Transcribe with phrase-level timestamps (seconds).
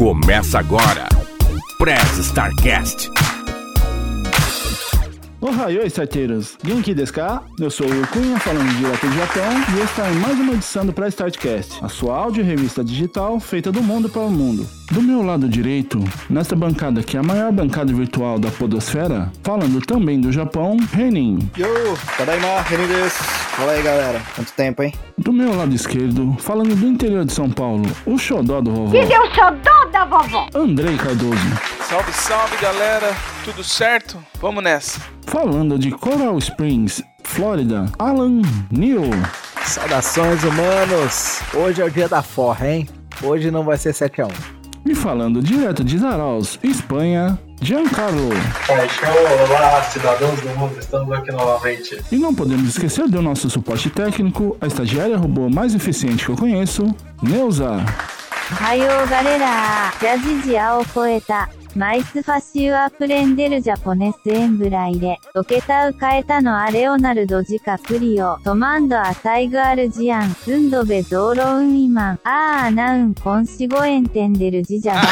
[0.00, 1.06] Começa agora.
[1.76, 3.10] Press Starcast.
[5.42, 6.56] Ohayou, starteiros!
[6.64, 7.42] Genki desu ka?
[7.58, 10.92] Eu sou o Cunha, falando direto do Japão, e esta é mais uma edição do
[10.94, 14.66] Press Startcast, a sua áudio revista digital feita do mundo para o mundo.
[14.90, 19.80] Do meu lado direito, nesta bancada que é a maior bancada virtual da podosfera, falando
[19.80, 21.48] também do Japão, Renin.
[21.56, 21.68] Yo,
[22.16, 23.22] tadaima, Renin desu.
[23.22, 24.20] Fala aí, galera.
[24.34, 24.92] Quanto tempo, hein?
[25.16, 29.12] Do meu lado esquerdo, falando do interior de São Paulo, o xodó do vovó, Que
[29.12, 30.48] é o xodó da vovó?
[30.54, 31.38] Andrei Cardoso.
[31.88, 33.14] Salve, salve galera,
[33.44, 34.18] tudo certo?
[34.40, 35.00] Vamos nessa.
[35.24, 39.04] Falando de Coral Springs, Flórida, Alan Neal.
[39.64, 41.40] Saudações, humanos.
[41.54, 42.88] Hoje é o dia da forra, hein?
[43.22, 44.32] Hoje não vai ser 7x1.
[44.84, 48.32] E falando direto de Zaraus, Espanha, Giancarlo.
[48.68, 49.14] É, Paixão,
[49.48, 52.02] olá, cidadãos do mundo, estamos aqui novamente.
[52.10, 56.36] E não podemos esquecer do nosso suporte técnico, a estagiária robô mais eficiente que eu
[56.36, 57.84] conheço, Neuza.
[58.50, 59.92] Raio, galera!
[60.00, 61.59] Jazz de poeta.
[61.76, 65.20] マイスファシュアプレンデルジャポネスエンブライレ。
[65.34, 68.38] ロケタウカエタノアレオナルドジカプリオ。
[68.38, 70.30] トマンドアサイグアルジアン。
[70.34, 72.20] スンドベゾーロウンイマン。
[72.24, 75.04] アーアナウンコンシゴエンテンデルジジャバン。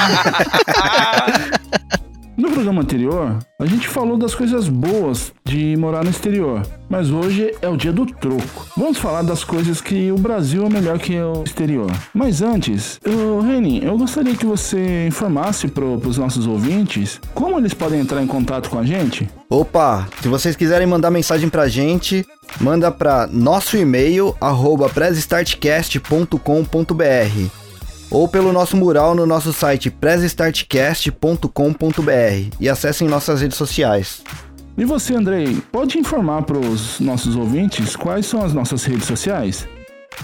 [2.39, 7.53] No programa anterior, a gente falou das coisas boas de morar no exterior, mas hoje
[7.61, 8.65] é o dia do troco.
[8.77, 11.91] Vamos falar das coisas que o Brasil é melhor que o exterior.
[12.15, 17.75] Mas antes, eu, Reni, eu gostaria que você informasse para os nossos ouvintes como eles
[17.75, 19.29] podem entrar em contato com a gente.
[19.51, 22.25] Opa, se vocês quiserem mandar mensagem pra gente,
[22.61, 24.89] manda pra nosso e-mail, arroba
[28.11, 34.23] ou pelo nosso mural no nosso site pressstartcast.com.br e acessem nossas redes sociais.
[34.77, 39.67] E você, Andrei, pode informar para os nossos ouvintes quais são as nossas redes sociais?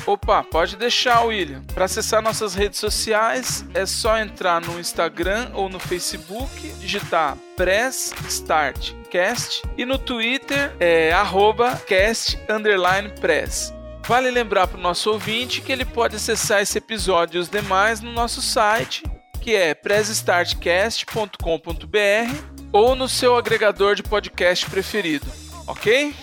[0.07, 1.63] Opa, pode deixar, William.
[1.75, 6.49] Para acessar nossas redes sociais, é só entrar no Instagram ou no Facebook,
[6.81, 13.74] digitar Press Start Cast e no Twitter é arroba cast underline press.
[14.07, 18.03] Vale lembrar para o nosso ouvinte que ele pode acessar esse episódio e os demais
[18.03, 19.03] no nosso site,
[19.41, 25.27] que é presstartcast.com.br ou no seu agregador de podcast preferido,
[25.67, 26.15] ok?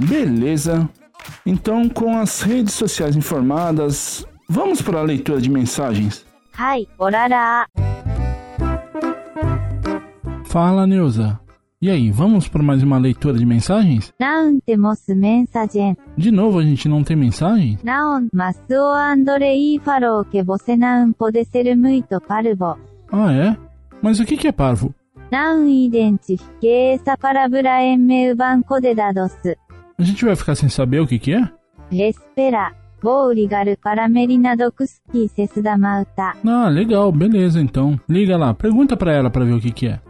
[0.00, 0.88] Beleza.
[1.44, 6.24] Então, com as redes sociais informadas, vamos para a leitura de mensagens.
[6.58, 7.66] Hi, orará.
[10.46, 11.41] Fala, Nilza!
[11.82, 14.14] E aí, vamos para mais uma leitura de mensagens?
[14.20, 15.96] Não temos mensagem.
[16.16, 17.76] De novo a gente não tem mensagem?
[17.82, 22.78] Não, mas o Andrei falou que você não pode ser muito parvo.
[23.10, 23.56] Ah, é?
[24.00, 24.94] Mas o que, que é parvo?
[25.32, 29.32] Não identifiquei essa palavra em meu banco de dados.
[29.98, 31.50] A gente vai ficar sem saber o que, que é?
[31.90, 32.70] Espera.
[33.02, 36.34] Vou ligar para Merina Dokuski Sesdamauta.
[36.46, 37.98] Ah, legal, beleza então.
[38.08, 40.00] Liga lá, pergunta para ela para ver o que, que é.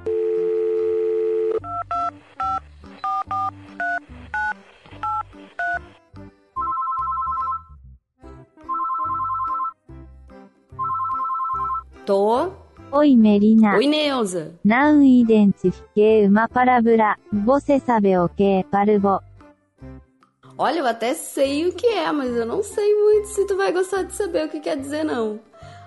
[12.12, 12.52] Tô.
[12.92, 13.74] Oi, Merina.
[13.74, 14.52] Oi, Neuza.
[14.62, 17.16] Não identifiquei uma palavra.
[17.32, 19.18] Você sabe o que é parvo?
[20.58, 23.72] Olha, eu até sei o que é, mas eu não sei muito se tu vai
[23.72, 25.40] gostar de saber o que quer dizer, não.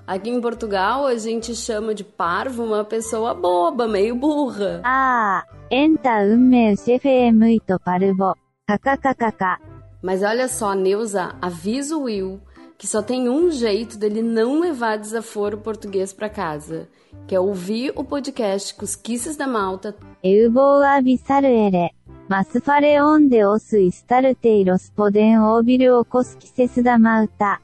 [0.08, 4.82] Aqui em Portugal, a gente chama de parvo uma pessoa boba, meio burra.
[4.84, 8.34] Ah, então meu chefe é muito parvo.
[8.68, 9.60] KKKKK.
[10.02, 12.42] Mas olha só, Neuza, avisa o Will
[12.78, 16.90] que só tem um jeito dele não levar desaforo português para casa,
[17.28, 19.96] que é ouvir o podcast Cusquices da Malta.
[20.24, 21.90] Eu vou avisar ele.
[22.28, 27.60] Mas fare onde os estarteiros podem ouvir o Cusquices da Malta.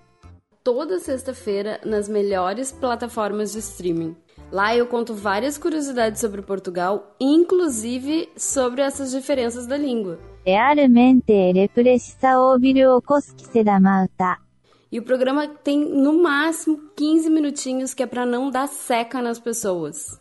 [0.63, 4.16] Toda sexta-feira nas melhores plataformas de streaming.
[4.51, 10.19] Lá eu conto várias curiosidades sobre Portugal, inclusive sobre essas diferenças da língua.
[10.45, 14.38] Realmente ele precisa ouvir o Cosquise da Malta.
[14.91, 19.40] E o programa tem no máximo 15 minutinhos que é para não dar seca nas
[19.40, 20.20] pessoas.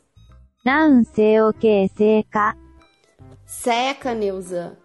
[0.64, 2.56] Não sei o que seca.
[3.44, 4.78] Seca, Neuza.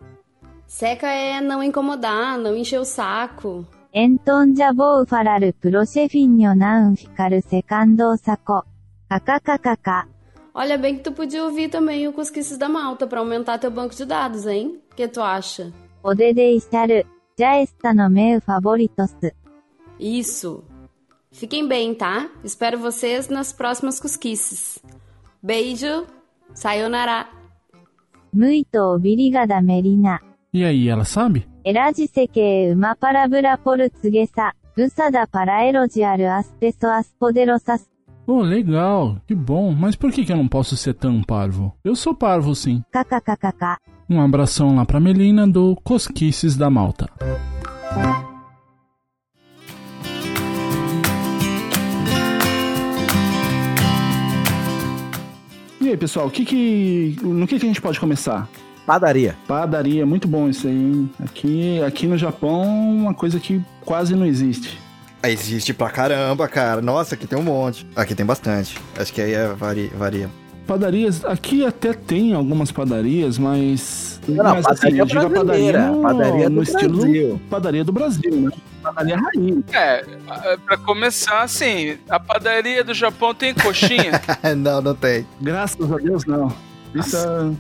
[0.65, 3.65] Seca é não incomodar, não encher o saco.
[3.93, 8.63] Então já vou falar pro chefinho não ficar secando o saco.
[9.07, 10.09] KKKK.
[10.53, 13.93] Olha bem que tu podia ouvir também o Cusquices da Malta para aumentar teu banco
[13.93, 14.81] de dados, hein?
[14.91, 15.71] O que tu acha?
[16.01, 16.87] Poder estar.
[17.37, 19.03] Já está no meu favorito.
[19.99, 20.63] Isso.
[21.31, 22.29] Fiquem bem, tá?
[22.43, 24.79] Espero vocês nas próximas cosquices.
[25.43, 26.05] Beijo.
[26.53, 27.27] Sayonara.
[28.33, 30.21] Muito obrigada, Merina.
[30.53, 31.47] E aí, ela sabe?
[31.63, 37.85] Erajiseke uma palavra portuguesa usada para elogiar as pessoas poderosas.
[38.27, 39.71] Oh, legal, que bom.
[39.73, 41.73] Mas por que, que eu não posso ser tão parvo?
[41.83, 42.83] Eu sou parvo, sim.
[42.91, 43.77] KKKKK.
[44.09, 47.09] Um abração lá pra Melina do Cosquices da Malta.
[55.85, 58.49] E aí, pessoal, o que que, no que, que a gente pode começar?
[58.87, 59.37] Padaria.
[59.47, 61.09] Padaria, muito bom isso aí, hein?
[61.23, 64.79] Aqui, aqui no Japão, uma coisa que quase não existe.
[65.23, 66.81] Existe pra caramba, cara.
[66.81, 67.85] Nossa, aqui tem um monte.
[67.95, 68.79] Aqui tem bastante.
[68.97, 69.91] Acho que aí é, varia.
[69.95, 70.29] varia.
[70.67, 74.19] Padarias, aqui até tem algumas padarias, mas.
[74.27, 77.41] Não, não, mas, assim, padaria eu digo a brasileira, no, padaria no estilo Brasil.
[77.49, 78.51] padaria do Brasil, né?
[78.81, 79.63] Padaria raiz.
[79.73, 80.03] É,
[80.65, 84.11] pra começar, assim, a padaria do Japão tem coxinha.
[84.57, 85.25] não, não tem.
[85.39, 86.51] Graças a Deus, não.
[86.95, 87.51] Isso é-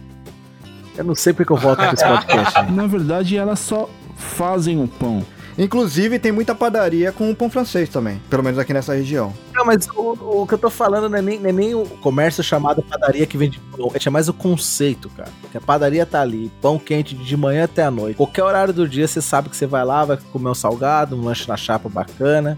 [0.97, 2.71] Eu não sei porque eu volto com esse podcast.
[2.71, 5.23] na verdade, elas só fazem o pão.
[5.57, 8.21] Inclusive, tem muita padaria com pão francês também.
[8.29, 9.33] Pelo menos aqui nessa região.
[9.53, 11.85] Não, mas o, o que eu tô falando não é, nem, não é nem o
[11.85, 13.91] comércio chamado padaria que vende pão.
[13.93, 15.29] É mais o conceito, cara.
[15.51, 18.17] Que a padaria tá ali, pão quente de manhã até a noite.
[18.17, 21.23] Qualquer horário do dia, você sabe que você vai lá, vai comer um salgado, um
[21.23, 22.57] lanche na chapa bacana.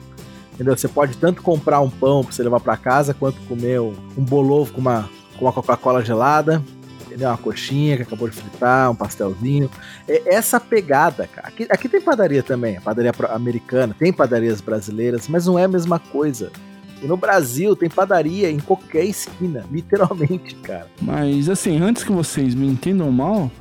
[0.53, 0.75] Entendeu?
[0.75, 4.73] Você pode tanto comprar um pão pra você levar pra casa, quanto comer um bolovo
[4.73, 5.07] com uma,
[5.37, 6.63] com uma Coca-Cola gelada.
[7.17, 7.29] Entendeu?
[7.29, 9.69] Uma coxinha que acabou de fritar, um pastelzinho.
[10.07, 11.47] É essa pegada, cara.
[11.47, 15.97] Aqui, aqui tem padaria também, padaria americana, tem padarias brasileiras, mas não é a mesma
[15.97, 16.51] coisa.
[17.01, 20.87] E no Brasil tem padaria em qualquer esquina, literalmente, cara.
[21.01, 23.51] Mas assim, antes que vocês me entendam mal,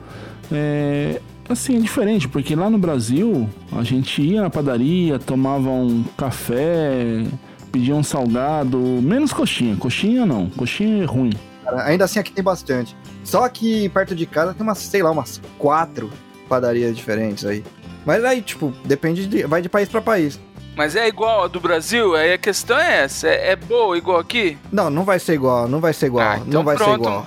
[0.53, 1.20] é.
[1.49, 7.25] Assim, é diferente, porque lá no Brasil a gente ia na padaria, tomava um café,
[7.70, 9.76] pedia um salgado, menos coxinha.
[9.76, 11.31] Coxinha não, coxinha é ruim.
[11.62, 12.97] Cara, Ainda assim, aqui tem bastante.
[13.26, 16.11] Só que perto de casa tem umas, sei lá, umas quatro
[16.49, 17.64] padarias diferentes aí.
[18.05, 19.43] Mas aí, tipo, depende de.
[19.43, 20.38] Vai de país pra país.
[20.76, 22.14] Mas é igual a do Brasil?
[22.14, 23.26] Aí a questão é essa.
[23.26, 24.56] É, é boa igual aqui?
[24.70, 26.25] Não, não vai ser igual, não vai ser igual.
[26.25, 27.00] Ah, então não vai ser pronto.
[27.00, 27.26] igual.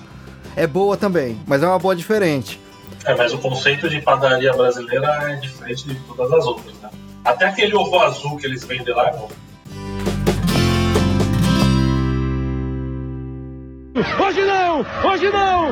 [0.55, 2.61] É boa também, mas é uma boa diferente.
[3.05, 6.89] É, mas o conceito de padaria brasileira é diferente de todas as outras, né?
[7.25, 9.27] Até aquele ovo azul que eles vendem lá, não.
[13.99, 14.85] Hoje não!
[15.03, 15.71] Hoje não!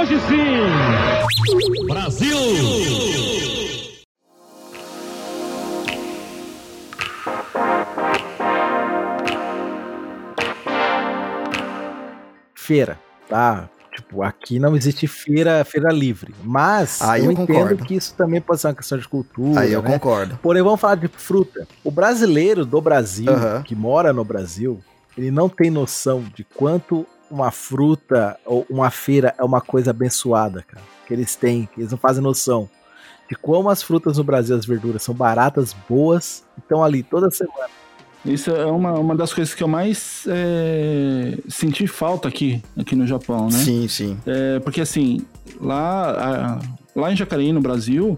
[0.00, 1.86] Hoje sim!
[1.88, 2.36] Brasil!
[12.54, 12.98] Feira,
[13.28, 13.68] tá?
[13.94, 16.34] Tipo, aqui não existe feira, feira livre.
[16.44, 17.84] Mas Aí eu, eu entendo concordo.
[17.84, 19.60] que isso também pode ser uma questão de cultura.
[19.60, 19.90] aí eu né?
[19.92, 20.38] concordo.
[20.42, 21.66] Porém, vamos falar de fruta.
[21.82, 23.62] O brasileiro do Brasil, Aham.
[23.62, 24.80] que mora no Brasil,
[25.16, 30.62] ele não tem noção de quanto uma fruta ou uma feira é uma coisa abençoada,
[30.66, 30.82] cara.
[31.06, 32.68] Que eles têm, que eles não fazem noção
[33.28, 37.28] de como as frutas no Brasil, as verduras, são baratas, boas, e estão ali toda
[37.30, 37.68] semana.
[38.24, 43.06] Isso é uma, uma das coisas que eu mais é, senti falta aqui, aqui no
[43.06, 43.58] Japão, né?
[43.58, 44.16] Sim, sim.
[44.26, 45.24] É, porque assim,
[45.60, 46.58] lá, a-
[46.94, 48.16] lá em Jacareí, no Brasil,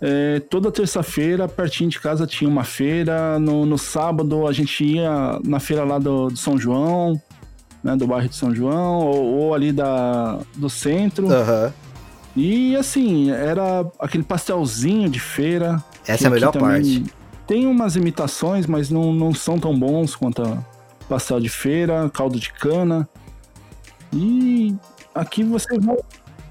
[0.00, 3.38] é, toda terça-feira, pertinho de casa, tinha uma feira.
[3.38, 7.20] No, no sábado, a gente ia na feira lá do, do São João,
[7.86, 11.30] né, do bairro de São João, ou, ou ali da, do centro.
[11.30, 11.72] Aham.
[12.34, 15.82] E assim, era aquele pastelzinho de feira.
[16.06, 17.04] Essa que é a melhor parte.
[17.46, 20.58] Tem umas imitações, mas não, não são tão bons quanto a
[21.08, 23.08] pastel de feira, caldo de cana.
[24.12, 24.74] E
[25.14, 25.96] aqui você vai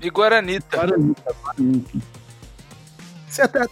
[0.01, 0.77] E Guaranita.
[0.77, 0.95] para
[3.27, 3.65] Você até.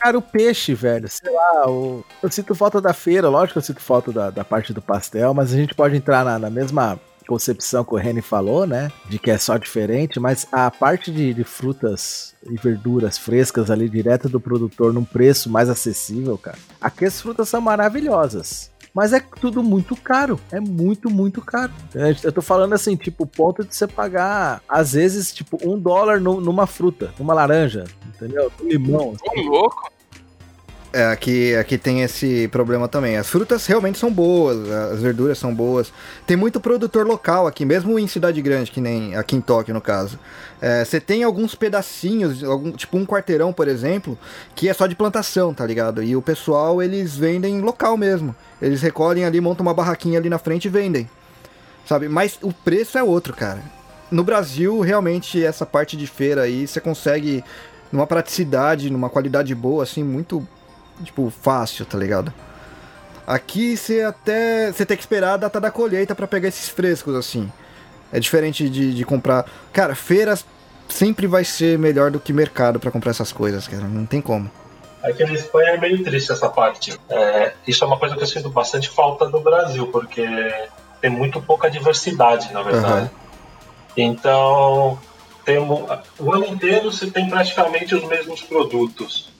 [0.00, 2.04] Cara, o peixe, velho, sei lá, o...
[2.22, 5.34] eu sinto falta da feira, lógico que eu sinto falta da, da parte do pastel,
[5.34, 8.90] mas a gente pode entrar na, na mesma concepção que o Reni falou, né?
[9.08, 13.88] De que é só diferente, mas a parte de, de frutas e verduras frescas ali,
[13.88, 16.58] direto do produtor, num preço mais acessível, cara.
[16.80, 18.70] Aqui as frutas são maravilhosas.
[18.94, 20.40] Mas é tudo muito caro.
[20.50, 21.72] É muito, muito caro.
[22.22, 26.40] Eu tô falando assim, tipo, ponto de você pagar, às vezes, tipo, um dólar nu-
[26.40, 28.50] numa fruta, numa laranja, entendeu?
[28.60, 29.14] Limão.
[29.22, 29.90] Ô, louco.
[30.90, 33.18] É, aqui, aqui tem esse problema também.
[33.18, 35.92] As frutas realmente são boas, as verduras são boas.
[36.26, 39.82] Tem muito produtor local aqui, mesmo em cidade grande, que nem aqui em Tóquio, no
[39.82, 40.18] caso.
[40.62, 44.18] É, Você tem alguns pedacinhos, algum, tipo um quarteirão, por exemplo,
[44.54, 46.02] que é só de plantação, tá ligado?
[46.02, 48.34] E o pessoal, eles vendem local mesmo.
[48.60, 51.08] Eles recolhem ali, montam uma barraquinha ali na frente e vendem.
[51.86, 52.08] Sabe?
[52.08, 53.62] Mas o preço é outro, cara.
[54.10, 57.44] No Brasil, realmente, essa parte de feira aí, você consegue
[57.92, 60.46] numa praticidade, numa qualidade boa, assim, muito
[61.04, 62.32] tipo, fácil, tá ligado?
[63.26, 64.72] Aqui você até.
[64.72, 67.50] Você tem que esperar a data da colheita pra pegar esses frescos, assim.
[68.12, 69.44] É diferente de, de comprar.
[69.72, 70.44] Cara, feiras
[70.88, 73.84] sempre vai ser melhor do que mercado pra comprar essas coisas, cara.
[73.84, 74.50] Não tem como.
[75.02, 76.98] Aqui na Espanha é meio triste essa parte.
[77.08, 80.26] É, isso é uma coisa que eu sinto bastante falta do Brasil, porque
[81.00, 83.10] tem muito pouca diversidade, na verdade.
[83.96, 84.98] Então,
[85.44, 89.30] tem o ano inteiro você tem praticamente os mesmos produtos.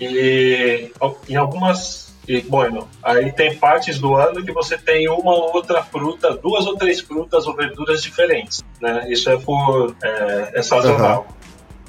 [0.00, 0.90] E
[1.28, 2.06] em algumas.
[2.28, 6.66] E, bueno, aí tem partes do ano que você tem uma ou outra fruta, duas
[6.66, 8.64] ou três frutas ou verduras diferentes.
[8.80, 9.06] Né?
[9.08, 9.94] Isso é por.
[10.02, 11.26] É, é sazonal.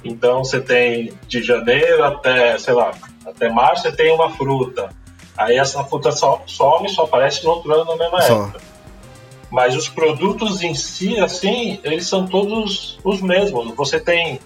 [0.03, 2.91] Então você tem de janeiro até, sei lá,
[3.25, 4.89] até março você tem uma fruta.
[5.37, 8.43] Aí essa fruta só, some, só aparece no outro ano na mesma Só.
[8.43, 8.61] época.
[9.49, 13.73] Mas os produtos em si, assim, eles são todos os mesmos.
[13.75, 14.39] Você tem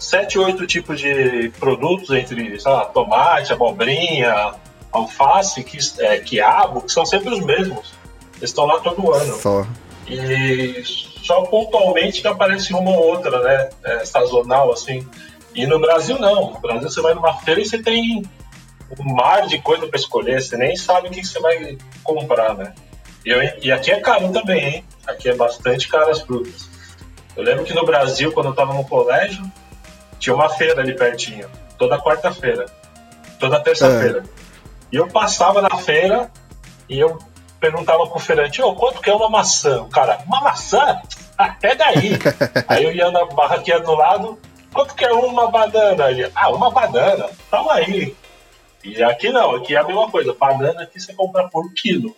[0.00, 4.54] sete, oito tipos de produtos entre, sei lá, tomate, abobrinha,
[4.90, 7.92] alface, que, é, quiabo, que são sempre os mesmos.
[8.38, 9.34] Eles estão lá todo ano.
[9.36, 9.66] Só.
[10.08, 13.70] E só pontualmente que aparece uma ou outra, né?
[13.84, 15.06] É, sazonal, assim.
[15.54, 16.52] E no Brasil, não.
[16.54, 18.22] No Brasil, você vai numa feira e você tem
[18.98, 20.42] um mar de coisa para escolher.
[20.42, 22.72] Você nem sabe o que você vai comprar, né?
[23.24, 24.84] E, eu- e aqui é caro também, hein?
[25.06, 26.68] Aqui é bastante caro as frutas.
[27.36, 29.44] Eu lembro que no Brasil, quando eu estava no colégio,
[30.20, 31.50] tinha uma feira ali pertinho.
[31.76, 32.66] Toda quarta-feira.
[33.38, 34.22] Toda terça-feira.
[34.92, 36.30] E eu passava na feira
[36.88, 37.18] e eu
[37.58, 39.82] perguntava pro feirante, ô, quanto que é uma maçã?
[39.82, 41.00] O cara, uma maçã?
[41.36, 42.18] Ah, pega aí.
[42.68, 44.38] aí eu ia na barraquinha do lado,
[44.72, 46.10] quanto que é uma banana?
[46.10, 48.14] Ele, ah, uma banana, toma aí.
[48.84, 50.34] E aqui não, aqui é a mesma coisa.
[50.34, 52.14] Banana aqui você compra por quilo.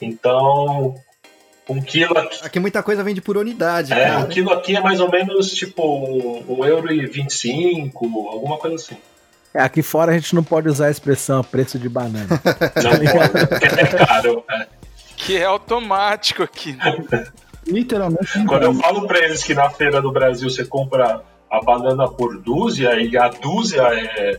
[0.00, 0.94] Então,
[1.68, 2.38] um quilo aqui.
[2.44, 4.18] Aqui muita coisa vende por unidade, É, cara.
[4.20, 5.82] um quilo aqui é mais ou menos tipo
[6.48, 8.96] um euro e 25, alguma coisa assim.
[9.54, 12.26] É, aqui fora a gente não pode usar a expressão preço de banana.
[12.76, 14.44] Não pode, porque é caro.
[14.50, 14.66] é.
[15.16, 16.72] Que é automático aqui.
[16.72, 17.26] Né?
[17.66, 18.44] Literalmente.
[18.46, 22.38] Quando eu falo pra eles que na feira do Brasil você compra a banana por
[22.38, 24.38] dúzia e a dúzia é,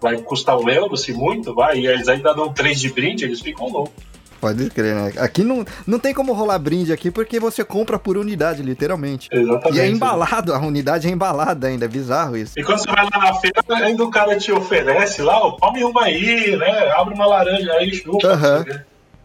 [0.00, 3.40] vai custar um euro, se muito, vai, e eles ainda dão três de brinde, eles
[3.40, 4.02] ficam loucos.
[4.40, 5.12] Pode crer, né?
[5.18, 9.28] Aqui não, não tem como rolar brinde aqui porque você compra por unidade, literalmente.
[9.32, 9.78] Exatamente.
[9.78, 12.52] E é embalado, a unidade é embalada ainda, é bizarro isso.
[12.58, 15.82] E quando você vai lá na feira, ainda o cara te oferece lá, ó, come
[15.84, 16.90] uma aí, né?
[16.96, 18.28] Abre uma laranja aí, chupa.
[18.28, 18.64] Aham.
[18.64, 18.80] quê.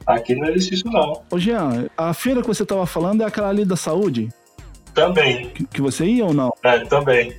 [0.07, 1.21] Aqui não existe isso, não.
[1.29, 4.29] Ô, Jean, a feira que você tava falando é aquela ali da saúde?
[4.93, 6.51] Também, Que, que você ia ou não?
[6.63, 7.33] é, também.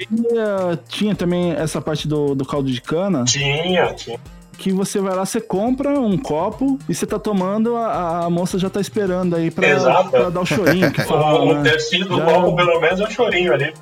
[0.00, 4.18] E, eh, tinha também essa parte do, do caldo de cana, Tinha, tinha.
[4.54, 8.58] Que você vai lá, você compra um copo e você tá tomando, a, a moça
[8.58, 10.10] já tá esperando aí pra, Exato.
[10.10, 11.70] pra dar o chorinho que fala, um né?
[11.72, 13.74] do Já- copo, pelo menos, é um chorinho ali.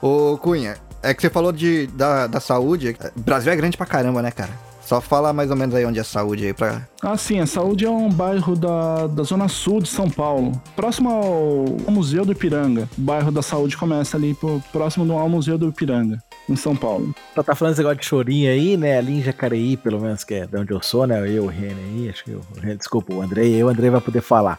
[0.00, 2.96] Ô, Cunha, é que você falou de, da, da saúde.
[3.16, 4.50] O Brasil é grande pra caramba, né, cara?
[4.88, 6.88] Só fala mais ou menos aí onde é a saúde aí pra.
[7.02, 11.10] Ah, sim, a Saúde é um bairro da, da Zona Sul de São Paulo, próximo
[11.10, 12.88] ao, Museu do Ipiranga.
[12.96, 16.18] O bairro da Saúde começa ali por- próximo do- ao Museu do Ipiranga,
[16.48, 17.14] em São Paulo.
[17.34, 18.96] Só tá falando esse negócio de chorinho aí, né?
[18.96, 21.20] Ali em Jacareí, pelo menos, que é de onde eu sou, né?
[21.30, 24.00] Eu, o Rene aí, acho que o Rene, desculpa, o Andrei, eu, o Andrei vai
[24.00, 24.58] poder falar.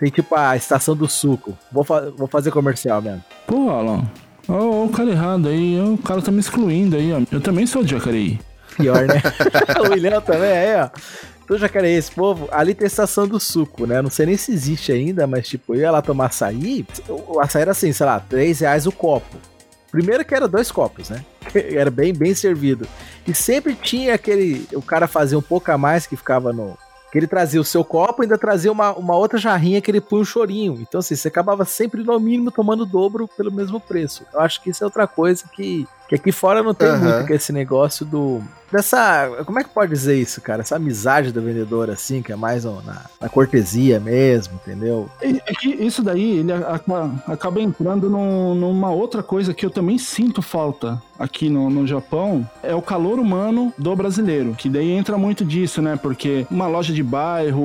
[0.00, 1.56] Tem tipo a estação do suco.
[1.70, 3.22] Vou, fa- vou fazer comercial mesmo.
[3.46, 4.02] Pô, Alan,
[4.48, 7.20] ó, ó o cara errado aí, o cara tá me excluindo aí, ó.
[7.30, 8.40] Eu também sou de Jacareí.
[8.80, 9.22] Pior, né?
[9.80, 10.90] o William também, aí, ó.
[11.46, 14.00] Do Jacareí, esse povo, ali tem a estação do suco, né?
[14.00, 17.62] Não sei nem se existe ainda, mas tipo, eu ia lá tomar açaí, o açaí
[17.62, 19.36] era assim, sei lá, 3 reais o copo.
[19.90, 21.24] Primeiro que era dois copos, né?
[21.74, 22.86] Era bem, bem servido.
[23.26, 24.66] E sempre tinha aquele.
[24.72, 26.78] O cara fazia um pouco a mais que ficava no.
[27.10, 30.00] Que ele trazia o seu copo e ainda trazia uma, uma outra jarrinha que ele
[30.00, 30.78] punha um chorinho.
[30.80, 34.24] Então, assim, você acabava sempre, no mínimo, tomando o dobro pelo mesmo preço.
[34.32, 36.98] Eu acho que isso é outra coisa que, que aqui fora não tem Aham.
[36.98, 38.40] muito, que é esse negócio do.
[38.70, 39.30] Dessa.
[39.44, 40.62] Como é que pode dizer isso, cara?
[40.62, 45.08] Essa amizade do vendedor, assim, que é mais na, na cortesia mesmo, entendeu?
[45.20, 49.98] É que isso daí, ele acaba, acaba entrando num- numa outra coisa que eu também
[49.98, 55.18] sinto falta aqui no, no Japão, é o calor humano do brasileiro, que daí entra
[55.18, 55.98] muito disso, né?
[56.00, 57.62] Porque uma loja de bairro,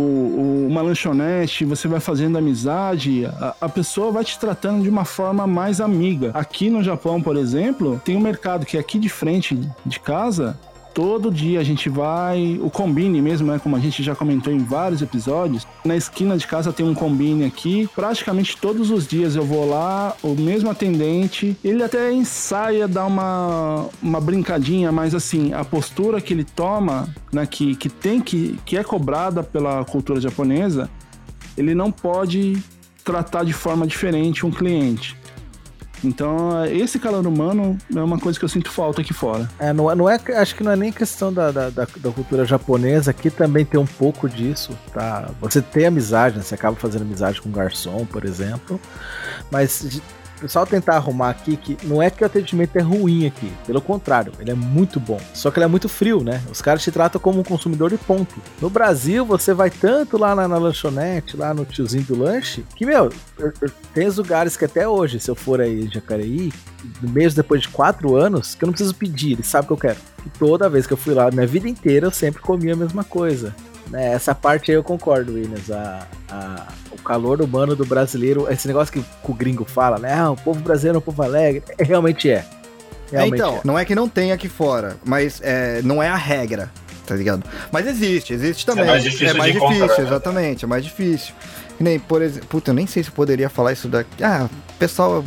[0.67, 5.47] uma lanchonete, você vai fazendo amizade, a, a pessoa vai te tratando de uma forma
[5.47, 6.31] mais amiga.
[6.33, 10.57] Aqui no Japão, por exemplo, tem um mercado que é aqui de frente de casa,
[10.95, 13.59] Todo dia a gente vai, o combine mesmo, né?
[13.59, 15.67] Como a gente já comentou em vários episódios.
[15.83, 17.89] Na esquina de casa tem um combine aqui.
[17.93, 21.57] Praticamente todos os dias eu vou lá, o mesmo atendente.
[21.61, 27.45] Ele até ensaia dar uma, uma brincadinha, mas assim, a postura que ele toma, né?
[27.45, 30.89] Que, que tem que, que é cobrada pela cultura japonesa,
[31.57, 32.57] ele não pode
[33.03, 35.17] tratar de forma diferente um cliente.
[36.05, 39.49] Então, esse calor humano é uma coisa que eu sinto falta aqui fora.
[39.59, 42.11] É, não, é- não é, acho que não é nem questão da, da, da- da
[42.11, 45.29] cultura japonesa, aqui também tem um pouco disso, tá?
[45.41, 46.43] Você tem amizade, né?
[46.43, 48.79] Você acaba fazendo amizade com um garçom, por exemplo,
[49.51, 49.99] mas
[50.39, 54.31] pessoal tentar arrumar aqui que não é que o atendimento é ruim aqui, pelo contrário,
[54.39, 55.19] ele é muito bom.
[55.33, 56.41] Só que ele é muito frio, né?
[56.51, 58.35] Os caras te tratam como um consumidor de ponto.
[58.61, 62.85] No Brasil, você vai tanto lá na, na lanchonete, lá no tiozinho do lanche, que,
[62.85, 66.51] meu, eu- eu- tem os lugares que até hoje, se eu for aí em Jacareí,
[67.01, 69.77] mesmo depois de quatro anos, que eu não preciso pedir, ele sabe o que eu
[69.91, 69.99] quero.
[70.25, 73.03] E toda vez que eu fui lá, minha vida inteira, eu sempre comia a mesma
[73.03, 73.55] coisa.
[73.89, 75.69] Né, essa parte aí eu concordo, Williams.
[75.69, 76.67] A, a-
[77.05, 80.13] calor humano do brasileiro, esse negócio que, o gringo fala, né?
[80.13, 81.63] Ah, o povo brasileiro é um povo alegre.
[81.77, 82.45] É, realmente é.
[83.11, 83.61] É, Realmente então, é.
[83.63, 86.71] não é que não tem aqui fora, mas é, não é a regra,
[87.05, 87.43] tá ligado?
[87.71, 88.85] Mas existe, existe também.
[88.85, 90.07] mais difícil É mais de difícil, encontrar, né?
[90.07, 91.33] exatamente, é mais difícil.
[91.79, 94.23] Nem, por exemplo, puta, eu nem sei se eu poderia falar isso daqui.
[94.23, 95.23] Ah, o pessoal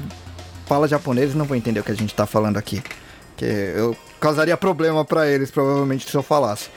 [0.67, 2.83] fala japonês e não vou entender o que a gente tá falando aqui.
[3.37, 6.69] Que eu causaria problema pra eles, provavelmente, se eu falasse.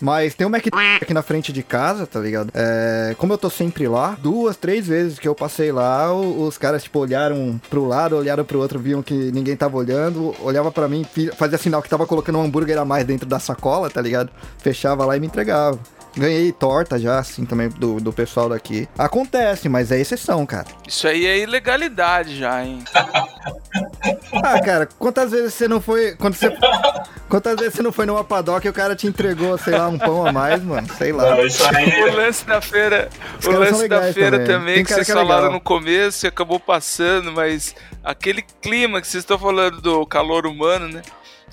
[0.00, 2.50] Mas tem um McDonald's aqui na frente de casa, tá ligado?
[2.54, 6.82] É, como eu tô sempre lá, duas, três vezes que eu passei lá, os caras,
[6.82, 11.06] tipo, olharam pro lado, olharam pro outro, viam que ninguém tava olhando, olhava pra mim,
[11.36, 14.30] fazia sinal que tava colocando um hambúrguer a mais dentro da sacola, tá ligado?
[14.58, 15.78] Fechava lá e me entregava.
[16.16, 18.88] Ganhei torta já, assim, também do, do pessoal daqui.
[18.98, 20.66] Acontece, mas é exceção, cara.
[20.86, 22.82] Isso aí é ilegalidade já, hein?
[24.42, 26.16] Ah, cara, quantas vezes você não foi.
[26.16, 26.52] Quando você,
[27.28, 29.98] quantas vezes você não foi numa padoca e o cara te entregou, sei lá, um
[29.98, 30.88] pão a mais, mano?
[30.96, 31.36] Sei lá.
[31.36, 34.46] Não, isso O lance da feira, Os o lance da feira também.
[34.46, 39.00] também, Tem que vocês que é falaram no começo e acabou passando, mas aquele clima
[39.00, 41.02] que vocês estão falando do calor humano, né?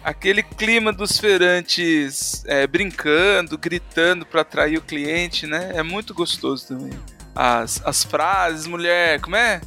[0.07, 5.73] Aquele clima dos feirantes é, brincando, gritando pra atrair o cliente, né?
[5.75, 6.97] É muito gostoso também.
[7.35, 9.59] As, as frases, mulher, como é?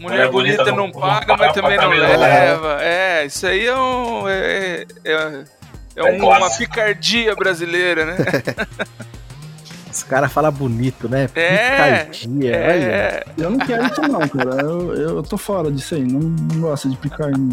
[0.00, 2.82] Mulher, bonita, não paga, mas também não leva.
[2.82, 4.26] É, isso aí é um.
[4.26, 5.44] É, é, é
[5.96, 8.16] É uma picardia brasileira, né?
[9.94, 11.28] Os caras falam bonito, né?
[11.36, 12.84] É, Picardia, olha.
[12.84, 14.60] É, Eu não quero isso não, cara.
[14.62, 16.02] Eu, eu tô fora disso aí.
[16.02, 17.50] Não, não gosto de picar em...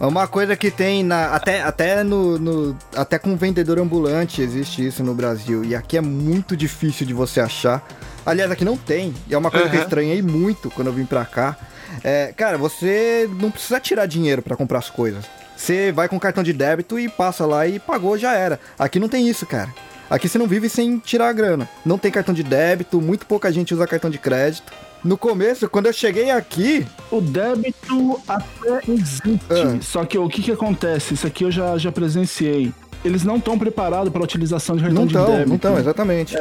[0.00, 1.34] Uma coisa que tem na.
[1.34, 5.62] Até, até no, no- Até com vendedor ambulante existe isso no Brasil.
[5.64, 7.86] E aqui é muito difícil de você achar.
[8.24, 9.12] Aliás, aqui não tem.
[9.28, 11.54] E é uma coisa que eu estranhei muito quando eu vim pra cá.
[12.02, 15.24] É, cara, você não precisa tirar dinheiro pra comprar as coisas.
[15.56, 18.58] Você vai com cartão de débito e passa lá e pagou, já era.
[18.78, 19.68] Aqui não tem isso, cara.
[20.08, 21.68] Aqui você não vive sem tirar a grana.
[21.84, 24.72] Não tem cartão de débito, muito pouca gente usa cartão de crédito.
[25.02, 29.40] No começo, quando eu cheguei aqui, O débito até existe.
[29.50, 29.78] Ah.
[29.82, 31.12] Só que o que que acontece?
[31.14, 32.72] Isso aqui eu já, já presenciei.
[33.04, 35.48] Eles não estão preparados para a utilização de cartão não de estão, débito.
[35.50, 36.34] não estão, exatamente.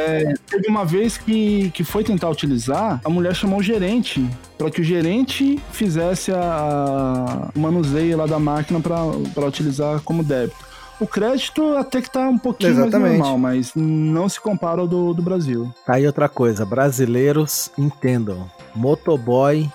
[0.49, 4.26] Teve uma vez que, que foi tentar utilizar, a mulher chamou o gerente
[4.58, 10.72] para que o gerente fizesse a o manuseio lá da máquina para utilizar como débito.
[10.99, 12.99] O crédito até que tá um pouquinho Exatamente.
[12.99, 15.73] mais normal, mas não se compara ao do, do Brasil.
[15.86, 18.49] Tá aí outra coisa, brasileiros entendam.
[18.75, 19.69] Motoboy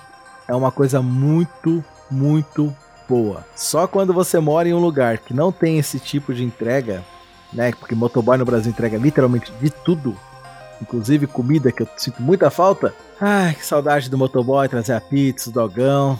[0.46, 2.74] é uma coisa muito, muito
[3.08, 3.44] boa.
[3.54, 7.04] Só quando você mora em um lugar que não tem esse tipo de entrega,
[7.52, 7.72] né?
[7.72, 10.16] Porque motoboy no Brasil entrega literalmente de tudo,
[10.80, 12.94] inclusive comida que eu sinto muita falta.
[13.20, 16.18] Ai, que saudade do motoboy trazer a pizza, o dogão.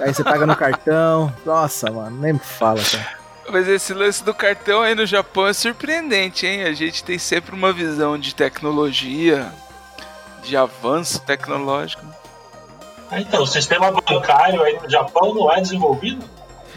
[0.00, 1.32] Aí você paga no cartão.
[1.46, 3.21] Nossa, mano, nem me fala, cara.
[3.52, 6.64] Mas esse lance do cartão aí no Japão é surpreendente, hein?
[6.64, 9.52] A gente tem sempre uma visão de tecnologia,
[10.42, 12.02] de avanço tecnológico.
[13.10, 16.24] Ah, Então, o sistema bancário aí no Japão não é desenvolvido?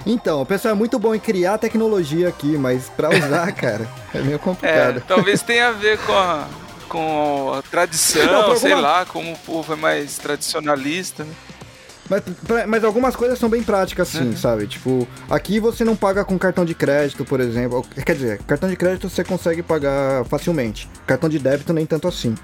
[0.06, 4.20] Então, o pessoal é muito bom em criar tecnologia aqui, mas pra usar, cara, é
[4.20, 5.02] meio É, complicado.
[5.08, 6.46] talvez tenha a ver com a,
[6.90, 11.24] com a tradição, Não, por sei alguma- lá, como o povo é mais tradicionalista.
[11.24, 11.34] Né?
[12.10, 12.22] Mas,
[12.68, 14.38] mas algumas coisas são bem práticas, sim, Uhum.
[14.38, 14.68] sabe?
[14.68, 17.84] Tipo, aqui você não paga com cartão de crédito, por exemplo.
[18.06, 20.88] Quer dizer, cartão de crédito você consegue pagar facilmente.
[21.08, 22.36] Cartão de débito nem tanto assim.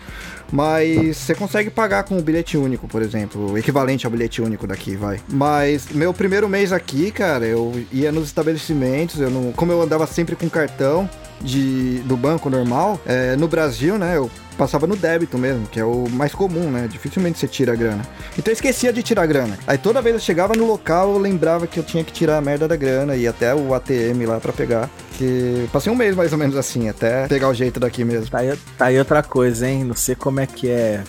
[0.51, 4.95] Mas você consegue pagar com o bilhete único, por exemplo, equivalente ao bilhete único daqui,
[4.95, 5.19] vai.
[5.29, 10.05] Mas meu primeiro mês aqui, cara, eu ia nos estabelecimentos, eu não, como eu andava
[10.07, 11.09] sempre com cartão
[11.43, 15.83] de, do banco normal, é, no Brasil, né, eu passava no débito mesmo, que é
[15.83, 16.87] o mais comum, né?
[16.87, 18.03] Dificilmente você tira a grana.
[18.37, 19.57] Então eu esquecia de tirar a grana.
[19.65, 22.41] Aí toda vez eu chegava no local, eu lembrava que eu tinha que tirar a
[22.41, 24.87] merda da grana e até o ATM lá pra pegar.
[25.17, 28.29] Que passei um mês mais ou menos assim, até pegar o jeito daqui mesmo.
[28.29, 29.83] Tá aí, tá aí outra coisa, hein?
[29.83, 31.03] Não sei como é que é.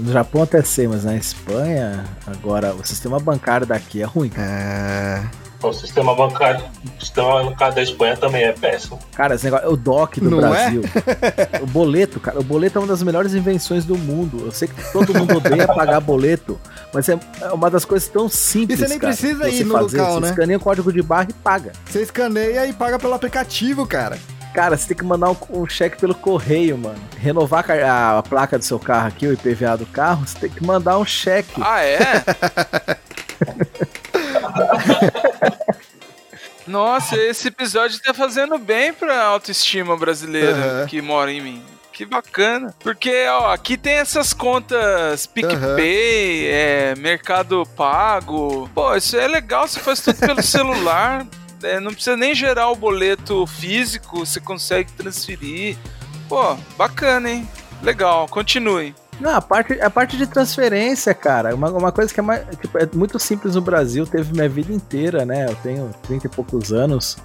[0.00, 4.32] No Japão até sei, mas na Espanha, agora o sistema bancário daqui é ruim.
[4.36, 5.22] É.
[5.62, 8.98] O sistema bancário, o sistema bancário da Espanha também é péssimo.
[9.14, 10.82] Cara, esse negócio, o DOC do Não Brasil.
[11.62, 12.38] O boleto, cara.
[12.38, 14.42] O boleto é uma das melhores invenções do mundo.
[14.44, 16.58] Eu sei que todo mundo odeia pagar boleto,
[16.92, 18.78] mas é é uma das coisas tão simples.
[18.78, 19.98] E você nem cara, precisa você ir no fazer.
[19.98, 20.28] local, você né?
[20.28, 21.72] escaneia o código de barra e paga.
[21.86, 24.18] Você escaneia e paga pelo aplicativo, cara.
[24.54, 26.98] Cara, você tem que mandar um, um cheque pelo correio, mano.
[27.18, 30.64] Renovar a, a placa do seu carro aqui, o IPVA do carro, você tem que
[30.64, 31.60] mandar um cheque.
[31.62, 31.98] Ah, é?
[36.66, 40.86] Nossa, esse episódio tá fazendo bem pra autoestima brasileira Aham.
[40.86, 41.62] que mora em mim.
[41.92, 42.74] Que bacana.
[42.80, 48.68] Porque, ó, aqui tem essas contas PicPay, é, Mercado Pago.
[48.74, 51.26] Pô, isso é legal, você faz tudo pelo celular.
[51.62, 55.76] É, não precisa nem gerar o boleto físico, você consegue transferir.
[56.28, 57.48] Pô, bacana, hein?
[57.82, 58.94] Legal, continue.
[59.20, 62.76] Não, a parte, a parte de transferência, cara, uma, uma coisa que é, mais, tipo,
[62.78, 65.46] é muito simples no Brasil, teve minha vida inteira, né?
[65.48, 67.16] Eu tenho 30 e poucos anos.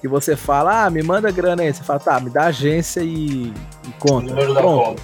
[0.00, 1.72] Que você fala, ah, me manda grana aí.
[1.72, 3.52] Você fala, tá, me dá agência e,
[3.86, 4.34] e conta.
[4.34, 4.62] Pronto.
[4.62, 5.02] conta.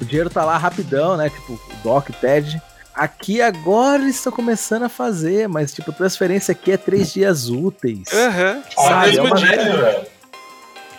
[0.00, 1.30] O dinheiro tá lá rapidão, né?
[1.30, 2.60] Tipo, o DOC, TED.
[2.94, 8.02] Aqui agora eles estão começando a fazer, mas tipo, transferência aqui é três dias úteis.
[8.12, 9.56] Aham, Ah, Sabe, mesmo é uma- dia.
[9.76, 10.06] velho.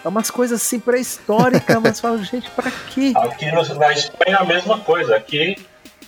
[0.06, 3.12] É umas coisas assim pré-históricas, mas fala, gente, pra quê?
[3.16, 5.16] Aqui no- na Espanha é a mesma coisa.
[5.16, 5.56] Aqui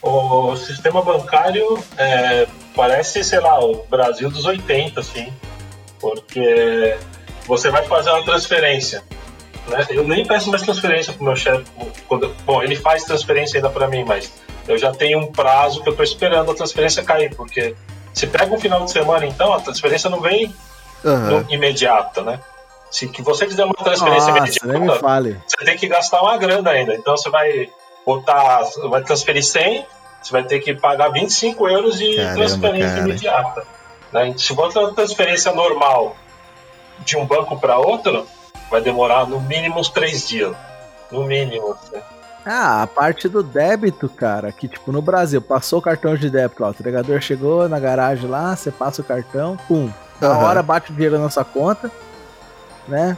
[0.03, 5.33] o sistema bancário é, parece, sei lá, o Brasil dos 80, assim.
[5.99, 6.95] Porque
[7.47, 9.03] você vai fazer uma transferência.
[9.67, 9.85] Né?
[9.89, 11.65] Eu nem peço mais transferência pro meu chefe.
[12.07, 14.31] quando- Bom, ele faz transferência ainda para mim, mas
[14.67, 17.33] eu já tenho um prazo que eu tô esperando a transferência cair.
[17.35, 17.75] Porque
[18.13, 20.53] se pega um final de semana, então, a transferência não vem
[21.31, 22.39] no- imediata, né?
[22.89, 26.95] Se que você quiser uma transferência Nossa, imediata, você tem que gastar uma grana ainda.
[26.95, 27.69] Então você vai
[28.05, 29.85] botar, vai transferir 100,
[30.21, 33.01] você vai ter que pagar 25 euros de Caramba, transferência cara.
[33.01, 33.67] imediata.
[34.13, 34.33] Né?
[34.37, 36.15] Se for uma transferência normal
[36.99, 38.25] de um banco para outro,
[38.71, 40.55] vai demorar no mínimo uns 3 dias.
[41.11, 41.75] No mínimo.
[41.91, 42.01] né?
[42.45, 46.63] Ah, a parte do débito, cara, que tipo, no Brasil, passou o cartão de débito
[46.63, 50.45] lá, o entregador chegou na garagem lá, você passa o cartão, pum, na Aham.
[50.45, 51.91] hora bate o dinheiro na sua conta,
[52.87, 53.17] né?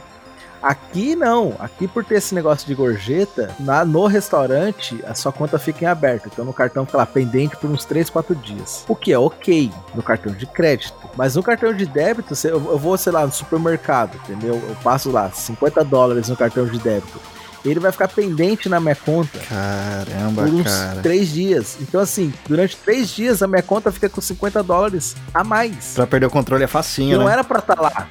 [0.62, 5.58] Aqui não, aqui por ter esse negócio de gorjeta, na, no restaurante a sua conta
[5.58, 8.84] fica em aberto, então no cartão fica lá pendente por uns 3, 4 dias.
[8.86, 12.56] O que é ok no cartão de crédito, mas no cartão de débito, se eu,
[12.72, 14.62] eu vou, sei lá, no supermercado, entendeu?
[14.68, 17.18] Eu passo lá 50 dólares no cartão de débito.
[17.64, 21.00] Ele vai ficar pendente na minha conta Caramba, por uns cara.
[21.02, 21.76] três dias.
[21.80, 25.92] Então, assim, durante três dias a minha conta fica com 50 dólares a mais.
[25.94, 27.32] Pra perder o controle é facinho, não né?
[27.32, 28.08] era pra estar lá.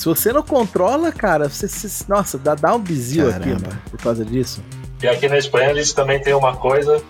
[0.00, 4.00] Se você não controla, cara, você, você- nossa, dá, dá um bizil aqui, mano, por
[4.00, 4.62] causa disso.
[5.02, 7.02] E aqui na Espanha eles também têm uma coisa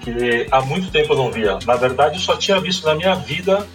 [0.00, 1.58] que há muito tempo eu não via.
[1.66, 3.66] Na verdade, eu só tinha visto na minha vida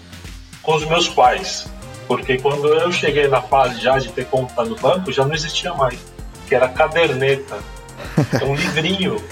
[0.63, 1.67] com os meus pais.
[2.07, 5.71] Porque quando eu cheguei na fase já de ter conta no banco, já não existia
[5.75, 5.99] mais.
[6.47, 7.59] Que era caderneta.
[8.41, 9.23] É um livrinho.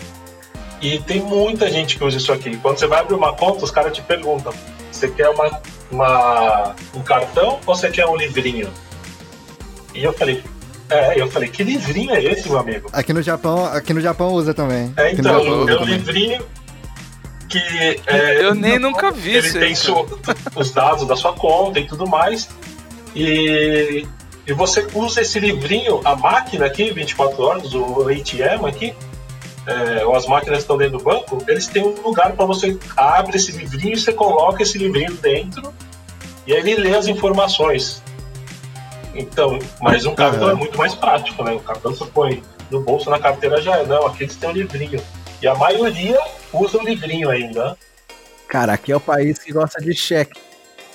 [0.80, 2.56] E tem muita gente que usa isso aqui.
[2.58, 4.54] Quando você vai abrir uma conta, os caras te perguntam:
[4.92, 5.60] você quer uma,
[5.92, 8.70] uma- um cartão ou você quer um livrinho?
[9.94, 10.44] E eu falei,
[10.90, 12.90] é, eu falei, que livrinho é esse, meu amigo?
[12.94, 14.94] Aqui no Japão, aqui no Japão usa também.
[14.98, 15.86] É, Aqui no então, é um também.
[15.98, 16.46] livrinho
[17.50, 17.58] que.
[18.08, 20.20] é, Eu nem nunca vi ele isso tem aí, su-
[20.56, 22.50] os dados da sua conta e tudo mais.
[23.16, 24.06] E,
[24.48, 28.94] e você usa esse livrinho, a máquina aqui, 24 horas, o ATM aqui,
[29.68, 32.78] é, ou as máquinas que estão dentro do banco, eles têm um lugar para você
[32.96, 35.74] abre esse livrinho e você coloca esse livrinho dentro
[36.48, 38.01] e aí ele lê as informações.
[39.14, 41.54] Então, mas um cartão é muito mais prático, né?
[41.54, 43.86] O cartão você põe no bolso, na carteira já é.
[43.86, 45.02] Não, aqui eles têm um livrinho.
[45.42, 46.20] E a maioria
[46.54, 47.78] usa o livrinho ainda.
[48.48, 50.40] Cara, aqui é o país que gosta de cheque.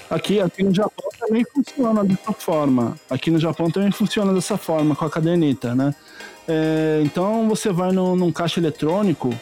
[0.09, 2.97] Aqui, aqui no Japão também funciona dessa forma.
[3.11, 5.95] Aqui no Japão também funciona dessa forma, com a caderneta, né?
[6.47, 9.35] É, então você vai no, num caixa eletrônico,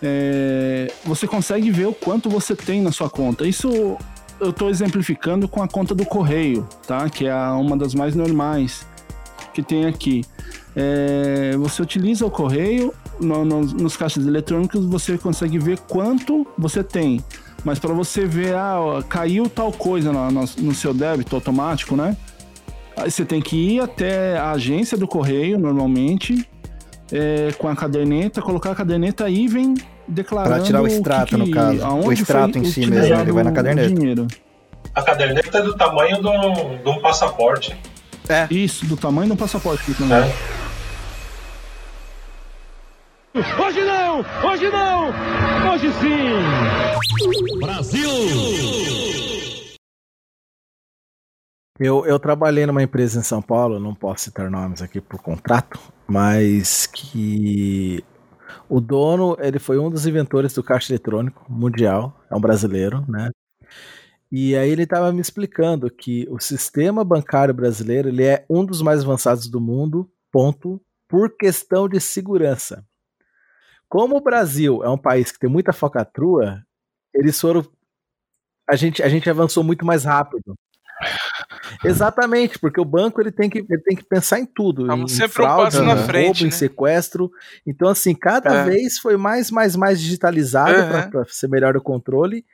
[0.00, 3.46] é, você consegue ver o quanto você tem na sua conta.
[3.46, 3.98] Isso
[4.42, 7.08] eu estou exemplificando com a conta do correio, tá?
[7.08, 8.86] Que é uma das mais normais
[9.54, 10.24] que tem aqui.
[10.74, 16.82] É, você utiliza o correio, no- no- nos caixas eletrônicos você consegue ver quanto você
[16.82, 17.22] tem.
[17.64, 22.16] Mas para você ver, ah, caiu tal coisa no, no- no seu débito automático, né?
[22.96, 26.46] Aí você tem que ir até a agência do correio, normalmente,
[27.12, 29.74] é, com a caderneta, colocar a caderneta e vem
[30.12, 30.54] declarando.
[30.54, 31.86] Pra tirar o extrato, no caso.
[31.86, 33.88] O extrato em si mesmo, ele vai na caderneta.
[33.94, 34.26] dinheiro.
[34.94, 37.76] A caderneta é do tamanho de um, de um passaporte.
[38.50, 40.20] Isso, do tamanho do passaporte aqui também.
[40.20, 40.32] Né?
[43.34, 44.24] Hoje não!
[44.44, 45.08] Hoje não!
[45.72, 47.58] Hoje sim!
[47.58, 48.10] Brasil!
[51.80, 55.80] Eu, eu trabalhei numa empresa em São Paulo, não posso citar nomes aqui por contrato,
[56.06, 58.04] mas que
[58.72, 63.28] o dono, ele foi um dos inventores do caixa eletrônico mundial, é um brasileiro, né?
[64.30, 68.80] E aí ele estava me explicando que o sistema bancário brasileiro, ele é um dos
[68.80, 72.82] mais avançados do mundo, ponto, por questão de segurança.
[73.90, 76.62] Como o Brasil é um país que tem muita focatrua,
[77.14, 77.62] eles foram
[78.66, 80.54] a gente, a gente avançou muito mais rápido.
[81.84, 84.82] Exatamente, porque o banco ele tem que, ele tem que pensar em tudo.
[84.82, 86.50] Estamos em sempre fraude, um passo em na roubo, frente, em né?
[86.52, 87.30] sequestro.
[87.66, 88.64] Então, assim, cada É.
[88.64, 91.10] vez foi mais, mais, mais digitalizado Uhum.
[91.10, 92.44] para ser melhor o controle.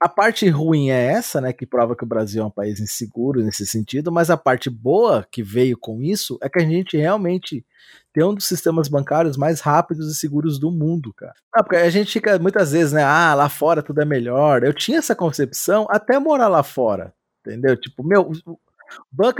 [0.00, 1.52] A parte ruim é essa, né?
[1.52, 5.24] Que prova que o Brasil é um país inseguro nesse sentido, mas a parte boa
[5.30, 7.64] que veio com isso é que a gente realmente
[8.12, 11.32] tem um dos sistemas bancários mais rápidos e seguros do mundo, cara.
[11.54, 13.04] Ah, porque a gente fica muitas vezes, né?
[13.04, 14.64] Ah, lá fora tudo é melhor.
[14.64, 17.14] Eu tinha essa concepção até morar lá fora.
[17.44, 17.76] Entendeu?
[17.76, 18.30] Tipo, meu,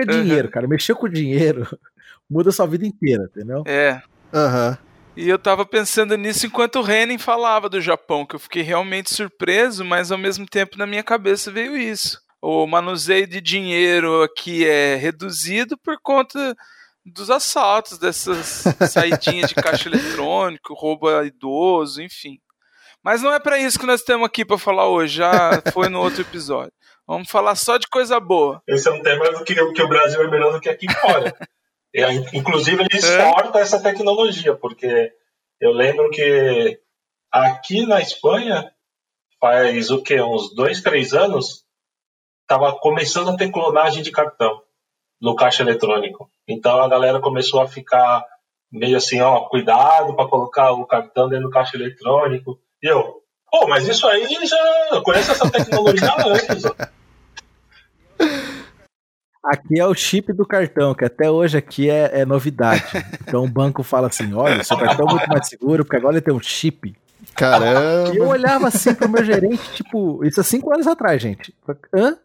[0.03, 0.23] é Uhum.
[0.23, 0.67] dinheiro, cara.
[0.69, 1.67] Mexer com dinheiro
[2.29, 3.63] muda a sua vida inteira, entendeu?
[3.67, 4.01] É.
[4.33, 4.79] Aham.
[5.15, 9.15] E eu tava pensando nisso enquanto o Renan falava do Japão, que eu fiquei realmente
[9.15, 12.19] surpreso, mas ao mesmo tempo na minha cabeça veio isso.
[12.41, 16.57] O manuseio de dinheiro aqui é reduzido por conta
[17.05, 22.39] dos assaltos, dessas saidinhas de caixa eletrônico, roubo a idoso, enfim.
[23.03, 26.01] Mas não é pra isso que nós estamos aqui pra falar hoje, já foi no
[26.01, 26.73] outro episódio.
[27.07, 28.63] Vamos falar só de coisa boa.
[28.67, 31.35] Esse é um tema do que, que o Brasil é melhor do que aqui fora.
[31.93, 35.13] E aí, inclusive, ele exporta essa tecnologia, porque
[35.61, 36.79] eu lembro que
[37.31, 38.73] aqui na Espanha,
[39.41, 40.23] faz o quê?
[40.23, 41.65] Uns dois, três anos,
[42.43, 44.63] estava começando a ter clonagem de cartão
[45.21, 46.31] no caixa eletrônico.
[46.47, 48.25] Então a galera começou a ficar
[48.71, 52.59] meio assim, ó, cuidado para colocar o cartão dentro do caixa eletrônico.
[52.83, 54.57] E eu, pô, mas isso aí já
[54.91, 56.65] eu conheço essa tecnologia antes.
[56.65, 56.75] ó.
[59.45, 62.85] Aqui é o chip do cartão, que até hoje aqui é, é novidade.
[63.27, 66.21] Então o banco fala assim: olha, seu cartão é muito mais seguro, porque agora ele
[66.21, 66.89] tem um chip.
[66.89, 68.25] E eu Caramba.
[68.25, 71.55] olhava assim pro meu gerente, tipo, isso há cinco anos atrás, gente.
[71.95, 72.17] Hã?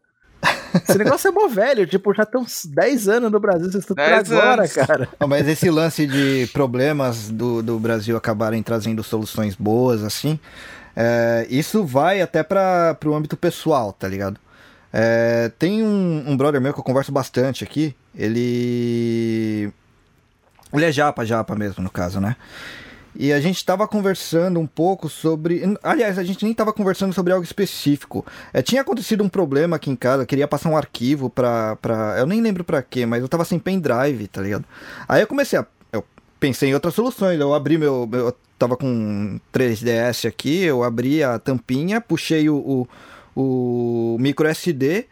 [0.87, 4.05] Esse negócio é mó velho, tipo, já estão 10 anos no Brasil, vocês estão por
[4.05, 4.73] 10 agora, anos.
[4.73, 5.09] cara.
[5.19, 10.39] Não, mas esse lance de problemas do, do Brasil acabarem trazendo soluções boas, assim,
[10.95, 14.39] é, isso vai até para o âmbito pessoal, tá ligado?
[14.91, 19.71] É, tem um, um brother meu que eu converso bastante aqui, ele.
[20.73, 22.35] Ele é japa, japa mesmo, no caso, né?
[23.19, 25.63] E a gente tava conversando um pouco sobre.
[25.81, 28.23] Aliás, a gente nem tava conversando sobre algo específico.
[28.53, 32.15] É, tinha acontecido um problema aqui em casa, eu queria passar um arquivo pra, pra.
[32.19, 34.65] Eu nem lembro pra quê, mas eu tava sem pendrive, tá ligado?
[35.07, 35.65] Aí eu comecei a.
[35.91, 36.05] Eu
[36.39, 37.39] pensei em outras soluções.
[37.39, 38.07] Eu abri meu.
[38.13, 42.87] Eu tava com um 3DS aqui, eu abri a tampinha, puxei o,
[43.35, 45.07] o, o micro SD,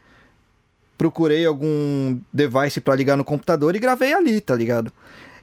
[0.96, 4.92] procurei algum device pra ligar no computador e gravei ali, tá ligado?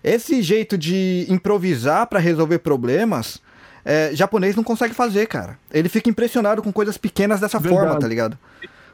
[0.02, 3.40] Esse jeito de improvisar pra resolver problemas,
[3.84, 5.58] é, japonês não consegue fazer, cara.
[5.72, 7.84] Ele fica impressionado com coisas pequenas dessa Verdade.
[7.86, 8.38] forma, tá ligado?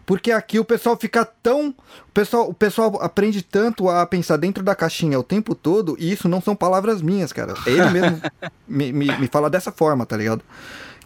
[0.08, 1.68] Porque aqui o pessoal fica tão.
[1.68, 6.10] O pessoal, o pessoal aprende tanto a pensar dentro da caixinha o tempo todo, e
[6.10, 7.52] isso não são palavras minhas, cara.
[7.66, 8.18] Ele mesmo
[8.66, 10.42] me, me, me fala dessa forma, tá ligado?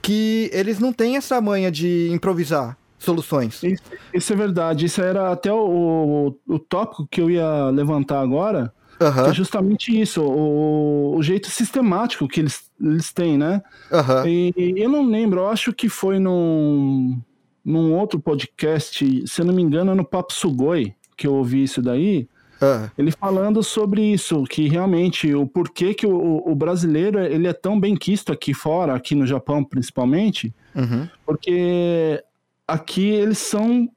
[0.01, 3.61] Que eles não têm essa manha de improvisar soluções.
[3.65, 3.83] Isso,
[4.15, 4.87] isso é verdade.
[4.87, 8.73] Isso era até o, o tópico que eu ia levantar agora.
[9.03, 13.63] Aham, é justamente isso, o, o jeito sistemático que eles, eles têm, né?
[13.91, 14.27] aham.
[14.29, 17.21] E eu não lembro, eu acho que foi num,
[17.65, 21.81] num outro podcast, se eu não me engano, no Papo Sugoi, que eu ouvi isso
[21.83, 22.29] daí,
[22.61, 22.91] aham.
[22.97, 27.79] ele falando sobre isso, que realmente o porquê que o, o brasileiro ele é tão
[27.79, 31.07] bem quisto aqui fora, aqui no Japão principalmente, Uhum.
[31.27, 32.23] porque
[32.67, 33.89] aqui eles são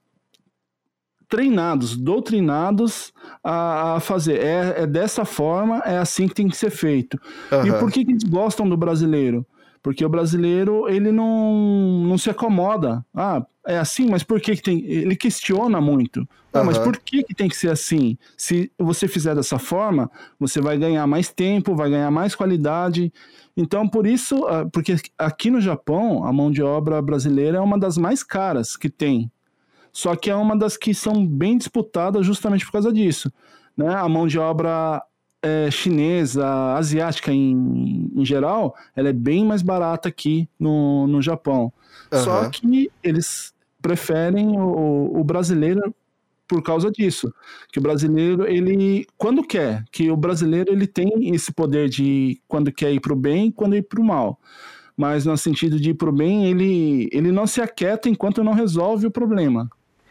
[1.28, 4.40] treinados, doutrinados a, a fazer.
[4.40, 7.20] É, é dessa forma, é assim que tem que ser feito.
[7.52, 7.80] E aham.
[7.80, 9.46] por que, que eles gostam do brasileiro?
[9.86, 13.06] Porque o brasileiro, ele não, não se acomoda.
[13.14, 14.84] Ah, é assim, mas por que, que tem...
[14.84, 16.28] Ele questiona muito.
[16.52, 16.86] Ah, mas Aham.
[16.86, 18.18] por que, que tem que ser assim?
[18.36, 20.10] Se você fizer dessa forma,
[20.40, 23.14] você vai ganhar mais tempo, vai ganhar mais qualidade.
[23.56, 27.78] Então, por isso, ah, porque aqui no Japão, a mão de obra brasileira é uma
[27.78, 29.32] das mais caras que tem.
[29.96, 33.32] Só que é uma das que são bem disputadas justamente por causa disso.
[33.78, 33.88] Né?
[33.96, 35.02] A mão de obra
[35.42, 41.72] é, chinesa, asiática em, em geral, ela é bem mais barata aqui no, no Japão.
[42.12, 42.50] Só Aham.
[42.50, 45.96] que eles preferem o, o brasileiro
[46.46, 47.34] por causa disso.
[47.72, 52.70] Que o brasileiro, ele, quando quer, que o brasileiro ele tem esse poder de quando
[52.70, 54.38] quer ir para o bem, quando ir para o mal.
[54.98, 58.52] Mas no sentido de ir para o bem, ele, ele não se aquieta enquanto não
[58.52, 59.70] resolve o problema.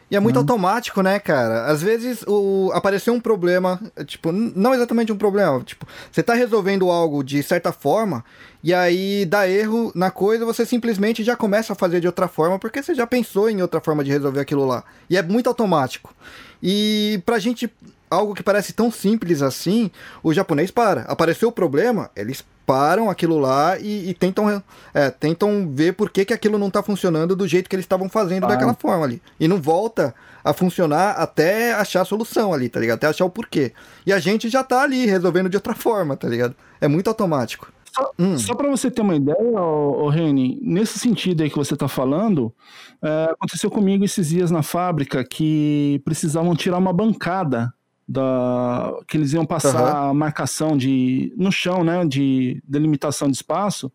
[0.09, 1.65] E é muito automático, né, cara?
[1.65, 2.71] Às vezes o...
[2.73, 7.71] apareceu um problema, tipo, não exatamente um problema, tipo, você tá resolvendo algo de certa
[7.71, 8.23] forma,
[8.63, 12.59] e aí dá erro na coisa, você simplesmente já começa a fazer de outra forma,
[12.59, 14.83] porque você já pensou em outra forma de resolver aquilo lá.
[15.09, 16.13] E é muito automático.
[16.61, 17.71] E pra gente
[18.09, 19.91] algo que parece tão simples assim,
[20.23, 21.01] o japonês para.
[21.01, 26.25] Apareceu o problema, eles param aquilo lá e, e tentam, é, tentam ver por que,
[26.25, 28.47] que aquilo não tá funcionando do jeito que eles estavam fazendo Ah.
[28.47, 29.21] daquela forma ali.
[29.39, 32.97] E não volta a funcionar até achar a solução ali, tá ligado?
[32.97, 33.73] Até achar o porquê.
[34.05, 36.55] E a gente já tá ali resolvendo de outra forma, tá ligado?
[36.81, 37.71] É muito automático.
[38.19, 38.37] Hum.
[38.37, 41.87] Só para você ter uma ideia, ô, ô, Reni, nesse sentido aí que você está
[41.87, 42.53] falando,
[43.01, 47.73] é, aconteceu comigo esses dias na fábrica que precisavam tirar uma bancada
[48.07, 53.91] da que eles iam passar a marcação de no chão, né, de delimitação de espaço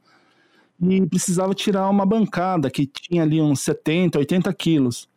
[0.82, 5.08] e precisava tirar uma bancada que tinha ali uns 70, 80 quilos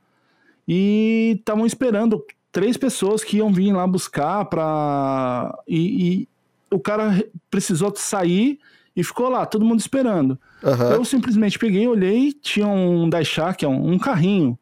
[0.67, 5.79] e estavam esperando três pessoas que iam vir lá buscar para e,
[6.21, 6.27] e
[6.69, 8.59] o cara re- precisou sair
[8.95, 10.37] e ficou lá, todo mundo esperando.
[10.63, 10.91] Aham.
[10.91, 14.57] Eu simplesmente peguei, olhei, tinha um Daisha, que é um, um carrinho.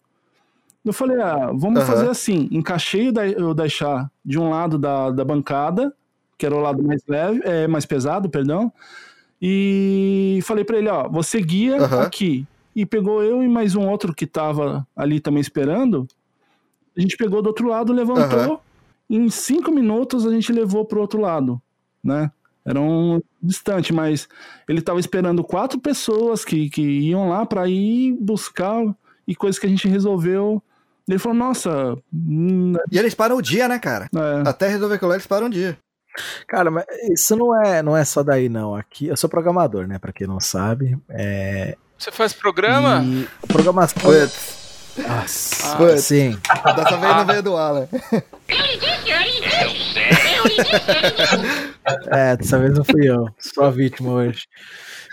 [0.84, 1.94] Eu falei, ah, vamos Aham.
[1.94, 5.94] fazer assim, encaixei o, Daisha de um lado da, da bancada,
[6.38, 8.74] que era o lado mais leve, é, mais pesado, perdão,
[9.41, 12.06] e falei pra ele, ó, você guia Aham.
[12.06, 12.48] aqui.
[12.76, 16.08] E pegou eu e mais um outro que tava ali também esperando,
[16.98, 18.60] a gente pegou do outro lado, levantou, Aham.
[19.10, 21.62] em cinco minutos a gente levou pro outro lado,
[22.04, 22.32] né?
[22.63, 24.28] Era um distante, mas
[24.70, 28.84] ele tava esperando quatro pessoas que, que iam lá para ir buscar
[29.28, 30.62] e coisas que a gente resolveu.
[31.08, 34.08] Ele falou, nossa, hum, E eles param o dia, né, cara?
[34.16, 35.78] é, Até resolver aquilo eles param o dia.
[36.48, 38.76] Cara, mas isso não é, não é só daí, não.
[38.76, 39.98] Aqui, eu sou programador, né?
[39.98, 40.98] Pra quem não sabe.
[41.10, 43.02] É, Você faz programa?
[43.04, 44.02] E programação.
[44.98, 46.04] Nossa, Putz.
[46.04, 46.38] sim.
[46.76, 47.88] dessa vez não veio do Alan.
[52.10, 53.26] É, dessa vez não fui eu.
[53.40, 54.46] Sou a vítima hoje.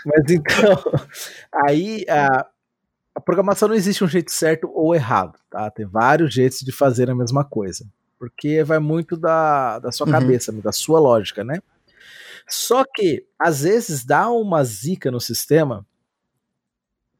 [0.05, 0.83] Mas então,
[1.67, 2.45] aí a,
[3.19, 5.69] a programação não existe um jeito certo ou errado, tá?
[5.69, 7.85] Tem vários jeitos de fazer a mesma coisa.
[8.17, 10.11] Porque vai muito da, da sua Uhum.
[10.13, 11.59] cabeça, da sua lógica, né?
[12.47, 15.85] Só que, às vezes, dá uma zica no sistema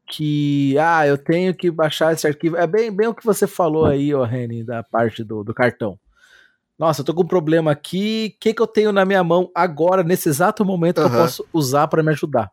[0.06, 2.56] que, ah, eu tenho que baixar esse arquivo.
[2.56, 5.98] É bem, bem o que você falou aí, ô Reni, da parte do, do cartão.
[6.78, 8.34] Nossa, eu tô com um problema aqui.
[8.34, 11.46] O que, que eu tenho na minha mão agora, nesse exato momento, que eu posso
[11.52, 12.50] usar para me ajudar?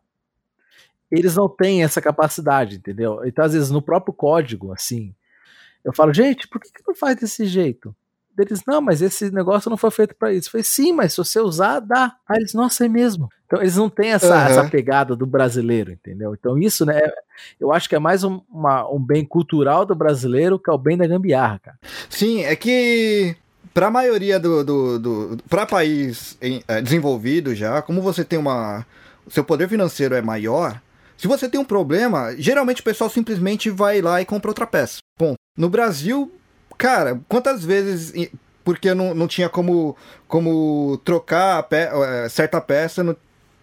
[1.11, 3.21] Eles não têm essa capacidade, entendeu?
[3.25, 5.13] Então, às vezes, no próprio código, assim,
[5.83, 7.95] eu falo, gente, por que, que não faz desse jeito?
[8.37, 10.47] Eles, não, mas esse negócio não foi feito para isso.
[10.47, 12.13] Eu falei, sim, mas se você usar, dá.
[12.29, 13.29] Aí eles, nossa, é mesmo.
[13.47, 14.45] Então, eles não têm essa, Aham.
[14.45, 16.35] essa pegada do brasileiro, entendeu?
[16.35, 17.01] Então, isso, né,
[17.59, 20.77] eu acho que é mais um, uma- um bem cultural do brasileiro que é o
[20.77, 21.79] bem da gambiarra, cara.
[22.09, 23.35] Sim, é que
[23.73, 24.63] pra maioria do.
[24.63, 28.85] do, do pra país em- é, desenvolvido já, como você tem uma.
[29.29, 30.79] Seu poder financeiro é maior.
[31.17, 34.99] Se você tem um problema, geralmente o pessoal simplesmente vai lá e compra outra peça.
[35.17, 35.35] Ponto.
[35.57, 36.31] No Brasil,
[36.77, 38.13] cara, quantas vezes.
[38.63, 39.95] Porque não, não tinha como,
[40.27, 43.15] como trocar a pe- eh, certa peça, não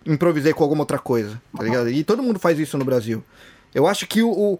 [0.06, 1.90] improvisei com alguma outra coisa, tá ligado?
[1.90, 3.22] E todo mundo faz isso no Brasil.
[3.74, 4.58] Eu acho que o- o,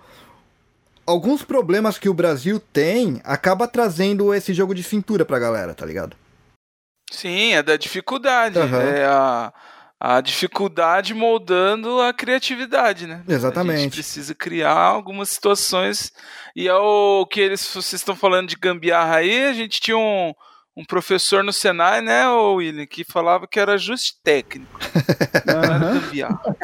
[1.06, 5.84] alguns problemas que o Brasil tem acaba trazendo esse jogo de cintura pra galera, tá
[5.86, 6.14] ligado?
[7.10, 8.58] Sim, é da dificuldade.
[8.58, 8.80] Aham.
[8.82, 9.52] É a,
[10.00, 13.24] a dificuldade moldando a criatividade, né?
[13.26, 13.82] A Exatamente.
[13.82, 16.12] gente precisa criar algumas situações.
[16.54, 20.32] E é o que eles, vocês estão falando de gambiarra aí, a gente tinha um,
[20.76, 24.78] um professor no Senai, né, ô William, que falava que era ajuste técnico,
[25.46, 26.56] não era gambiarra.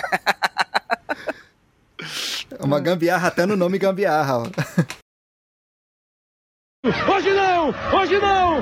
[2.61, 4.43] Uma gambiarra até no nome gambiarra.
[6.85, 7.69] Hoje não!
[7.95, 8.59] Hoje não!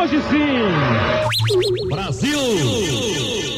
[0.00, 1.88] Hoje sim!
[1.88, 3.49] Brasil!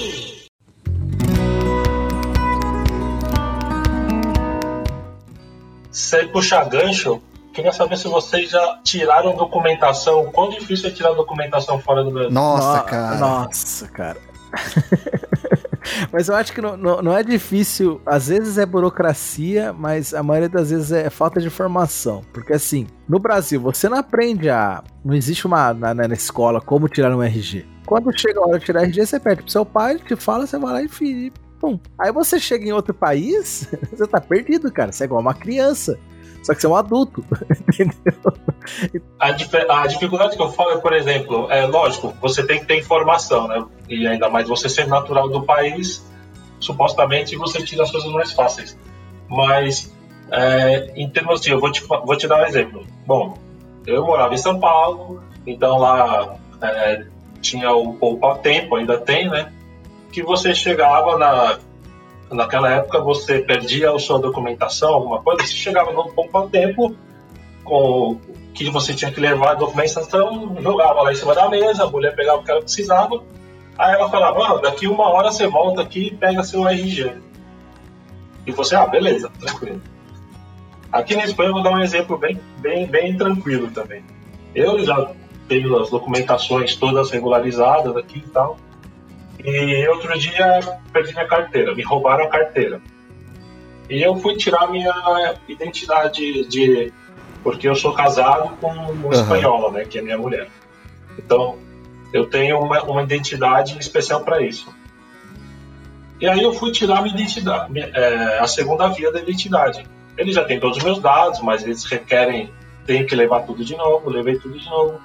[5.93, 7.21] Sem puxar gancho,
[7.53, 10.25] queria saber se vocês já tiraram documentação.
[10.33, 12.31] Quão difícil é tirar documentação fora do Brasil?
[12.33, 13.17] Nossa, No- cara.
[13.19, 14.17] Nossa, cara.
[16.13, 18.01] mas eu acho que não, não, não é difícil.
[18.07, 22.23] Às vezes é burocracia, mas a maioria das vezes é falta de informação.
[22.33, 24.83] Porque assim, no Brasil, você não aprende a.
[25.05, 27.67] Não existe uma na, na escola como tirar um RG.
[27.87, 30.47] Quando chega a hora de tirar RG, você pede pro seu pai, ele te fala,
[30.47, 30.89] você vai lá e
[31.63, 31.79] Pum.
[31.97, 34.91] Aí você chega em outro país, você tá perdido, cara.
[34.91, 35.97] Você é igual uma criança.
[36.43, 37.25] Só que você é um adulto.
[37.69, 38.15] Entendeu?
[39.21, 42.81] A, a dificuldade que eu falo é, por exemplo, é lógico, você tem que ter
[42.81, 43.65] informação, né?
[43.89, 46.05] E ainda mais você ser natural do país,
[46.59, 48.77] supostamente você tira as coisas mais fáceis.
[49.29, 49.95] Mas,
[50.33, 51.53] é, em termos de.
[51.53, 52.85] Eu vou te, vou te dar um exemplo.
[53.07, 53.39] Bom,
[53.87, 57.07] eu morava em São Paulo, então lá é,
[57.41, 59.53] tinha o poupa tempo, ainda tem, né?
[60.13, 61.59] Que você chegava na.
[62.31, 66.95] Naquela época você perdia a sua documentação, alguma coisa, você chegava no poupa tempo
[67.63, 68.19] com
[68.55, 72.15] que você tinha que levar a documentação, jogava lá em cima da mesa, a mulher
[72.15, 73.23] pegava o que ela precisava,
[73.79, 77.13] aí ela falava, ah, daqui uma hora você volta aqui e pega seu RG.
[78.47, 79.81] E você, ah, beleza, tranquilo.
[80.91, 84.05] Aqui na Espanha eu vou dar um exemplo bem, bem, bem tranquilo também.
[84.55, 85.13] Eu já
[85.49, 88.59] tenho as documentações todas regularizadas aqui e tal.
[89.45, 90.61] E outro dia
[90.93, 92.81] perdi minha carteira, me roubaram a carteira.
[93.91, 96.93] E eu fui tirar minha identidade de.
[97.43, 99.85] Porque eu sou casado com uma espanhola, né?
[99.85, 100.49] Que é minha mulher.
[101.19, 101.59] Então,
[102.13, 104.73] eu tenho uma, uma identidade especial para isso.
[106.21, 109.85] E aí eu fui tirar minha identidade, minha, é, a segunda via da identidade.
[110.17, 112.49] Ele já tem todos os meus dados, mas eles requerem,
[112.87, 115.01] tenho que levar tudo de novo, levei tudo de novo.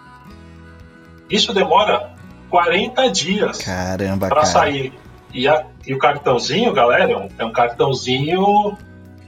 [1.28, 2.16] Isso demora
[2.50, 4.48] 40 dias Caramba, para cara.
[4.48, 4.94] sair.
[5.34, 8.78] E, a- e o cartãozinho, galera, é um- é um cartãozinho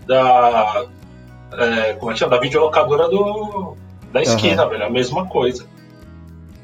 [0.08, 0.86] da.
[1.54, 2.32] é, como é que chama?
[2.36, 3.76] Da videolocadora do,
[4.12, 4.86] da esquina, velho.
[4.86, 5.66] A mesma coisa.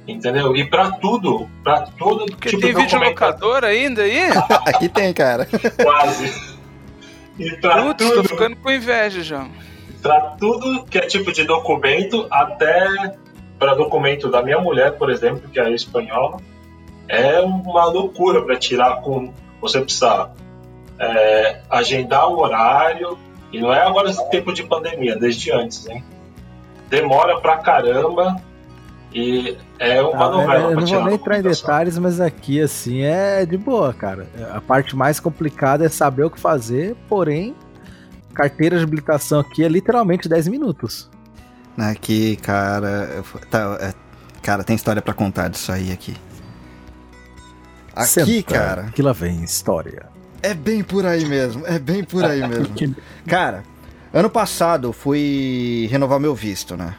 [0.08, 0.56] Entendeu?
[0.56, 4.20] E pra tudo, pra todo Porque tipo tem de documentação, videolocador ainda aí?
[4.68, 5.47] Aqui tem, cara.
[5.84, 6.56] quase.
[7.39, 9.45] E pra Putz, tô tudo, ficando com inveja já.
[10.01, 13.16] pra tudo que é tipo de documento, até
[13.60, 16.38] para documento da minha mulher, por exemplo, que é espanhola,
[17.08, 19.32] é uma loucura para tirar com.
[19.62, 20.30] Você precisa
[20.99, 23.18] é, agendar o horário,
[23.51, 26.03] e não é agora esse tempo de pandemia, desde antes, hein?
[26.89, 28.36] Demora pra caramba
[29.14, 30.72] e é uma Ah, novela.
[30.72, 34.28] eu não vou nem entrar em detalhes, mas aqui, assim, é de boa, cara.
[34.53, 37.56] A parte mais complicada é saber o que fazer, porém,
[38.34, 41.10] carteira de habilitação aqui é literalmente 10 minutos.
[41.78, 42.88] Aqui, cara.
[43.17, 43.93] eu- Tá, é,
[44.41, 46.15] cara, tem história pra contar disso aí aqui.
[47.95, 50.07] Aqui, Senta, cara, Que lá vem história.
[50.41, 51.65] é bem por aí mesmo.
[51.65, 52.76] É bem por aí mesmo.
[53.26, 53.63] Cara,
[54.13, 56.93] ano passado eu fui renovar meu visto, né?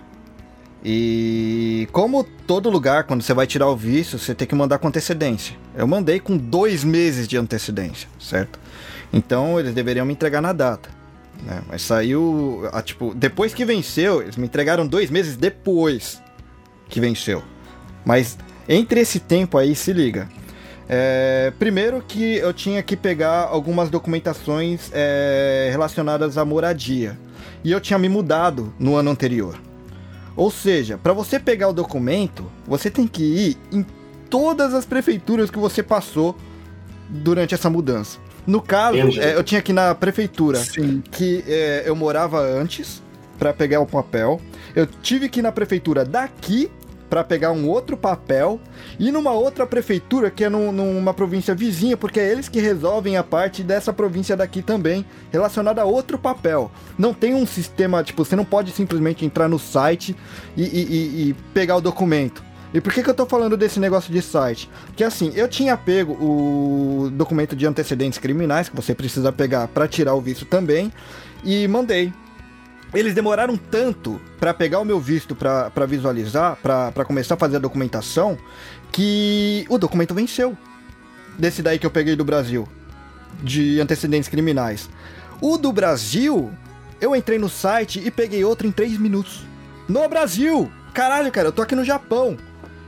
[0.85, 4.87] E como todo lugar, quando você vai tirar o visto, você tem que mandar com
[4.89, 5.57] antecedência.
[5.75, 8.59] Eu mandei com dois meses de antecedência, certo?
[9.13, 10.89] Então eles deveriam me entregar na data.
[11.43, 11.63] Né?
[11.69, 12.69] Mas saiu.
[12.73, 16.21] ah, tipo, depois que venceu, eles me entregaram dois meses depois
[16.89, 17.43] que venceu.
[18.05, 20.29] Mas entre esse tempo aí, se liga.
[20.89, 27.19] É, primeiro que eu tinha que pegar algumas documentações é, relacionadas à moradia.
[27.65, 29.59] E eu tinha me mudado no ano anterior.
[30.37, 33.85] Ou seja, para você pegar o documento, você tem que ir em
[34.29, 36.37] todas as prefeituras que você passou
[37.09, 38.19] durante essa mudança.
[38.47, 41.03] No caso, é, eu tinha ir na prefeitura Sim.
[41.11, 43.03] que é, eu morava antes
[43.39, 44.41] para pegar o papel.
[44.75, 46.71] Eu tive que ir na prefeitura daqui
[47.11, 48.61] para pegar um outro papel
[48.99, 53.17] e numa outra prefeitura que é num- numa província vizinha, porque é eles que resolvem
[53.17, 56.71] a parte dessa província daqui também, relacionada a outro papel.
[56.99, 60.17] Não tem um sistema, tipo, você não pode simplesmente entrar no site
[60.57, 62.43] e, e- e- e pegar o documento.
[62.75, 64.69] E por que, que eu tô falando desse negócio de site?
[64.95, 69.89] Que assim, eu tinha pego o documento de antecedentes criminais, que você precisa pegar para
[69.89, 70.93] tirar o visto também,
[71.45, 72.13] e mandei.
[72.95, 77.61] Eles demoraram tanto para pegar o meu visto para visualizar, para começar a fazer a
[77.61, 78.39] documentação,
[78.93, 80.57] que o documento venceu.
[81.39, 82.67] Desse daí que eu peguei do Brasil,
[83.43, 84.89] de antecedentes criminais.
[85.41, 86.51] O do Brasil,
[87.01, 89.45] eu entrei no site e peguei outro em 3 minutos.
[89.87, 90.71] No Brasil!
[90.95, 92.39] Caralho, cara, eu tô aqui no Japão.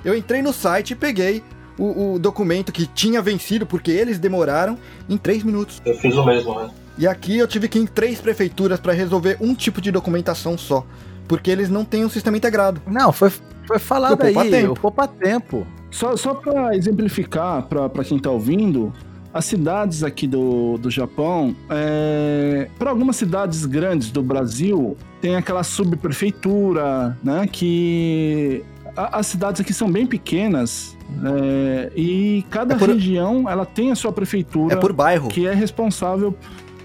[0.04, 1.42] Eu entrei no site e peguei
[1.78, 4.78] o, o documento que tinha vencido, porque eles demoraram,
[5.08, 5.80] em 3 minutos.
[5.84, 6.70] Eu fiz o mesmo, né?
[6.98, 10.58] E aqui eu tive que ir em três prefeituras para resolver um tipo de documentação
[10.58, 10.84] só.
[11.28, 12.82] Porque eles não têm um sistema integrado.
[12.86, 13.30] Não, foi,
[13.66, 14.66] foi falado Eu aí, tempo.
[14.66, 15.64] eu poupa tempo.
[15.90, 18.92] Só, só para exemplificar para quem tá ouvindo,
[19.32, 25.62] as cidades aqui do, do Japão, é, para algumas cidades grandes do Brasil, tem aquela
[25.62, 27.46] subprefeitura, né?
[27.46, 28.64] Que
[28.98, 33.90] a- as cidades aqui são bem pequenas é, e cada É por- região ela tem
[33.90, 35.28] a sua prefeitura É por bairro.
[35.28, 36.34] que é responsável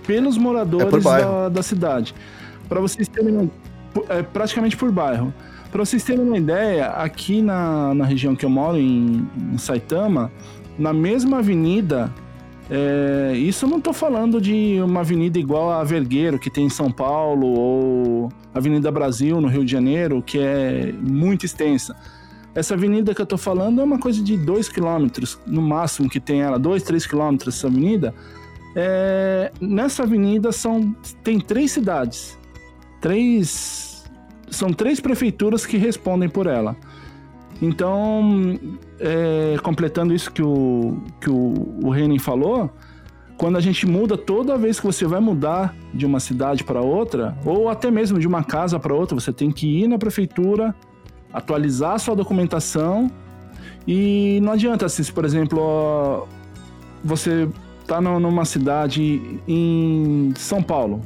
[0.07, 1.31] pelos É moradores bairro.
[1.31, 2.13] da, da cidade.
[2.69, 3.49] Para vocês terem uma-
[4.09, 5.33] é praticamente por bairro.
[5.71, 10.31] Para vocês terem uma ideia, aqui na, na região que eu moro, em, em Saitama,
[10.77, 12.11] na mesma avenida,
[12.69, 16.69] é, isso eu não estou falando de uma avenida igual a Vergueiro, que tem em
[16.69, 21.95] São Paulo, ou Avenida Brasil, no Rio de Janeiro, que é muito extensa.
[22.55, 26.19] Essa avenida que eu tô falando é uma coisa de 2 quilômetros, no máximo que
[26.19, 28.13] tem ela, 2, 3 quilômetros essa avenida.
[28.75, 32.37] É, nessa avenida são tem três cidades,
[32.99, 34.03] três
[34.49, 36.75] são três prefeituras que respondem por ela.
[37.61, 38.59] Então,
[38.99, 42.71] é, completando isso que o que o, o Renin falou,
[43.37, 47.37] quando a gente muda, toda vez que você vai mudar de uma cidade para outra,
[47.45, 50.75] ou até mesmo de uma casa para outra, você tem que ir na prefeitura,
[51.31, 53.09] atualizar sua documentação
[53.87, 56.27] e não adianta, assim, se por exemplo,
[57.03, 57.49] você
[57.87, 61.01] tá numa cidade em São Paulo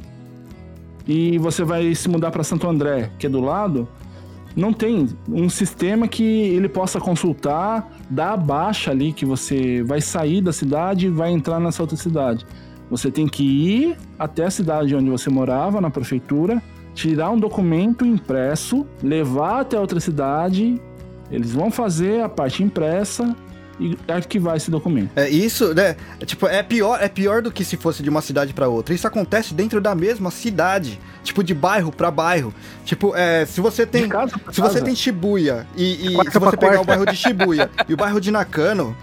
[1.06, 3.88] e você vai se mudar para Santo André, que é do lado,
[4.56, 10.00] não tem um sistema que ele possa consultar, dar a baixa ali que você vai
[10.00, 12.46] sair da cidade e vai entrar nessa outra cidade.
[12.90, 16.62] Você tem que ir até a cidade onde você morava, na prefeitura,
[16.94, 20.80] tirar um documento impresso, levar até outra cidade,
[21.30, 23.36] eles vão fazer a parte impressa
[23.80, 25.10] e arquivar esse documento.
[25.14, 25.96] É isso, né?
[26.20, 28.94] é, Tipo, é pior, é pior do que se fosse de uma cidade pra outra.
[28.94, 32.52] Isso acontece dentro da mesma cidade, tipo de bairro pra bairro.
[32.84, 36.56] Tipo, é, se você tem, casa se você tem Shibuya e, e Quarta se você
[36.56, 36.82] pegar quarta.
[36.82, 38.96] o bairro de Shibuya e o bairro de Nakano,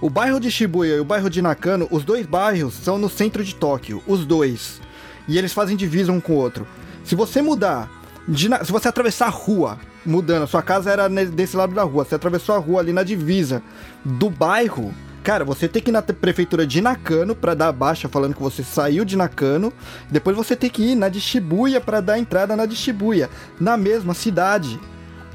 [0.00, 3.44] o bairro de Shibuya e o bairro de Nakano, os dois bairros são no centro
[3.44, 4.80] de Tóquio, os dois.
[5.28, 6.66] E eles fazem divisa um com o outro.
[7.04, 7.88] Se você mudar,
[8.26, 12.04] de se você atravessar a rua, mudando, a sua casa era desse lado da rua,
[12.04, 13.62] você atravessou a rua ali na divisa
[14.04, 18.08] do bairro, cara, você tem que ir na prefeitura de Nakano pra dar a baixa
[18.08, 19.72] falando que você saiu de Nakano,
[20.10, 23.28] depois você tem que ir na de Shibuya pra dar entrada na de Shibuya,
[23.58, 24.78] na mesma cidade.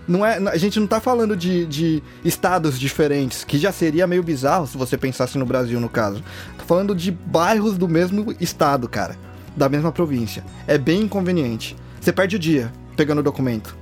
[0.07, 4.21] Não é, a gente não tá falando de, de estados diferentes, que já seria meio
[4.21, 6.23] bizarro se você pensasse no Brasil, no caso.
[6.57, 9.17] Tô falando de bairros do mesmo estado, cara.
[9.57, 10.43] Da mesma província.
[10.67, 11.75] É bem inconveniente.
[11.99, 13.75] Você perde o dia pegando o documento.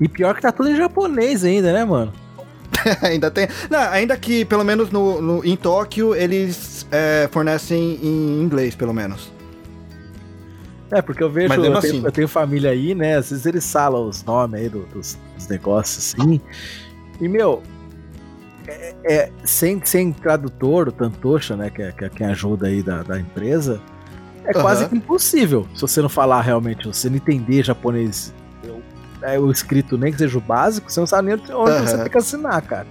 [0.00, 2.12] E pior que tá tudo em japonês ainda, né, mano?
[3.02, 3.46] ainda tem.
[3.70, 8.92] Não, ainda que, pelo menos no, no- em Tóquio, eles é, fornecem em inglês, pelo
[8.92, 9.32] menos.
[10.90, 12.04] É, porque eu vejo, Mas eu mesmo tenho, assim.
[12.04, 13.16] eu tenho família aí, né?
[13.16, 16.40] Às vezes eles falam os nomes aí do- dos, dos negócios assim.
[17.20, 17.62] E, meu,
[18.66, 21.70] é, é- sem, sem tradutor, o Tantosha, né?
[21.70, 23.80] Que é, que é quem ajuda aí da, da empresa,
[24.44, 24.88] é quase Aham.
[24.90, 28.34] que impossível se você não falar realmente, se você não entender japonês.
[29.22, 31.86] É, o escrito nem que seja o básico, você não sabe nem onde Aham.
[31.86, 32.86] você tem que assinar, cara.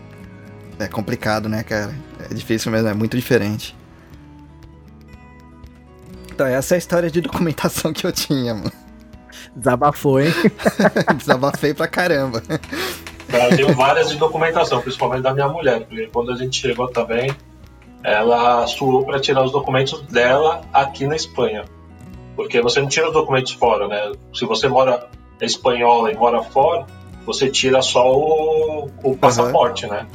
[0.79, 1.93] É complicado, né, cara?
[2.29, 3.75] É difícil mesmo, é muito diferente.
[6.31, 8.71] Então, essa é a história de documentação que eu tinha, mano.
[9.55, 10.31] Desabafou, hein?
[11.17, 12.41] Desabafei pra caramba.
[13.31, 17.35] Eu tenho várias de documentação, principalmente da minha mulher, porque quando a gente chegou também,
[18.03, 21.65] ela suou para tirar os documentos dela aqui na Espanha.
[22.35, 24.11] Porque você não tira os documentos fora, né?
[24.33, 25.07] Se você mora
[25.45, 26.85] espanhola e mora fora,
[27.25, 30.07] você tira só o, o passaporte, né?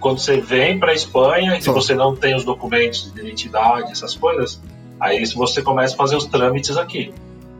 [0.00, 1.72] Quando você vem para Espanha e Só.
[1.72, 4.60] você não tem os documentos de identidade, essas coisas,
[5.00, 7.12] aí você começa a fazer os trâmites aqui.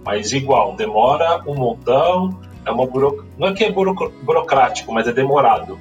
[0.04, 3.24] Mas igual, demora um montão, é uma buro...
[3.38, 5.78] não é que é buro- burocrático, mas é demorado.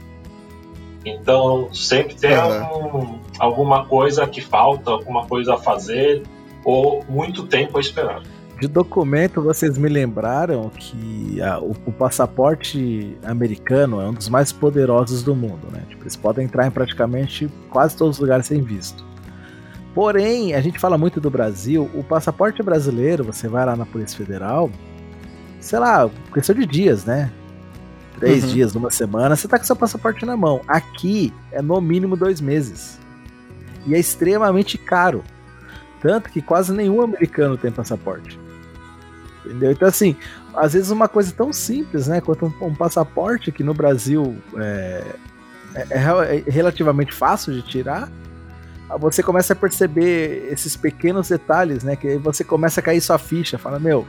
[1.05, 2.63] Então sempre tem Aham.
[2.63, 6.23] algum- alguma coisa que falta, alguma coisa a fazer
[6.63, 8.21] ou muito tempo a esperar.
[8.63, 14.53] De documento, vocês me lembraram que a- o, o passaporte americano é um dos mais
[14.53, 15.83] poderosos do mundo, né?
[15.89, 19.03] Tipo, eles podem entrar em praticamente quase todos os lugares sem visto.
[19.93, 24.17] Porém, a gente fala muito do Brasil, o passaporte brasileiro, você vai lá na Polícia
[24.17, 24.71] Federal,
[25.59, 27.33] sei lá, questão de dias, né?
[28.17, 28.49] Três Uhum.
[28.49, 30.61] dias, numa semana, você tá com seu passaporte na mão.
[30.69, 32.97] Aqui é no mínimo dois meses.
[33.85, 35.21] E é extremamente caro.
[36.01, 38.39] Tanto que quase nenhum americano tem passaporte.
[39.45, 39.71] Entendeu?
[39.71, 40.15] Então, assim,
[40.55, 42.21] às vezes uma coisa tão simples, né?
[42.21, 45.03] Quanto um, um passaporte que no Brasil é,
[45.75, 48.09] é- é é relativamente fácil de tirar,
[48.99, 51.95] você começa a perceber esses pequenos detalhes, né?
[51.95, 53.57] Que aí você começa a cair sua ficha.
[53.57, 54.05] Fala, meu,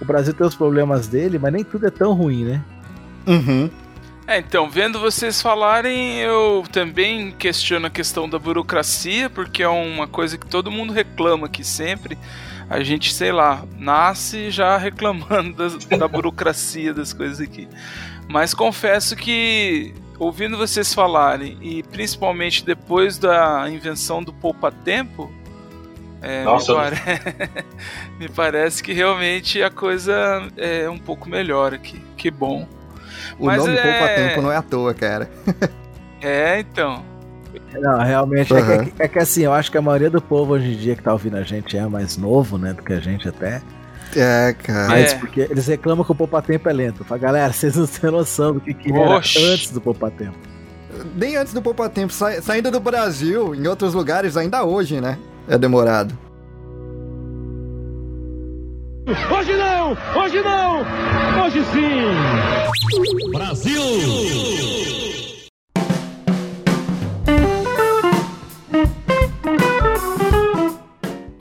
[0.00, 2.62] o Brasil tem os problemas dele, mas nem tudo é tão ruim, né?
[3.26, 3.70] Uhum.
[4.26, 10.06] É, então, vendo vocês falarem, eu também questiono a questão da burocracia, porque é uma
[10.08, 12.16] coisa que todo mundo reclama aqui sempre.
[12.68, 17.68] A gente, sei lá, nasce já reclamando das- da burocracia das coisas aqui.
[18.28, 25.30] Mas confesso que, ouvindo vocês falarem, e principalmente depois da invenção do poupa-tempo,
[26.22, 27.64] é, me, pare-
[28.18, 32.00] me parece que realmente a coisa é um pouco melhor aqui.
[32.16, 32.66] Que bom.
[33.38, 35.30] O Mas nome é- Poupa Tempo não é à toa, cara.
[36.26, 37.04] É, então.
[37.80, 38.84] Não, realmente é, Uhum.
[38.86, 41.02] que, é que assim, eu acho que a maioria do povo hoje em dia que
[41.02, 43.60] tá ouvindo a gente é mais novo, né, do que a gente até.
[44.16, 44.88] É, cara.
[44.88, 45.16] Mas É.
[45.18, 47.04] porque eles reclamam que o Poupa Tempo é lento.
[47.04, 50.36] Fala, galera, vocês não têm noção do que, que era antes do Poupa Tempo.
[51.16, 55.18] Nem antes do Poupa Tempo, sa- saindo do Brasil, em outros lugares, ainda hoje, né?
[55.48, 56.16] É demorado.
[59.06, 59.96] Hoje não!
[60.22, 60.80] Hoje não!
[61.44, 62.04] Hoje sim!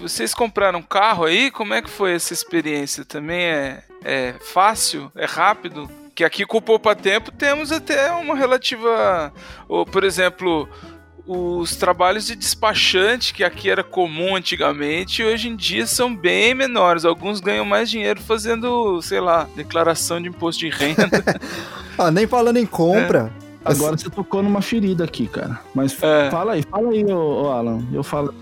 [0.04, 1.50] Vocês compraram um carro aí?
[1.50, 3.06] Como é que foi essa experiência?
[3.06, 5.12] Também é, é fácil?
[5.16, 5.90] É rápido?
[6.14, 9.34] Que aqui com o Poupa Tempo temos até uma relativa.
[9.68, 10.70] Ou, por exemplo,
[11.26, 17.06] os trabalhos de despachante, que aqui era comum antigamente, hoje em dia são bem menores.
[17.06, 21.10] Alguns ganham mais dinheiro fazendo, sei lá, declaração de imposto de renda.
[21.98, 23.32] ah, nem falando em compra.
[23.40, 23.44] É.
[23.66, 25.62] Agora você tocou numa ferida aqui, cara.
[25.74, 26.30] Mas é.
[26.30, 27.82] fala aí, fala aí, ô, ô Alan.
[27.94, 28.34] Eu falo.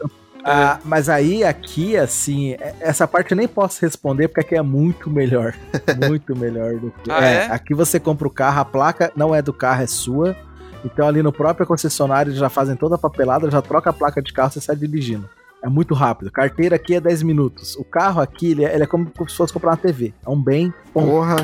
[0.43, 5.09] Ah, mas aí, aqui, assim, essa parte eu nem posso responder porque aqui é muito
[5.09, 5.53] melhor.
[6.07, 7.11] muito melhor do que.
[7.11, 7.45] Ah, é, é?
[7.51, 10.35] Aqui você compra o carro, a placa não é do carro, é sua.
[10.83, 14.33] Então ali no próprio concessionário já fazem toda a papelada, já troca a placa de
[14.33, 15.29] carro, você sai dirigindo.
[15.63, 16.31] É muito rápido.
[16.31, 17.75] Carteira aqui é 10 minutos.
[17.75, 20.11] O carro aqui, ele é, ele é como se fosse comprar uma TV.
[20.25, 20.73] É um bem.
[20.91, 21.35] Porra.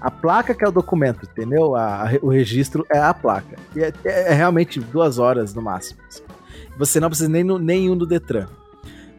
[0.00, 1.76] A placa que é o documento, entendeu?
[1.76, 3.58] A, a, o registro é a placa.
[3.76, 6.00] E é, é, é realmente duas horas no máximo.
[6.78, 8.46] Você não precisa nem no, nenhum do Detran.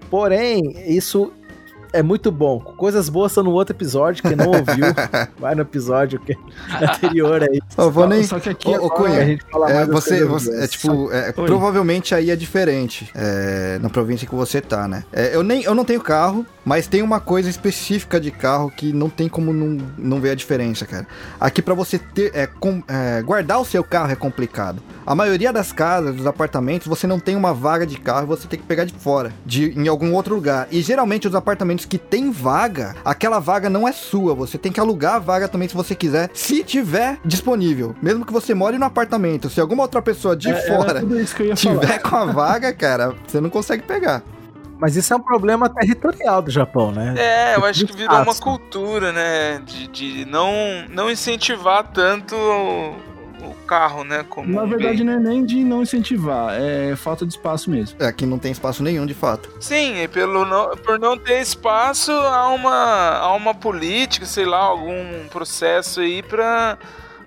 [0.09, 1.31] Porém, isso
[1.93, 2.59] é muito bom.
[2.59, 4.23] Coisas boas são no outro episódio.
[4.23, 4.85] Quem não ouviu,
[5.39, 6.37] vai no episódio que...
[6.81, 7.59] anterior aí.
[7.77, 8.23] Eu vou nem.
[8.23, 11.11] Só que aqui ô, ô, Cunha, a gente fala é, mais você, você é, tipo,
[11.11, 15.03] é, provavelmente aí é diferente é, na província que você tá, né?
[15.11, 18.93] É, eu, nem, eu não tenho carro, mas tem uma coisa específica de carro que
[18.93, 21.07] não tem como não, não ver a diferença, cara.
[21.39, 24.81] Aqui para você ter, é, com, é, guardar o seu carro é complicado.
[25.05, 28.59] A maioria das casas, dos apartamentos, você não tem uma vaga de carro, você tem
[28.59, 30.67] que pegar de fora, de em algum outro lugar.
[30.71, 34.33] E geralmente os apartamentos que tem vaga, aquela vaga não é sua.
[34.35, 37.95] Você tem que alugar a vaga também se você quiser, se tiver disponível.
[38.01, 41.01] Mesmo que você more no apartamento, se alguma outra pessoa de É, fora
[41.55, 41.99] tiver falar.
[41.99, 44.21] com a vaga, cara, você não consegue pegar.
[44.79, 47.13] Mas isso é um problema territorial do Japão, né?
[47.15, 49.61] É, eu acho que virou uma cultura, né?
[49.63, 50.51] De, de não,
[50.89, 52.35] não incentivar tanto
[53.49, 54.25] o, carro, né?
[54.29, 57.95] Como Na verdade, não é nem de não incentivar, é falta de espaço mesmo.
[57.99, 59.49] É, Aqui não tem espaço nenhum, de fato.
[59.59, 64.59] Sim, e pelo não, por não ter espaço, há uma, há uma política, sei lá,
[64.59, 66.77] algum processo aí pra,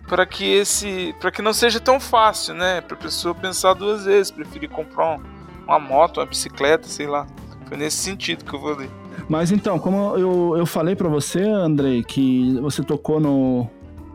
[0.07, 1.15] pra que esse.
[1.21, 2.81] para que não seja tão fácil, né?
[2.81, 5.21] Pra pessoa pensar duas vezes, preferir comprar um-
[5.67, 7.27] uma moto, uma bicicleta, sei lá.
[7.67, 8.91] Foi nesse sentido que eu falei.
[9.29, 13.67] Mas então, como eu, eu falei pra você, Andrei, que você tocou no,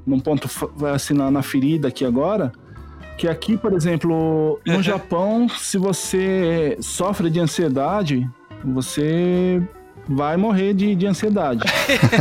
[0.09, 0.49] num ponto
[0.93, 2.51] assim, na, na ferida aqui agora,
[3.17, 4.83] que aqui, por exemplo, no Uhum.
[4.83, 8.29] Japão, se você sofre de ansiedade,
[8.63, 9.61] você
[10.07, 11.61] vai morrer de, de ansiedade.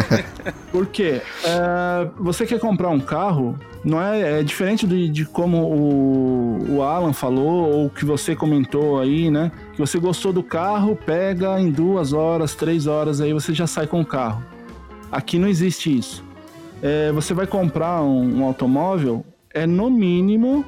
[0.70, 1.22] Por quê?
[1.44, 6.82] É, você quer comprar um carro, não é, é diferente de, de como o, o
[6.82, 9.50] Alan falou, ou que você comentou aí, né?
[9.72, 13.86] Que você gostou do carro, pega em duas horas, três horas, aí você já sai
[13.86, 14.42] com o carro.
[15.10, 16.27] Aqui não existe isso.
[16.82, 20.64] É, você vai comprar um, um automóvel, é no mínimo,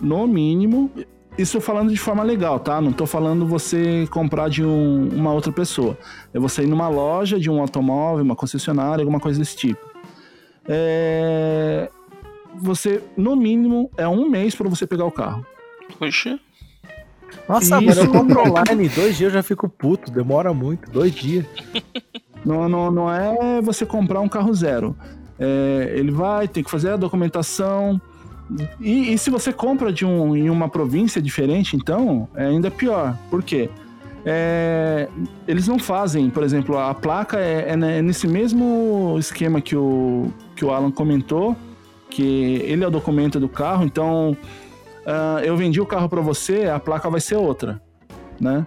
[0.00, 0.90] no mínimo,
[1.36, 2.80] isso falando de forma legal, tá?
[2.80, 5.96] Não tô falando você comprar de um- uma outra pessoa.
[6.32, 9.80] É você ir numa loja de um automóvel, uma concessionária, alguma coisa desse tipo.
[10.68, 11.88] É,
[12.62, 15.46] Você, no mínimo, é um mês para você pegar o carro.
[15.98, 16.38] Puxa.
[17.48, 17.86] Nossa, Isso.
[17.86, 21.46] mano, eu compro online, dois dias eu já fico puto, demora muito, dois dias.
[22.44, 24.96] Não, não, não é você comprar um carro zero.
[25.40, 28.00] É, ele vai ter que fazer a documentação.
[28.78, 33.16] E, e se você compra de um, em uma província diferente, então é ainda pior.
[33.30, 33.70] Por quê?
[34.24, 35.08] É,
[35.48, 40.30] eles não fazem, por exemplo, a placa é, é ne- nesse mesmo esquema que o,
[40.54, 41.56] que o Alan comentou,
[42.10, 44.36] que ele é o documento do carro, então
[45.06, 47.80] ah, eu vendi o carro para você, a placa vai ser outra,
[48.38, 48.66] né?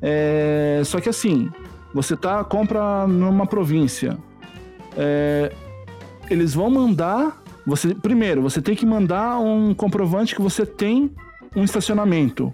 [0.00, 1.48] É, só que assim,
[1.94, 4.18] você tá compra numa província,
[4.96, 5.52] é,
[6.30, 11.10] eles vão mandar você primeiro você tem que mandar um comprovante que você tem
[11.54, 12.52] um estacionamento,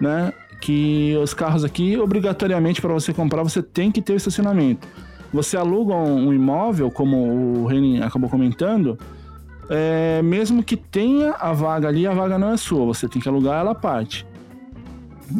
[0.00, 0.32] né?
[0.60, 4.86] Que os carros aqui obrigatoriamente para você comprar você tem que ter o estacionamento.
[5.32, 8.98] Você aluga um, imóvel, como o Reni acabou comentando,
[9.68, 13.28] é, mesmo que tenha a vaga ali, a vaga não é sua, você tem que
[13.28, 14.26] alugar ela à parte.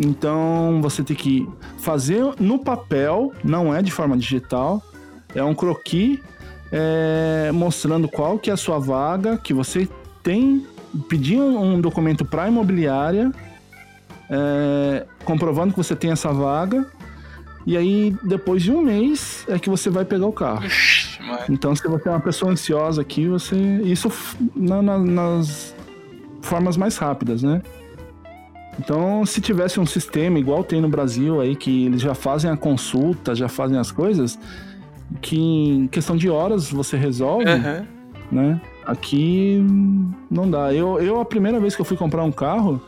[0.00, 1.48] Então você tem que
[1.78, 4.80] fazer no papel, não é de forma digital,
[5.34, 6.20] é um croquis
[6.72, 9.88] é, mostrando qual que é a sua vaga, que você
[10.22, 10.66] tem,
[11.08, 13.32] pedir um, um documento para a imobiliária,
[14.30, 16.86] é, comprovando que você tem essa vaga,
[17.66, 20.64] e aí depois de um mês é que você vai pegar o carro.
[20.64, 21.10] Ixi.
[21.48, 23.54] Então, se você é uma pessoa ansiosa aqui, você.
[23.84, 24.10] Isso
[24.56, 25.74] na- na- nas
[26.42, 27.62] formas mais rápidas, né?
[28.78, 32.56] Então, se tivesse um sistema igual tem no Brasil aí, que eles já fazem a
[32.56, 34.38] consulta, já fazem as coisas,
[35.20, 37.86] que em questão de horas você resolve, Aham.
[38.30, 38.61] né?
[38.86, 39.64] Aqui
[40.30, 40.72] não dá.
[40.72, 42.80] Eu, eu, a primeira vez que eu fui comprar um carro,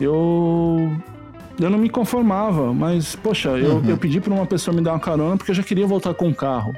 [0.00, 0.90] eu
[1.60, 5.00] eu não me conformava, mas, poxa, eu, eu pedi pra uma pessoa me dar uma
[5.00, 6.74] carona porque eu já queria voltar com o carro.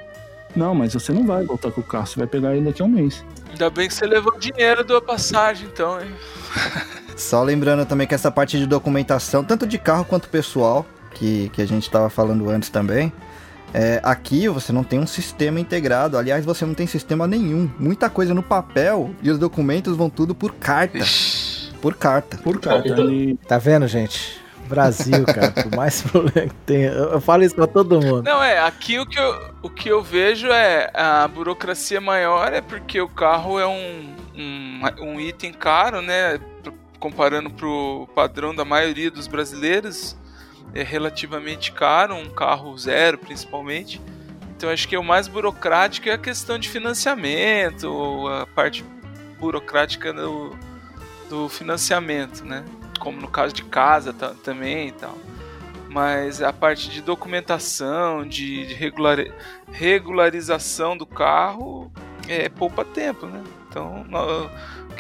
[0.55, 2.85] Não, mas você não vai voltar com o carro, você vai pegar ele daqui a
[2.85, 3.25] um mês.
[3.51, 6.11] Ainda bem que você levou o dinheiro da passagem, então, hein?
[7.17, 11.63] Só lembrando também que essa parte de documentação, tanto de carro quanto pessoal, que, que
[11.63, 13.13] a gente estava falando antes também,
[13.75, 16.17] é, aqui você não tem um sistema integrado.
[16.17, 17.69] Aliás, você não tem sistema nenhum.
[17.77, 21.01] Muita coisa no papel e os documentos vão tudo por carta.
[21.83, 22.39] Por carta.
[22.39, 22.89] Por carta.
[22.89, 23.37] Ele...
[23.49, 24.41] Tá vendo, gente?
[24.69, 26.91] Brasil, cara, por mais problema que tenha.
[26.91, 28.23] Eu, eu falo isso pra todo mundo.
[28.23, 32.61] Não, é, aqui o que, eu, o que eu vejo é a burocracia maior é
[32.61, 36.39] porque o carro é um, um, um item caro, né?
[37.01, 40.17] Comparando pro padrão da maioria dos brasileiros,
[40.75, 44.01] é relativamente caro, um carro zero principalmente.
[44.57, 48.85] Então acho que o mais burocrático é a questão de financiamento, a parte
[49.39, 50.57] burocrática do,
[51.29, 52.65] do financiamento, né?
[52.99, 55.17] Como no caso de casa ta- também e tal.
[55.89, 59.33] Mas a parte de documentação, de, de regulari-
[59.71, 61.93] regularização do carro,
[62.29, 63.43] é poupa tempo, né?
[63.69, 64.05] Então,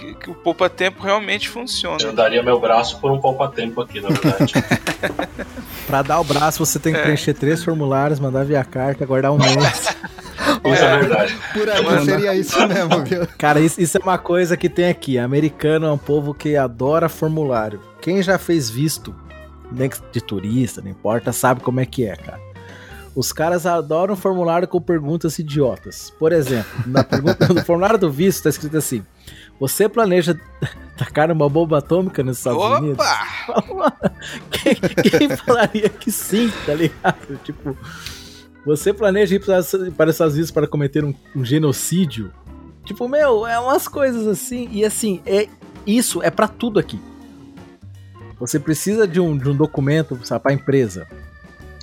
[0.05, 1.99] que, que o poupa tempo realmente funciona.
[2.03, 4.53] Eu daria meu braço por um poupa-tempo aqui, na verdade.
[5.87, 7.03] Pra dar o braço, você tem que É.
[7.03, 9.55] preencher três formulários, mandar via carta, guardar um mês.
[10.65, 11.37] Isso é verdade.
[11.53, 13.27] Por aí seria isso mesmo, viu?
[13.39, 15.19] Cara, isso, isso é uma coisa que tem aqui.
[15.19, 17.81] Americano é um povo que adora formulário.
[18.01, 19.15] Quem já fez visto,
[19.71, 22.41] nem que de turista, não importa, sabe como é que é, cara.
[23.15, 26.11] Os caras adoram formulário com perguntas idiotas.
[26.19, 29.05] Por exemplo, na pergunta do formulário do visto tá escrito assim:
[29.61, 30.39] Você planeja
[30.97, 33.07] tacar uma bomba atômica nos Estados Unidos?
[33.49, 33.97] Opa!
[34.51, 37.39] quem, quem falaria que sim, tá ligado?
[37.45, 37.77] Tipo,
[38.65, 39.63] você planeja ir para,
[39.97, 42.33] para os Estados Unidos para cometer um, um genocídio?
[42.85, 44.69] Tipo, meu, é umas coisas assim.
[44.71, 45.49] E assim, é
[45.87, 47.01] isso é pra tudo aqui.
[48.39, 51.07] Você precisa de um, de um documento sabe, pra empresa.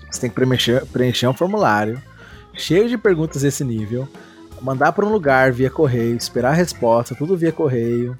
[0.10, 2.02] Você tem que preencher, preencher um formulário
[2.54, 4.08] cheio de perguntas desse nível,
[4.62, 8.18] mandar para um lugar via correio, esperar a resposta, tudo via correio.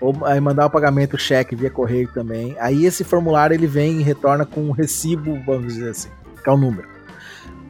[0.00, 2.56] Ou aí mandar o pagamento cheque via correio também.
[2.58, 6.08] Aí esse formulário ele vem e retorna com um recibo, vamos dizer assim,
[6.42, 6.88] que é o número.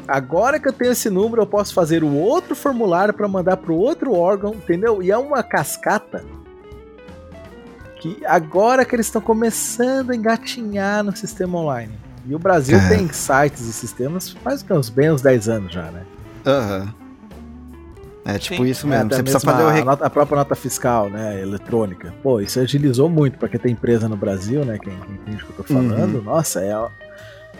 [0.08, 3.70] Agora que eu tenho esse número, eu posso fazer o outro formulário para mandar para
[3.72, 5.02] o outro órgão, entendeu?
[5.02, 6.24] E é uma cascata
[8.00, 11.92] que agora que eles estão começando a engatinhar no sistema online.
[12.26, 12.88] E o Brasil É.
[12.88, 16.02] tem sites e sistemas faz uns bem uns 10 anos já, né?
[16.46, 16.94] Aham.
[18.24, 18.70] É tipo Sim.
[18.70, 19.06] isso É, mesmo.
[19.06, 22.14] até Você precisa mesmo fazer o a, nota- a própria nota fiscal, né, eletrônica.
[22.22, 25.46] Pô, isso agilizou muito pra quem tem empresa no Brasil, né, quem, quem entende o
[25.46, 26.22] que eu tô falando.
[26.22, 26.72] Nossa, é...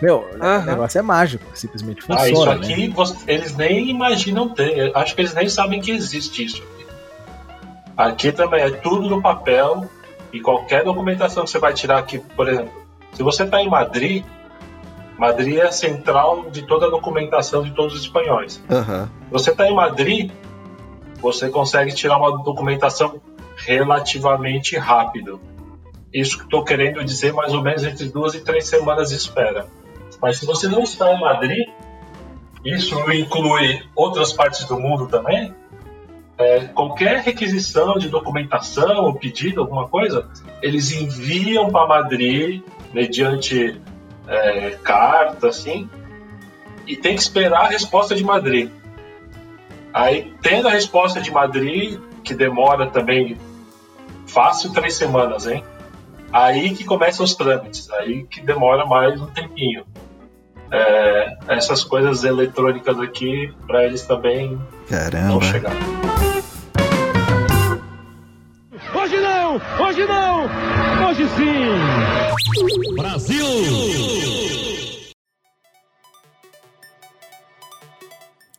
[0.01, 0.65] Meu, o Aham.
[0.65, 2.73] negócio é mágico, simplesmente funciona, Ah, isso né?
[2.73, 4.91] aqui você- eles nem imaginam ter.
[4.95, 6.85] Acho que eles nem sabem que existe isso aqui.
[7.95, 9.85] Aqui também é tudo no papel
[10.31, 12.71] e qualquer documentação que você vai tirar aqui, por exemplo,
[13.13, 14.23] se você está em Madrid,
[15.17, 18.59] Madrid é a central de toda a documentação de todos os espanhóis.
[18.69, 19.09] Aham.
[19.31, 20.31] Você está em Madrid,
[21.23, 23.19] você consegue tirar uma documentação
[23.55, 25.39] relativamente rápido.
[26.13, 29.65] Isso que estou querendo dizer mais ou menos entre duas e três semanas de espera.
[30.21, 31.69] Mas se você não está em Madrid,
[32.63, 35.55] isso inclui outras partes do mundo também.
[36.37, 40.29] é, qualquer requisição de documentação ou pedido, alguma coisa,
[40.61, 42.61] eles enviam para Madrid
[42.93, 43.79] mediante
[44.27, 45.89] é, carta, assim,
[46.87, 48.69] e tem que esperar a resposta de Madrid.
[49.93, 53.37] Aí, tendo a resposta de Madrid, que demora também
[54.25, 55.63] fácil três semanas, hein?
[56.31, 59.85] Aí que começam os trâmites, aí que demora mais um tempinho.
[60.71, 65.45] É, essas coisas eletrônicas aqui, para eles também não Caramba.
[65.45, 65.73] chegar.
[68.95, 69.61] Hoje não!
[69.85, 70.49] Hoje não!
[71.07, 71.73] Hoje sim!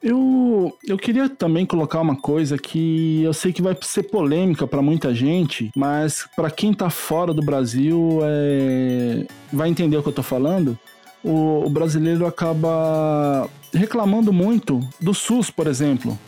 [0.04, 4.82] Eu, eu queria também colocar uma coisa que eu sei que vai ser polêmica para
[4.82, 10.12] muita gente, mas para quem tá fora do Brasil é, vai entender o que eu
[10.12, 10.78] tô falando.
[11.22, 16.18] O, o brasileiro acaba reclamando muito do SUS, por exemplo,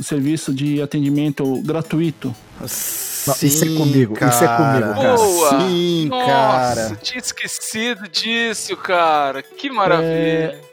[0.00, 2.34] o serviço de atendimento gratuito.
[2.58, 5.16] Não, isso é comigo, isso é comigo, cara.
[5.16, 5.60] Boa!
[5.60, 6.96] Sim, Nossa, cara.
[7.02, 9.42] tinha esquecido disso, cara.
[9.42, 10.08] Que maravilha.
[10.08, 10.71] É,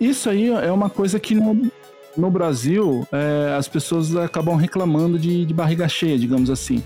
[0.00, 1.70] Isso aí é uma coisa que no,
[2.16, 6.82] no Brasil é, as pessoas acabam reclamando de, de barriga cheia, digamos assim.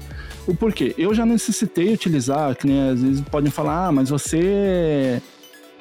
[0.47, 0.95] O porquê?
[0.97, 5.21] Eu já necessitei utilizar, que nem às vezes podem falar, ah, mas você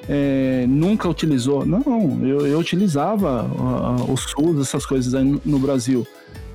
[0.08, 1.64] é, nunca utilizou.
[1.64, 6.06] Não, eu, eu utilizava ah, o SUS, essas coisas aí no, no Brasil.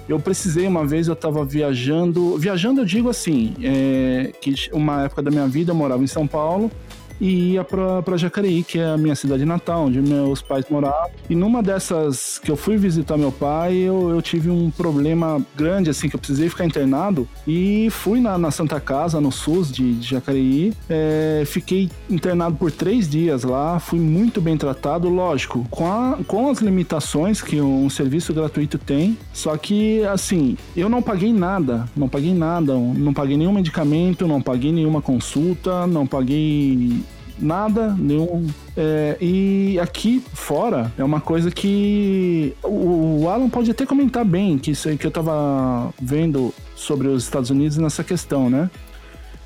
[0.08, 2.38] Eu precisei uma vez, eu estava viajando.
[2.38, 6.28] Viajando, eu digo assim, é, que uma época da minha vida eu morava em São
[6.28, 6.72] Paulo
[7.20, 11.10] e ia pra, Jacareí, que é a minha cidade natal, onde meus pais moravam.
[11.30, 15.90] E numa dessas que eu fui visitar meu pai, eu, eu tive um problema grande,
[15.90, 17.28] assim, que eu precisei ficar internado.
[17.48, 20.74] E fui na, na Santa Casa, no SUS de, de Jacareí.
[20.90, 26.50] É, fiquei internado por três dias lá, fui muito bem tratado, lógico, com, a, com
[26.50, 29.18] as limitações que um serviço gratuito tem.
[29.34, 34.42] Só que, assim, eu não paguei nada, não paguei nada, não paguei nenhum medicamento, não
[34.42, 37.04] paguei nenhuma consulta, não paguei
[37.40, 38.48] nada, nenhum.
[38.76, 44.58] É, e aqui fora é uma coisa que o, o Alan pode até comentar bem,
[44.58, 48.70] que isso aí que eu tava vendo sobre os Estados Unidos nessa questão, né?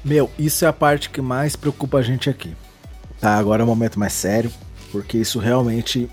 [0.04, 2.54] Meu, isso é a parte que mais preocupa a gente aqui.
[3.20, 4.52] Tá, agora é um momento mais sério,
[4.92, 6.10] porque isso realmente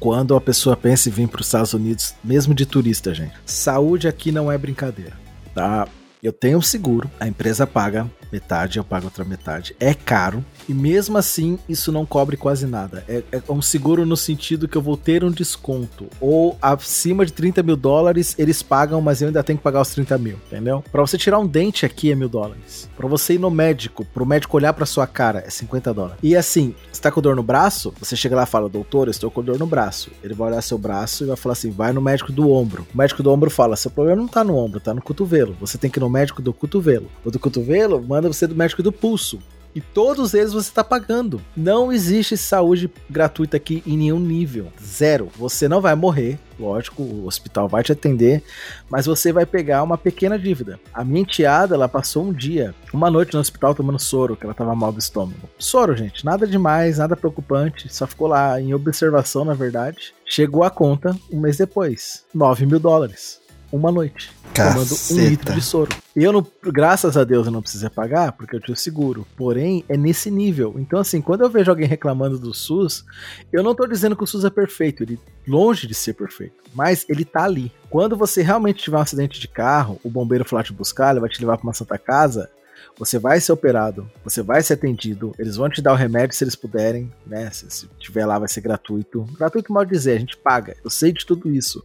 [0.00, 3.32] quando a pessoa pensa em vir para os Estados Unidos, mesmo de turista, gente.
[3.46, 5.14] Saúde aqui não é brincadeira,
[5.54, 5.88] tá?
[6.22, 9.76] Eu tenho um seguro, a empresa paga metade, eu pago outra metade.
[9.78, 13.04] É caro, e mesmo assim, isso não cobre quase nada.
[13.08, 16.06] É, é, um seguro no sentido que eu vou ter um desconto.
[16.20, 19.90] Ou acima de 30 mil dólares, eles pagam, mas eu ainda tenho que pagar os
[19.90, 20.82] 30 mil, entendeu?
[20.90, 22.88] Pra você tirar um dente aqui é mil dólares.
[22.96, 26.18] Pra você ir no médico, pro médico olhar pra sua cara, é 50 dólares.
[26.22, 29.10] E assim, você tá com dor no braço, você chega lá e fala, doutor, eu
[29.10, 30.10] estou com dor no braço.
[30.22, 32.86] Ele vai olhar seu braço e vai falar assim, vai no médico do ombro.
[32.94, 35.56] O médico do ombro fala, seu problema não tá no ombro, tá no cotovelo.
[35.60, 37.10] Você tem que ir no médico do cotovelo.
[37.24, 39.38] O do cotovelo manda você do médico do pulso.
[39.74, 41.40] E todos eles você está pagando.
[41.56, 44.72] Não existe saúde gratuita aqui em nenhum nível.
[44.82, 45.28] Zero.
[45.36, 46.38] Você não vai morrer.
[46.58, 48.40] Lógico, o hospital vai te atender,
[48.88, 50.78] mas você vai pegar uma pequena dívida.
[50.92, 54.54] A minha enteada, ela passou um dia, uma noite no hospital tomando soro, que ela
[54.54, 55.48] tava mal do estômago.
[55.58, 60.14] Soro, gente, nada demais, nada preocupante, só ficou lá em observação, na verdade.
[60.24, 63.42] Chegou a conta um mês depois, 9 mil dólares
[63.76, 64.32] uma noite.
[64.54, 64.74] Caceta.
[64.74, 65.90] Tomando um litro de soro.
[66.14, 69.26] E eu não, graças a Deus, eu não precisei pagar, porque eu tinha o seguro.
[69.36, 70.76] Porém, é nesse nível.
[70.78, 73.04] Então, assim, quando eu vejo alguém reclamando do SUS,
[73.52, 76.62] eu não tô dizendo que o SUS é perfeito, ele longe de ser perfeito.
[76.72, 77.72] Mas ele tá ali.
[77.90, 81.28] Quando você realmente tiver um acidente de carro, o bombeiro lá te buscar, ele vai
[81.28, 82.48] te levar para uma santa casa,
[82.96, 86.44] você vai ser operado, você vai ser atendido, eles vão te dar o remédio se
[86.44, 87.50] eles puderem, né?
[87.50, 89.24] Se, se tiver lá, vai ser gratuito.
[89.36, 90.76] Gratuito, mal dizer, a gente paga.
[90.84, 91.82] Eu sei de tudo isso.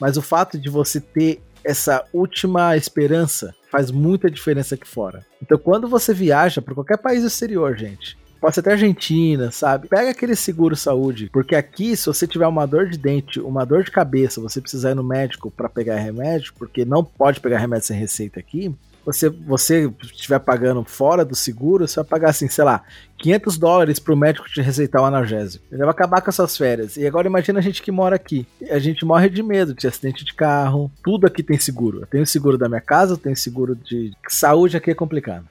[0.00, 5.24] Mas o fato de você ter essa última esperança faz muita diferença aqui fora.
[5.42, 9.88] Então, quando você viaja para qualquer país exterior, gente, pode ser até Argentina, sabe?
[9.88, 13.82] Pega aquele seguro saúde, porque aqui, se você tiver uma dor de dente, uma dor
[13.82, 17.86] de cabeça, você precisar ir no médico para pegar remédio, porque não pode pegar remédio
[17.86, 18.74] sem receita aqui,
[19.12, 22.82] você você estiver pagando fora do seguro, você vai pagar assim, sei lá,
[23.16, 25.64] 500 dólares para o médico te receitar o um analgésico.
[25.72, 26.96] Ele vai acabar com as suas férias.
[26.96, 28.46] E agora imagina a gente que mora aqui.
[28.70, 30.90] A gente morre de medo de acidente de carro.
[31.02, 32.00] Tudo aqui tem seguro.
[32.00, 35.46] Eu tenho seguro da minha casa, eu tenho seguro de saúde aqui é complicado.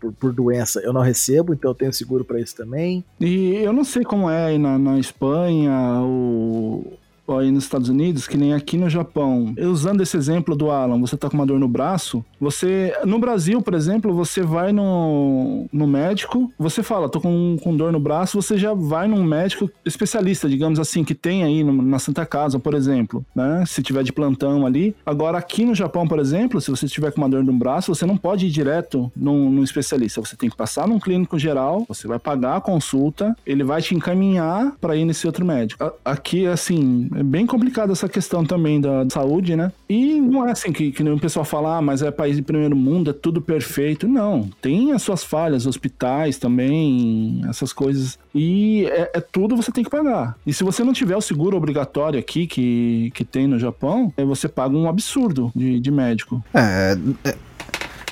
[0.00, 3.04] Por, por, doença eu não recebo, então eu tenho seguro para isso também.
[3.20, 6.98] E eu não sei como é na, na Espanha ou
[7.38, 9.54] aí nos Estados Unidos, que nem aqui no Japão.
[9.58, 12.94] Usando esse exemplo do Alan, você tá com uma dor no braço, você.
[13.04, 17.92] No Brasil, por exemplo, você vai no, no médico, você fala, tô com, com dor
[17.92, 21.98] no braço, você já vai num médico especialista, digamos assim, que tem aí no, na
[21.98, 23.64] Santa Casa, por exemplo, né?
[23.66, 24.94] Se tiver de plantão ali.
[25.04, 28.06] Agora, aqui no Japão, por exemplo, se você estiver com uma dor no braço, você
[28.06, 30.20] não pode ir direto num, num especialista.
[30.20, 33.94] Você tem que passar num clínico geral, você vai pagar a consulta, ele vai te
[33.94, 35.92] encaminhar para ir nesse outro médico.
[36.04, 39.70] Aqui, assim, é bem complicada essa questão também da saúde, né?
[39.88, 42.74] E não é assim que, que o pessoal fala, ah, mas é país de primeiro
[42.74, 44.08] mundo, é tudo perfeito.
[44.08, 48.18] Não, tem as suas falhas, hospitais também, essas coisas.
[48.34, 50.36] E é, é tudo você tem que pagar.
[50.46, 54.24] E se você não tiver o seguro obrigatório aqui que, que tem no Japão, é,
[54.24, 56.42] você paga um absurdo de, de médico.
[56.54, 57.36] É, é,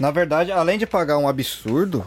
[0.00, 2.04] na verdade, além de pagar um absurdo,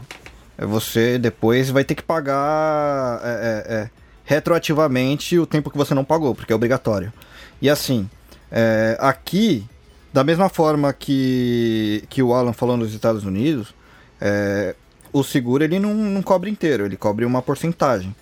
[0.58, 3.20] é, você depois vai ter que pagar.
[3.24, 7.12] É, é, é retroativamente o tempo que você não pagou, porque é obrigatório.
[7.62, 8.10] E assim,
[8.52, 9.66] é, aqui,
[10.14, 13.74] da mesma forma que, que o Alan falou nos Estados Unidos,
[14.20, 14.76] é,
[15.14, 18.16] o seguro ele não, não cobre inteiro, ele cobre uma porcentagem.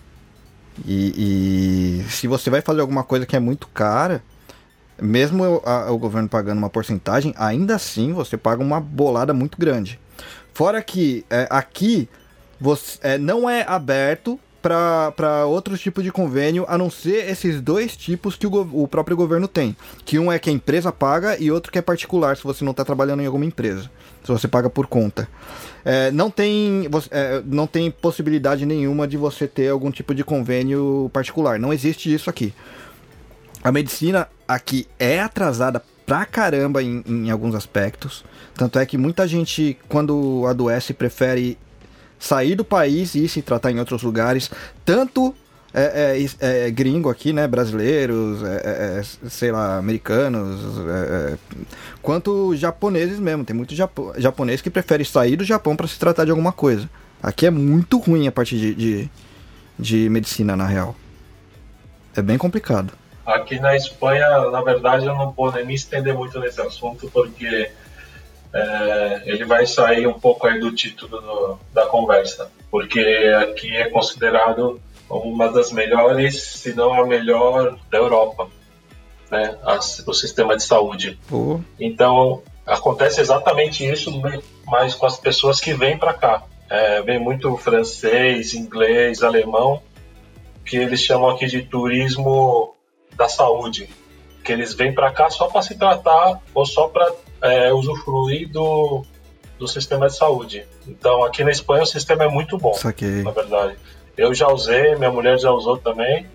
[0.86, 4.24] E, e, se você vai fazer alguma coisa que é muito cara,
[5.02, 10.00] mesmo a, o governo pagando uma porcentagem, ainda assim você paga uma bolada muito grande.
[10.54, 12.10] Fora que é, aqui
[12.60, 17.96] você, é, não é aberto para outros tipos de convênio, a não ser esses dois
[17.96, 19.76] tipos que o, o próprio governo tem.
[20.06, 22.72] Que um é que a empresa paga e outro que é particular, se você não
[22.72, 23.90] está trabalhando em alguma empresa.
[24.24, 25.28] Se você paga por conta.
[25.84, 31.10] É, não, tem, é, não tem possibilidade nenhuma de você ter algum tipo de convênio
[31.14, 31.58] particular.
[31.58, 32.54] Não existe isso aqui.
[33.64, 38.24] A medicina aqui é atrasada pra caramba em, em alguns aspectos.
[38.56, 41.58] Tanto é que muita gente, quando adoece, prefere
[42.20, 44.52] sair do país e se tratar em outros lugares,
[44.86, 45.34] tanto
[45.74, 47.48] é, é, é, gringo aqui, né?
[47.48, 51.38] Brasileiros, é, é, sei lá, americanos, é,
[52.02, 53.46] quanto japoneses mesmo.
[53.46, 56.90] Tem muito japo japonês que prefere sair do Japão para se tratar de alguma coisa.
[57.22, 59.10] Aqui é muito ruim a parte de, de,
[59.78, 60.96] de, medicina, na real.
[62.16, 62.94] É bem complicado.
[63.26, 67.70] Aqui na Espanha, na verdade, eu não vou nem me estender muito nesse assunto, porque
[69.26, 72.52] ele vai sair um pouco aí do título do, da conversa.
[72.72, 73.00] Porque
[73.42, 74.80] aqui é considerado
[75.10, 78.48] uma das melhores, se não a melhor da Europa,
[79.32, 79.58] né?
[80.06, 81.20] o sistema de saúde.
[81.32, 81.60] Oh.
[81.80, 84.12] Então acontece exatamente isso,
[84.66, 86.44] mas com as pessoas que vêm para cá.
[86.70, 89.82] É, vem muito francês, inglês, alemão,
[90.64, 92.76] que eles chamam aqui de turismo
[93.16, 93.90] da saúde,
[94.44, 99.04] que eles vêm para cá só para se tratar ou só para é, usufruir do,
[99.58, 100.66] do sistema de saúde.
[100.88, 103.24] Então aqui na Espanha o sistema é muito bom, Saquei.
[103.24, 103.76] na verdade.
[104.18, 106.26] Eu já usei, minha mulher já usou também.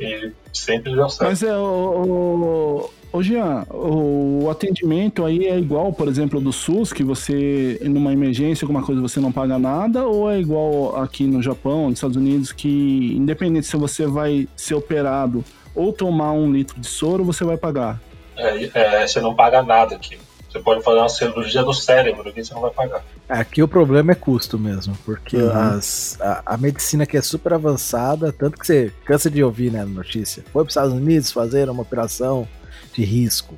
[0.00, 1.28] E sempre deu certo.
[1.28, 7.04] Mas é, o, o, Jean, o atendimento aí é igual, por exemplo, do SUS, que
[7.04, 11.88] você, numa emergência, alguma coisa, você não paga nada, ou é igual aqui no Japão,
[11.88, 15.44] nos Estados Unidos, que independente se você vai ser operado
[15.74, 18.00] ou tomar um litro de soro, você vai pagar?
[18.36, 20.18] É, é você não paga nada aqui.
[20.52, 23.02] Você pode fazer uma cirurgia do cérebro que você não vai pagar.
[23.26, 25.50] Aqui o problema é custo mesmo, porque uhum.
[25.50, 29.78] as, a, a, medicina aqui é super avançada, tanto que você cansa de ouvir né,
[29.78, 30.44] na notícia.
[30.52, 32.46] Foi para os Estados Unidos fazer uma operação
[32.92, 33.56] de risco.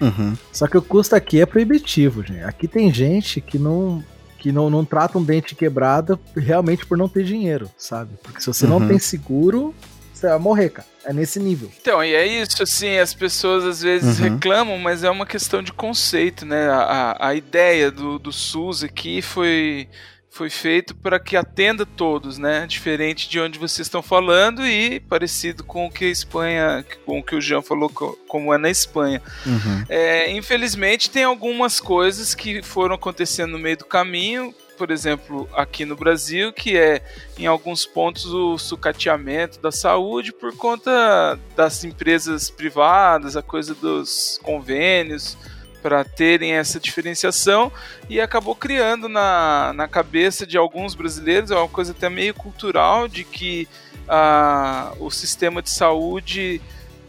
[0.00, 0.34] Uhum.
[0.52, 2.44] Só que o custo aqui é proibitivo, gente.
[2.44, 4.04] Aqui tem gente que não
[4.38, 8.16] que não, não trata um dente quebrado realmente por não ter dinheiro, sabe?
[8.22, 8.78] Porque se você uhum.
[8.78, 9.74] não tem seguro,
[10.16, 10.88] você vai morrer, cara.
[11.04, 11.70] É nesse nível.
[11.80, 14.34] Então, e é isso, assim, as pessoas às vezes uhum.
[14.34, 16.68] reclamam, mas é uma questão de conceito, né?
[16.68, 19.88] A, a ideia do, do SUS aqui foi
[20.36, 22.66] foi feito para que atenda todos, né?
[22.66, 27.22] Diferente de onde vocês estão falando e parecido com o que a Espanha, com o
[27.22, 29.22] que o Jean falou, como é na Espanha.
[29.46, 29.84] Uhum.
[29.88, 35.84] É, infelizmente tem algumas coisas que foram acontecendo no meio do caminho por exemplo, aqui
[35.84, 37.02] no Brasil, que é
[37.38, 44.38] em alguns pontos o sucateamento da saúde por conta das empresas privadas, a coisa dos
[44.42, 45.36] convênios
[45.82, 47.72] para terem essa diferenciação
[48.08, 53.06] e acabou criando na, na cabeça de alguns brasileiros, é uma coisa até meio cultural,
[53.06, 53.68] de que
[54.08, 56.60] ah, o sistema de saúde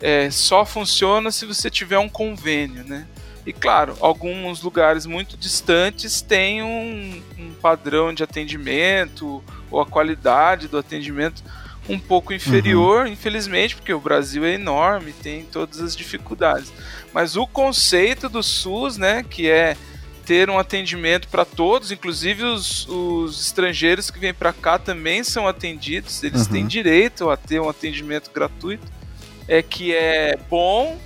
[0.02, 3.08] é, só funciona se você tiver um convênio, né?
[3.48, 9.42] E claro, alguns lugares muito distantes têm um, um padrão de atendimento
[9.72, 11.42] ou a qualidade do atendimento
[11.88, 13.14] um pouco inferior, uhum.
[13.14, 16.74] infelizmente, porque o Brasil é enorme, tem todas as dificuldades.
[17.14, 19.78] Mas o conceito do SUS, né, que é
[20.26, 25.48] ter um atendimento para todos, inclusive os, os, estrangeiros que vêm para cá também são
[25.48, 26.52] atendidos, eles uhum.
[26.52, 28.86] têm direito a ter um atendimento gratuito,
[29.48, 31.00] é que é bom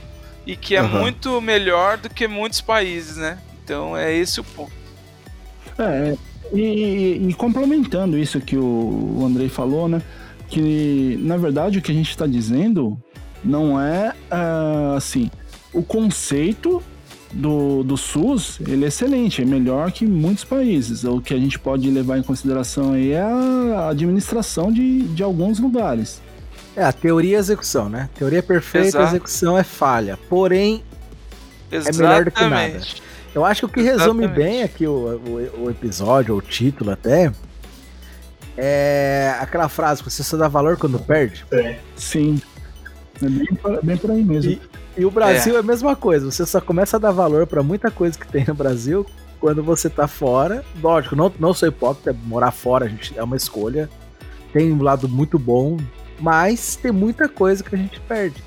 [0.45, 1.01] e que é uhum.
[1.01, 3.37] muito melhor do que muitos países, né?
[3.63, 4.71] Então é esse o ponto.
[5.77, 6.15] É,
[6.53, 10.01] e, e complementando isso que o, o Andrei falou, né?
[10.47, 12.97] Que na verdade o que a gente está dizendo
[13.43, 15.29] não é uh, assim.
[15.73, 16.83] O conceito
[17.31, 21.03] do, do SUS ele é excelente, é melhor que muitos países.
[21.03, 25.59] O que a gente pode levar em consideração aí é a administração de, de alguns
[25.59, 26.21] lugares.
[26.75, 28.09] É, a teoria e a execução, né?
[28.15, 29.15] Teoria perfeita, Exato.
[29.15, 30.17] execução é falha.
[30.29, 30.83] Porém,
[31.71, 31.99] Exatamente.
[31.99, 32.81] é melhor do que nada.
[33.33, 34.33] Eu acho que o que resume Exatamente.
[34.33, 37.31] bem aqui o, o, o episódio, ou o título até,
[38.57, 41.45] é aquela frase que você só dá valor quando perde.
[41.51, 41.77] É.
[41.95, 42.41] Sim.
[43.21, 43.47] É bem,
[43.83, 44.51] bem por aí mesmo.
[44.51, 44.61] E,
[44.97, 45.57] e o Brasil é.
[45.57, 45.59] é.
[45.59, 46.29] a mesma coisa.
[46.29, 49.05] Você só começa a dar valor para muita coisa que tem no Brasil
[49.39, 50.63] quando você tá fora.
[50.81, 53.89] Lógico, não, não sou hipócrita, morar fora a gente, é uma escolha.
[54.51, 55.77] Tem um lado muito bom,
[56.21, 58.41] mas tem muita coisa que a gente perde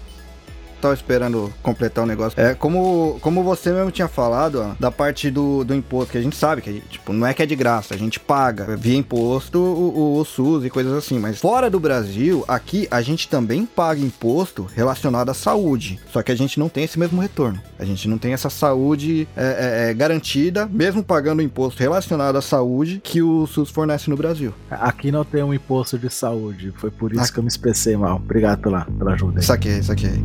[0.85, 2.39] tava esperando completar o negócio.
[2.39, 6.22] É, como, como você mesmo tinha falado, ó, da parte do, do imposto, que a
[6.22, 9.59] gente sabe que, tipo, não é que é de graça, a gente paga via imposto
[9.59, 13.64] o, o, o SUS e coisas assim, mas fora do Brasil, aqui a gente também
[13.64, 17.61] paga imposto relacionado à saúde, só que a gente não tem esse mesmo retorno.
[17.78, 22.43] A gente não tem essa saúde é, é, é garantida, mesmo pagando imposto relacionado à
[22.43, 24.53] saúde que o SUS fornece no Brasil.
[24.70, 27.32] Aqui não tem um imposto de saúde, foi por isso aqui...
[27.32, 28.16] que eu me expressei mal.
[28.16, 29.41] Obrigado pela, pela ajuda.
[29.41, 29.45] Aí.
[29.45, 30.22] Saquei, saquei.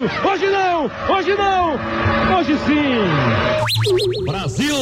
[0.00, 0.84] Hoje não!
[1.12, 1.74] Hoje não!
[2.38, 4.22] Hoje sim!
[4.22, 4.72] Brasil!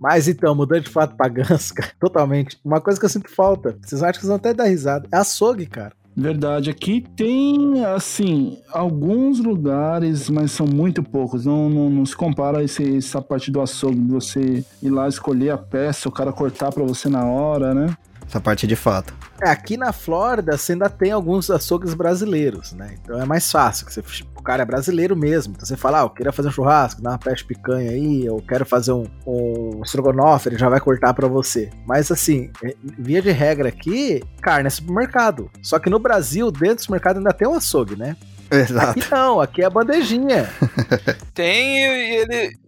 [0.00, 2.58] Mas então, mudando de fato pra Gans, cara, totalmente.
[2.64, 5.18] Uma coisa que eu sinto falta, vocês acham que vocês vão até dar risada, é
[5.18, 5.92] açougue, cara.
[6.16, 11.46] Verdade, aqui tem, assim, alguns lugares, mas são muito poucos.
[11.46, 15.50] Não, não, não se compara esse, essa parte do açougue, de você ir lá escolher
[15.50, 17.96] a peça, o cara cortar pra você na hora, né?
[18.30, 19.12] Essa parte de fato.
[19.42, 22.94] É, aqui na Flórida você ainda tem alguns açougues brasileiros, né?
[23.02, 24.04] Então é mais fácil, que você,
[24.36, 25.54] o cara é brasileiro mesmo.
[25.56, 28.36] Então você fala, ah, eu queria fazer um churrasco, dá uma peste picanha aí, eu
[28.48, 31.70] quero fazer um, um estrogonofe, ele já vai cortar pra você.
[31.84, 35.50] Mas assim, é, via de regra aqui, carne é supermercado.
[35.60, 38.16] Só que no Brasil, dentro do supermercado ainda tem um açougue, né?
[38.48, 38.90] Exato.
[39.00, 40.48] Aqui não, aqui é a bandejinha.
[41.34, 42.58] Tem e ele.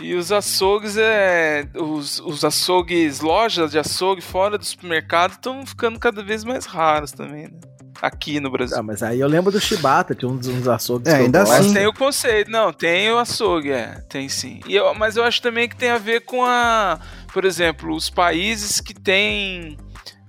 [0.00, 5.98] E os açougues, é, os, os açougues, lojas de açougue fora do supermercado estão ficando
[5.98, 7.60] cada vez mais raros também, né?
[8.02, 8.76] Aqui no Brasil.
[8.76, 11.52] Ah, mas aí eu lembro do Chibata, tinha uns, uns açougues É, que ainda gosto.
[11.52, 14.60] Mas assim- tem o conceito, não, tem o açougue, é, tem sim.
[14.66, 16.98] E eu, mas eu acho também que tem a ver com a,
[17.32, 19.78] por exemplo, os países que têm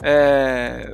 [0.03, 0.93] é,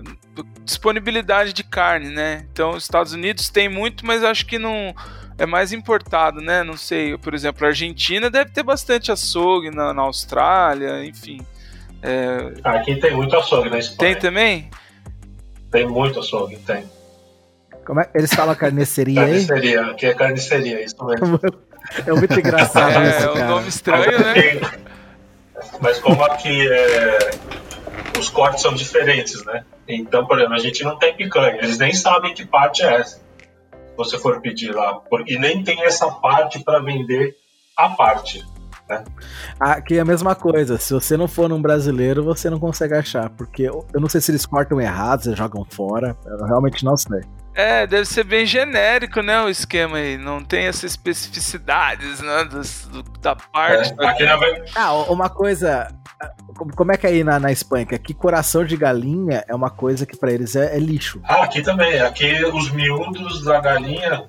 [0.63, 2.45] disponibilidade de carne, né?
[2.51, 4.95] Então, os Estados Unidos tem muito, mas acho que não
[5.41, 6.63] é mais importado, né?
[6.63, 11.41] Não sei, por exemplo, a Argentina deve ter bastante açougue na, na Austrália, enfim.
[12.03, 14.15] É, Aqui tem muito açougue na tem Espanha.
[14.17, 14.69] também?
[15.71, 16.83] Tem muito açougue, tem.
[17.85, 18.09] Como é?
[18.13, 19.45] Eles falam carneceria aí?
[19.45, 21.39] Carniceria, aqui é carniceria, isso mesmo.
[22.05, 23.47] É muito engraçado É, isso, é um cara.
[23.47, 24.33] nome estranho, né?
[24.33, 24.61] Tem-
[25.81, 27.31] Mas como aqui é,
[28.17, 29.65] os cortes são diferentes, né?
[29.87, 31.57] Então, por exemplo, a gente não tem picanha.
[31.57, 33.19] Eles nem sabem que parte é essa.
[33.97, 34.95] Você for pedir lá.
[34.95, 37.35] Por- E nem tem essa parte para vender
[37.77, 38.43] a parte.
[39.59, 40.77] Aqui é a mesma coisa.
[40.77, 43.29] Se você não for num brasileiro, você não consegue achar.
[43.29, 46.17] Porque eu não sei se eles cortam errado, se jogam fora.
[46.25, 47.21] Eu realmente não sei.
[47.53, 50.17] É, deve ser bem genérico, né, o esquema aí.
[50.17, 53.93] Não tem essas especificidades, né, dos- do- da parte.
[53.99, 55.87] É, aqui na ver- Ah, uma coisa.
[56.75, 57.85] Como- é que é aí na, na Espanha?
[57.85, 61.19] Que aqui coração de galinha é uma coisa que pra eles é, é lixo.
[61.23, 61.99] Ah, aqui também.
[61.99, 64.25] Aqui os miúdos da galinha,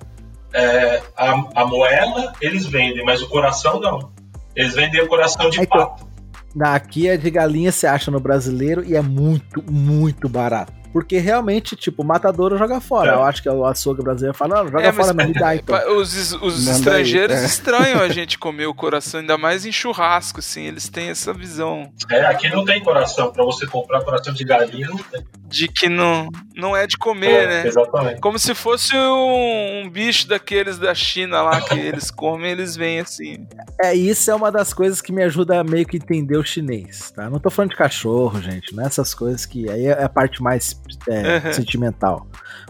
[0.52, 1.30] é, a,
[1.62, 4.12] a moela eles vendem, mas o coração não.
[4.54, 6.06] Eles vendem o coração de Então, pato.
[6.54, 10.72] Na, aqui é de galinha, você acha no brasileiro e é muito, muito barato.
[10.92, 13.12] Porque realmente, tipo, o matadouro joga fora.
[13.12, 13.14] É.
[13.14, 15.72] Eu acho que o açougue brasileiro fala, não, joga É, fora, mas me dá então.
[15.96, 17.46] Os, os estrangeiros aí, é.
[17.46, 20.62] estranham a gente comer o coração, ainda mais em churrasco, assim.
[20.66, 23.32] Eles têm essa visão É, aqui não tem coração.
[23.32, 25.24] Para você comprar coração de galinha, não tem.
[25.52, 27.66] De que não, não é de comer, É, né?
[27.68, 28.20] Exatamente.
[28.20, 33.00] Como se fosse um, um bicho daqueles da China lá que eles comem, eles vêm
[33.00, 33.46] assim.
[33.80, 37.10] É, isso é uma das coisas que me ajuda a meio que entender o chinês,
[37.10, 37.28] tá?
[37.28, 40.42] Não tô falando de cachorro, gente, não é essas coisas que aí é a parte
[40.42, 41.52] mais é, Uhum.
[41.52, 42.26] sentimental.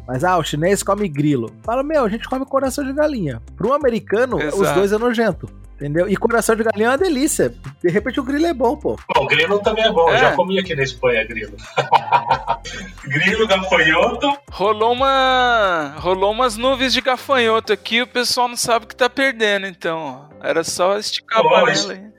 [0.07, 1.51] Mas, ah, o chinês come grilo.
[1.63, 3.41] Fala, meu, a gente come coração de galinha.
[3.57, 4.79] Para um americano, os Exato.
[4.81, 6.09] dois é nojento, entendeu?
[6.09, 7.55] E coração de galinha é uma delícia.
[7.83, 8.99] De repente o grilo é bom, pô.
[9.15, 10.09] Bom, grilo também é bom.
[10.09, 10.19] Eu É.
[10.19, 11.57] já comi aqui na Espanha grilo.
[13.05, 14.29] grilo, gafanhoto.
[14.51, 15.95] Rolou uma.
[15.99, 20.29] Rolou umas nuvens de gafanhoto aqui, o pessoal não sabe o que tá perdendo, então.
[20.43, 22.13] Era só esticar a Pô, panela isso- aí.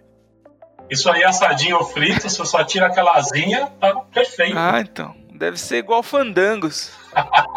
[0.89, 4.55] Isso aí assadinho ou frito, você só tira aquela asinha, tá perfeito.
[4.57, 5.15] Ah, então.
[5.33, 6.91] Deve ser igual fandangos.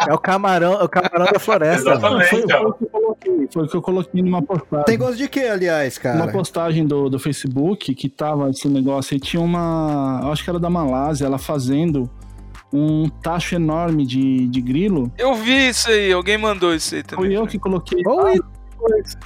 [0.08, 1.90] É o camarão, é o camarão da floresta.
[1.90, 2.28] Exatamente.
[2.28, 4.84] Foi, foi o que eu coloquei, foi o que eu coloquei numa postagem.
[4.86, 6.32] Tem gosto de quê, aliás, Uma cara?
[6.32, 10.20] postagem do, do Facebook que tava esse negócio aí, tinha uma.
[10.22, 12.08] eu Acho que era da Malásia, ela fazendo
[12.72, 15.10] um tacho enorme de, de grilo.
[15.16, 17.32] Eu vi isso aí, alguém mandou isso aí Fui também.
[17.32, 18.02] eu que coloquei.
[18.06, 18.40] Oi,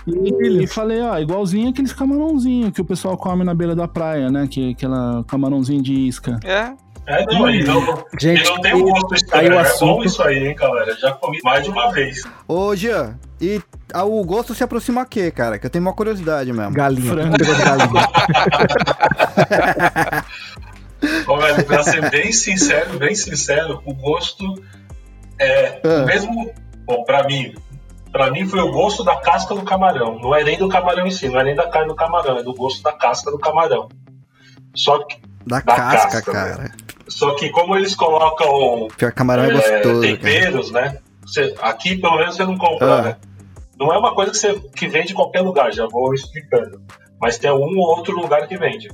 [0.07, 4.31] E, e falei, ó, igualzinho aqueles camarãozinhos que o pessoal come na beira da praia,
[4.31, 4.47] né?
[4.49, 6.39] Que aquela camarãozinho de isca.
[6.45, 6.73] É.
[7.11, 9.57] É, não, e não, gente, e não tem um gosto aí estranho.
[9.57, 10.95] o É bom isso aí, hein, galera.
[10.97, 12.23] Já comi mais de uma vez.
[12.47, 13.61] Ô, Jean, e
[13.93, 15.59] ah, o gosto se aproxima a quê, cara?
[15.59, 16.73] Que eu tenho uma curiosidade mesmo.
[16.73, 17.13] galinha.
[17.13, 17.37] Frango.
[17.37, 18.09] De galinha.
[21.27, 24.45] Ó, velho, pra ser bem sincero, bem sincero, o gosto
[25.39, 26.03] é Ah.
[26.03, 26.51] o mesmo.
[26.85, 27.55] Bom, pra mim,
[28.13, 30.19] pra mim foi o gosto da casca do camarão.
[30.21, 32.43] Não é nem do camarão em si, não é nem da carne do camarão, é
[32.43, 33.89] do gosto da casca do camarão.
[34.75, 35.17] Só que,
[35.47, 36.71] Da Da casca, casca, cara.
[37.09, 40.01] só que como eles colocam Pior camarão é, é, gostoso, cara.
[40.17, 40.99] temperos, né?
[41.23, 43.03] Você- aqui pelo menos você não compra, Ah.
[43.03, 43.17] né?
[43.79, 46.83] Não é uma coisa que você que vende em qualquer lugar, já vou explicando.
[47.21, 48.89] Mas tem um ou outro lugar que vende.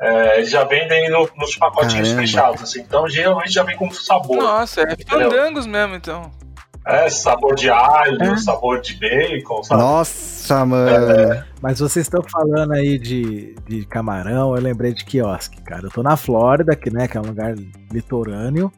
[0.00, 2.20] É, eles já vendem no- nos pacotinhos Caramba.
[2.20, 2.80] fechados, assim.
[2.80, 4.36] Então geralmente já vem com sabor.
[4.36, 6.30] Nossa, é fandangos mesmo, então.
[6.86, 8.36] É, sabor de alho, É.
[8.36, 9.80] sabor de bacon, sabe?
[9.80, 11.44] Nossa, mano.
[11.64, 15.86] Mas vocês estão falando aí de, de camarão, eu lembrei de quiosque, cara.
[15.86, 17.54] Eu tô na Flórida, que, né, que é um lugar
[17.90, 18.70] litorâneo.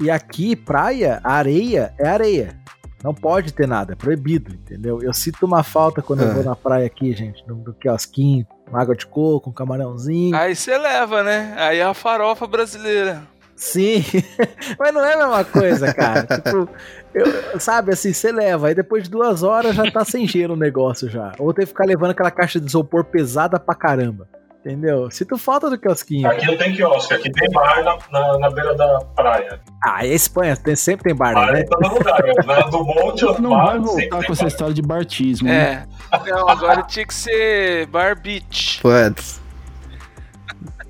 [0.00, 2.56] E aqui, praia, areia é areia.
[3.02, 5.02] Não pode ter nada, é proibido, entendeu?
[5.02, 6.34] Eu sinto uma falta quando eu É.
[6.34, 10.36] vou na praia aqui, gente, no, no quiosquinho, uma água de coco, um camarãozinho.
[10.36, 11.56] Aí você leva, né?
[11.58, 13.22] Aí é a farofa brasileira.
[13.64, 14.04] Sim,
[14.78, 16.26] mas não é a mesma coisa, cara.
[16.36, 16.68] tipo,
[17.14, 20.56] eu, sabe, assim, você leva, aí depois de duas horas já tá sem gelo o
[20.56, 21.32] negócio já.
[21.38, 24.28] Ou tem que ficar levando aquela caixa de isopor pesada pra caramba.
[24.60, 25.10] Entendeu?
[25.10, 26.26] Sinto falta do quiosquinho.
[26.26, 29.60] Aqui não tem quiosque, aqui tem bar na, na, na beira da praia.
[29.84, 31.60] Ah, e a Espanha tem, sempre tem bar, Bar né?
[31.60, 32.22] em todo lugar.
[32.22, 32.32] né?
[32.46, 34.48] Na do monte, Não bar, vai voltar com essa bar.
[34.48, 35.48] história de bartismo.
[35.48, 35.86] né?
[36.10, 36.30] É.
[36.30, 38.80] Não, agora tinha que ser Bar Beach.
[38.80, 39.43] Putz.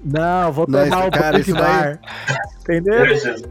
[0.05, 2.01] Não, vou Não, tomar esse o cara, isso daí- Bar.
[2.61, 3.05] Entendeu?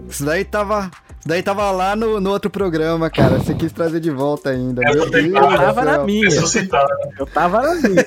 [0.07, 0.91] Isso daí tava.
[1.19, 3.37] Isso daí tava lá no, no outro programa, cara.
[3.39, 4.81] Você quis trazer de volta ainda.
[4.87, 6.27] Eu Deus Eu tava na minha.
[7.17, 8.05] Eu tava na minha.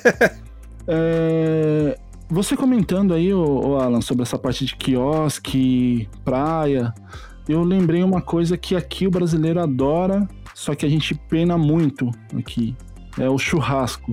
[0.89, 1.99] É,
[2.29, 6.93] Você comentando aí, ô, ô Alan, sobre essa parte de quiosque, praia,
[7.49, 12.11] eu lembrei uma coisa que aqui o brasileiro adora, só que a gente pena muito
[12.39, 12.77] aqui.
[13.19, 14.13] É o churrasco.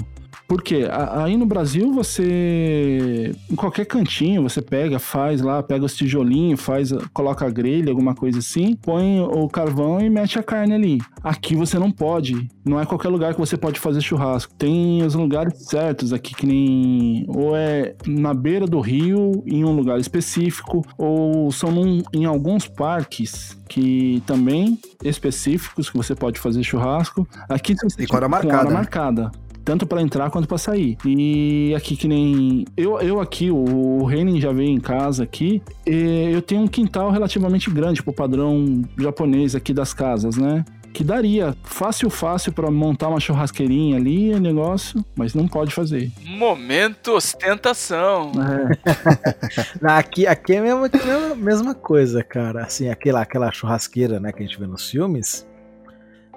[0.53, 0.87] Por quê?
[0.87, 3.31] A- Aí no Brasil você.
[3.51, 8.13] Em qualquer cantinho você pega, faz lá, pega os tijolinhos, faz, coloca a grelha, alguma
[8.13, 11.01] coisa assim, põe o carvão e mete a carne ali.
[11.23, 12.47] Aqui você não pode.
[12.63, 14.53] Não é qualquer lugar que você pode fazer churrasco.
[14.55, 17.25] Tem os lugares certos aqui, que nem.
[17.29, 22.67] Ou é na beira do rio, em um lugar específico, ou são num- em alguns
[22.67, 27.27] parques que também específicos que você pode fazer churrasco.
[27.49, 28.35] Aqui você com hora Com
[28.67, 29.31] hora marcada.
[29.63, 30.97] Tanto pra entrar quanto pra sair.
[31.05, 32.65] E aqui que nem.
[32.75, 35.61] Eu, eu aqui, o, o Renin já veio em casa aqui.
[35.85, 40.65] e eu tenho um quintal relativamente grande pro padrão japonês aqui das casas, né?
[40.93, 46.11] Que daria fácil, fácil pra montar uma churrasqueirinha ali, negócio, mas não pode fazer.
[46.23, 48.31] Momento ostentação.
[48.39, 52.63] É, Aqui, aqui é a mesma, mesma, mesma coisa, cara.
[52.63, 55.47] Assim, aquela, aquela churrasqueira, né, que a gente vê nos filmes.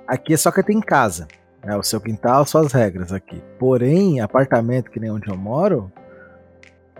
[0.08, 1.28] Aqui é só que tem em casa.
[1.66, 3.42] É o seu quintal, suas regras aqui.
[3.58, 5.90] Porém, apartamento que nem onde eu moro,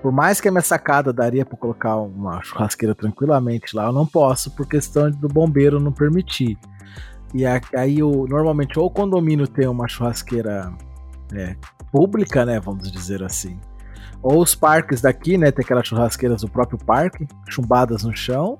[0.03, 4.07] por mais que a minha sacada daria pra colocar uma churrasqueira tranquilamente lá, eu não
[4.07, 6.59] posso por questão do bombeiro não permitir.
[7.35, 7.45] E
[7.77, 10.73] aí o, normalmente ou o condomínio tem uma churrasqueira
[11.35, 11.57] é,
[11.91, 13.59] pública, né, vamos dizer assim.
[14.23, 18.59] Ou os parques daqui, né, tem aquelas churrasqueiras do próprio parque, chumbadas no chão.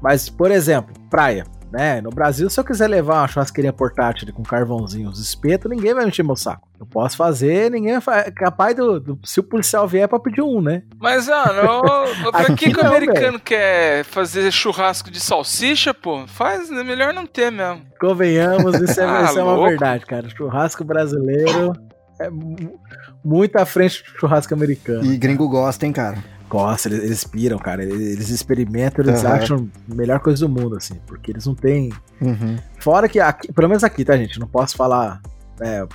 [0.00, 2.00] Mas, por exemplo, praia, né?
[2.00, 6.06] No Brasil, se eu quiser levar uma churrasqueirinha portátil com carvãozinho, os espetos, ninguém vai
[6.06, 6.66] encher meu saco.
[6.80, 10.42] Eu posso fazer, ninguém é capaz do, do- Se o policial vier é pra pedir
[10.42, 10.82] um, né?
[11.00, 11.82] Mas, mano, ô,
[12.32, 16.26] pra Aqui que, que o não, americano quer fazer churrasco de salsicha, pô?
[16.26, 17.82] Faz, é melhor não ter mesmo.
[18.00, 19.68] Convenhamos, isso é, Ah, isso é uma louco.
[19.70, 20.28] verdade, cara.
[20.30, 21.72] Churrasco brasileiro
[22.20, 22.78] é mu-
[23.24, 25.04] muito à frente do churrasco americano.
[25.04, 26.18] E gringo gosta, hein, cara.
[26.48, 27.82] Gosta, eles, eles piram, cara.
[27.82, 29.34] Eles, eles experimentam, eles Aham.
[29.34, 30.94] acham a melhor coisa do mundo, assim.
[31.06, 32.56] Porque eles não têm Uhum.
[32.80, 34.40] Fora que aqui, pelo menos aqui, tá, gente?
[34.40, 35.20] Não posso falar.
[35.60, 35.86] né,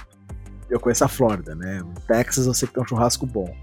[0.70, 1.82] eu conheço a Flórida, né?
[1.82, 3.54] O Texas eu sei que tem um churrasco bom.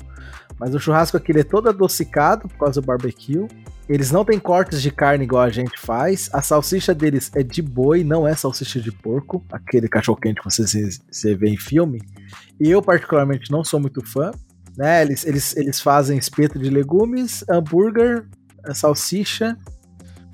[0.58, 3.46] Mas o churrasco aqui é todo adocicado por causa do barbecue.
[3.88, 6.28] Eles não têm cortes de carne igual a gente faz.
[6.32, 9.42] A salsicha deles é de boi, não é salsicha de porco.
[9.50, 10.64] Aquele cachorro-quente que você,
[11.10, 12.00] você vê em filme.
[12.60, 14.30] E eu, particularmente, não sou muito fã.
[14.76, 15.02] Né?
[15.02, 18.24] Eles, eles, eles fazem espeto de legumes, hambúrguer,
[18.74, 19.56] salsicha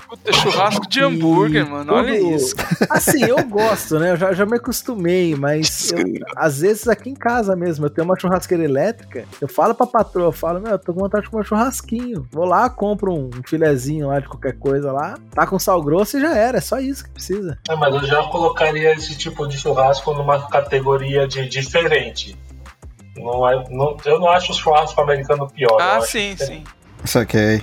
[0.09, 1.93] Puta, churrasco de hambúrguer, mano.
[1.93, 2.55] Olha tudo- isso.
[2.89, 4.13] Assim, eu gosto, né?
[4.13, 5.99] Eu já, já me acostumei, mas eu-
[6.37, 10.27] às vezes aqui em casa mesmo, eu tenho uma churrasqueira elétrica, eu falo pra patroa,
[10.27, 12.25] eu falo, meu, eu tô com vontade de comer um churrasquinho.
[12.31, 16.19] Vou lá, compro um, um filezinho lá de qualquer coisa lá, tá com sal grosso
[16.19, 17.59] e já era, é só isso que precisa.
[17.69, 22.37] É, mas eu já colocaria esse tipo de churrasco numa categoria de diferente.
[23.17, 25.79] Não é, não- eu não acho o churrasco americano pior.
[25.81, 26.65] Ah, sim, que- sim.
[27.05, 27.63] Saquei.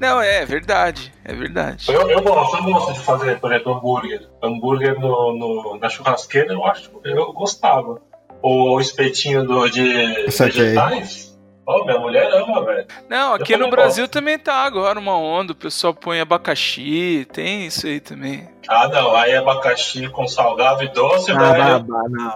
[0.00, 1.12] Não, é verdade.
[1.24, 1.92] É verdade.
[1.92, 4.26] Eu, eu gosto, eu gosto de fazer, por exemplo, hambúrguer.
[4.42, 8.00] Hambúrguer no, no- na churrasqueira, eu acho, eu gostava.
[8.42, 10.62] O espetinho do, de Saquei.
[10.62, 11.30] vegetais.
[11.66, 12.86] Ó, minha mulher ama, velho.
[13.08, 14.12] Não, aqui no Brasil gosto.
[14.12, 15.52] também tá agora uma onda.
[15.52, 18.48] O pessoal põe abacaxi, tem isso aí também.
[18.66, 21.86] Ah, não, aí abacaxi com salgado e doce, Ah, velho.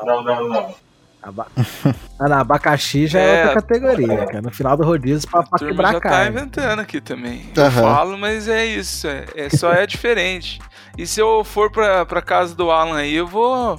[0.05, 0.75] Não, não, não.
[1.25, 1.47] Aba-
[2.19, 4.43] ah, não, abacaxi já é, É, outra categoria, cara.
[4.43, 6.31] No final do rodízio, pra, quebrar já tá carne.
[6.31, 7.51] inventando aqui também.
[7.57, 7.83] Eu Aham.
[7.83, 9.07] falo, mas é isso.
[9.09, 10.61] É, é só é diferente.
[10.97, 13.79] E se eu for pra, pra casa do Alan aí, eu vou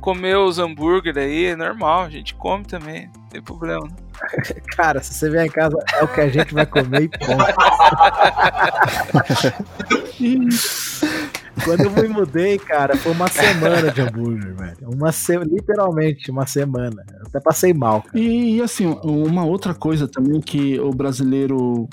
[0.00, 3.80] comer os hambúrguer aí, é normal, a gente come também, não tem problema.
[3.86, 4.08] não.
[4.76, 7.44] Cara, se você vier em casa, é o que a gente vai comer e ponto.
[11.64, 14.76] Quando eu me mudei, cara, foi uma semana de hambúrguer, velho.
[14.94, 15.36] Uma se...
[15.38, 17.04] Literalmente, uma semana.
[17.12, 18.04] Eu até passei mal.
[18.14, 21.88] E, e, assim, uma outra coisa também que o brasileiro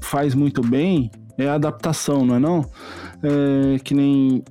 [0.00, 2.64] faz muito bem é a adaptação, não é não?
[3.22, 4.42] É, que nem.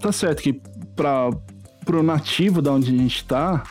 [0.00, 0.60] Tá certo que
[0.94, 1.30] para
[1.84, 3.62] pro nativo da onde a gente tá,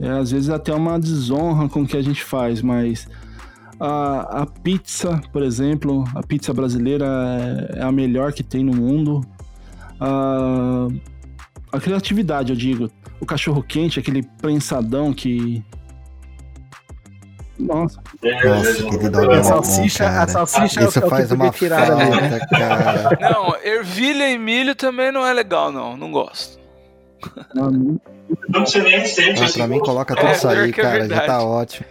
[0.00, 3.06] é, às vezes até uma desonra com o que a gente faz, mas
[3.80, 7.04] A, a pizza, por exemplo, a pizza brasileira
[7.74, 9.20] é, é a melhor que tem no mundo.
[10.04, 10.88] A,
[11.76, 12.90] a criatividade, eu digo.
[13.20, 15.64] O cachorro quente, aquele prensadão que.
[17.58, 18.00] Nossa,
[18.44, 20.26] Nossa, aquele dog é A muito salsicha, bom, a cara.
[20.28, 21.52] salsicha é o Isso que faz uma né?
[21.52, 23.18] falta, cara.
[23.30, 25.96] Não, ervilha e milho também não é legal, não.
[25.96, 26.58] Não gosto.
[27.54, 29.44] Não precisa nem receita.
[29.44, 31.08] Ah, pra mim, coloca tudo É, isso aí, que é cara.
[31.08, 31.86] Já tá ótimo.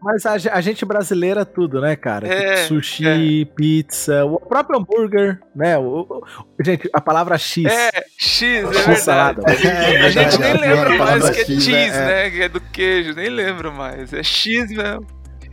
[0.00, 2.26] Mas a, a gente brasileira tudo, né, cara?
[2.28, 5.76] É, sushi, pizza, o próprio hambúrguer, né?
[5.76, 6.24] O, o-
[6.64, 7.64] gente, a palavra X.
[7.64, 9.00] É, X, é X verdade.
[9.00, 9.42] salada.
[9.46, 12.06] É A gente nem lembra mais que é X, cheese, né?
[12.24, 12.30] né?
[12.30, 14.12] Que é do queijo, nem lembra mais.
[14.12, 15.06] É X mesmo.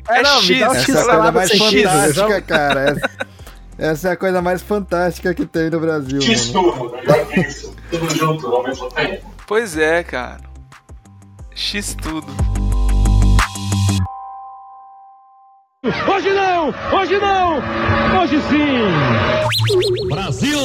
[0.07, 1.59] É, não, me dá um X, X Essa é a coisa salada mais X.
[1.59, 2.79] fantástica, cara.
[2.91, 3.09] Essa,
[3.79, 6.71] essa é a coisa mais fantástica que tem no Brasil, X mano.
[6.71, 7.75] tudo, melhor que isso.
[7.89, 9.33] Tudo junto ao mesmo tempo.
[9.47, 10.41] Pois é, cara.
[11.55, 12.27] X tudo.
[15.85, 16.73] Hoje não!
[16.99, 17.57] Hoje não!
[18.19, 20.07] Hoje sim!
[20.07, 20.57] Brasil!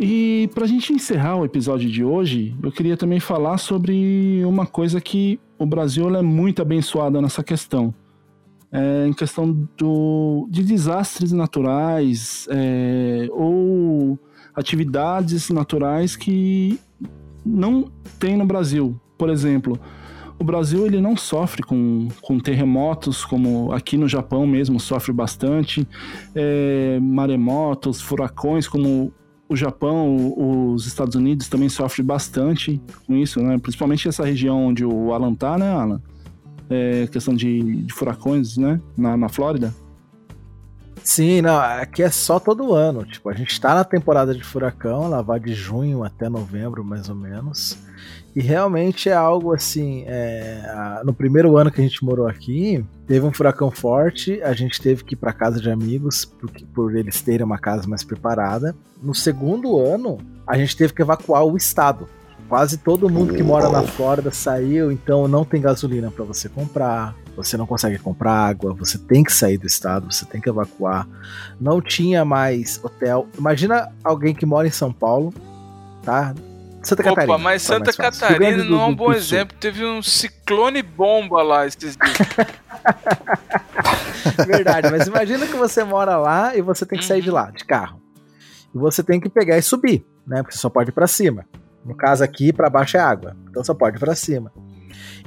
[0.00, 4.98] E pra gente encerrar o episódio de hoje, eu queria também falar sobre uma coisa
[4.98, 7.94] que o Brasil é muito abençoado nessa questão.
[8.72, 14.18] É, em questão do, de desastres naturais é, ou
[14.54, 16.80] atividades naturais que
[17.44, 18.98] não tem no Brasil.
[19.16, 19.78] Por exemplo,
[20.38, 25.86] o Brasil ele não sofre com, com terremotos, como aqui no Japão mesmo sofre bastante,
[26.34, 29.12] é, maremotos, furacões, como
[29.48, 30.34] o Japão,
[30.72, 33.58] os Estados Unidos também sofrem bastante com isso, né?
[33.58, 36.00] Principalmente essa região onde o Alan tá, né, Alan?
[36.70, 38.80] É, questão de, de furacões, né?
[38.96, 39.74] Na, na Flórida.
[41.04, 43.04] Sim, não, aqui é só todo ano.
[43.04, 47.08] Tipo, a gente tá na temporada de furacão, ela vai de junho até novembro, mais
[47.08, 47.76] ou menos.
[48.34, 50.04] E realmente é algo assim.
[50.06, 54.52] é, a- no primeiro ano que a gente morou aqui, teve um furacão forte, a
[54.54, 58.02] gente teve que ir pra casa de amigos, porque, por eles terem uma casa mais
[58.04, 58.74] preparada.
[59.02, 62.08] No segundo ano, a gente teve que evacuar o estado.
[62.48, 67.14] Quase todo mundo que mora na Flórida saiu, então não tem gasolina pra você comprar,
[67.36, 71.06] você não consegue comprar água, você tem que sair do estado, você tem que evacuar.
[71.60, 73.26] Não tinha mais hotel.
[73.38, 75.32] Imagina alguém que mora em São Paulo,
[76.02, 76.34] tá?
[76.82, 77.34] Santa Catarina.
[77.34, 79.56] Opa, mas tá Santa Catarina do- não é um bom exemplo.
[79.60, 82.18] Teve um ciclone bomba lá esses dias.
[84.46, 87.64] Verdade, mas imagina que você mora lá e você tem que sair de lá, de
[87.64, 88.00] carro.
[88.74, 90.42] E você tem que pegar e subir, né?
[90.42, 91.44] Porque você só pode ir pra cima.
[91.84, 93.36] No caso aqui, pra baixo é água.
[93.50, 94.52] Então só pode ir pra cima.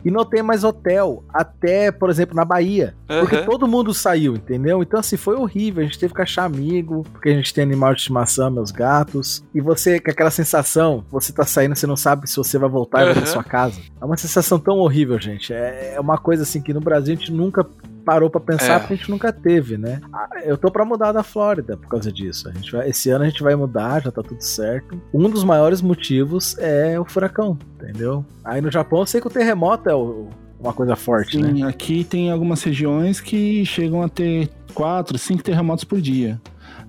[0.06, 2.96] E não tem mais hotel, até, por exemplo, na Bahia.
[3.08, 3.46] Porque Aham.
[3.46, 4.84] todo mundo saiu, entendeu?
[4.84, 5.82] Então, assim, foi horrível.
[5.82, 9.44] A gente teve que achar amigo, porque a gente tem animal de estimação, meus gatos.
[9.54, 13.02] E você, com aquela sensação, você tá saindo, você não sabe se você vai voltar
[13.02, 13.82] e vai pra sua casa.
[14.00, 15.52] É uma sensação tão horrível, gente.
[15.54, 17.66] É é uma coisa assim que no Brasil a gente nunca
[18.06, 18.80] parou pra pensar, É.
[18.80, 20.00] porque a gente nunca teve, né?
[20.14, 22.48] Ah, Eu tô pra mudar da Flórida por causa disso.
[22.48, 25.02] A gente vai, esse ano a gente vai mudar, já tá tudo certo.
[25.14, 28.24] Um dos maiores motivos é o furacão, entendeu?
[28.44, 30.30] Aí no Japão eu sei que o terremoto é o-
[30.60, 31.52] uma coisa forte, né?
[31.52, 36.40] Sim, aqui tem algumas regiões que chegam a ter quatro, cinco terremotos por dia.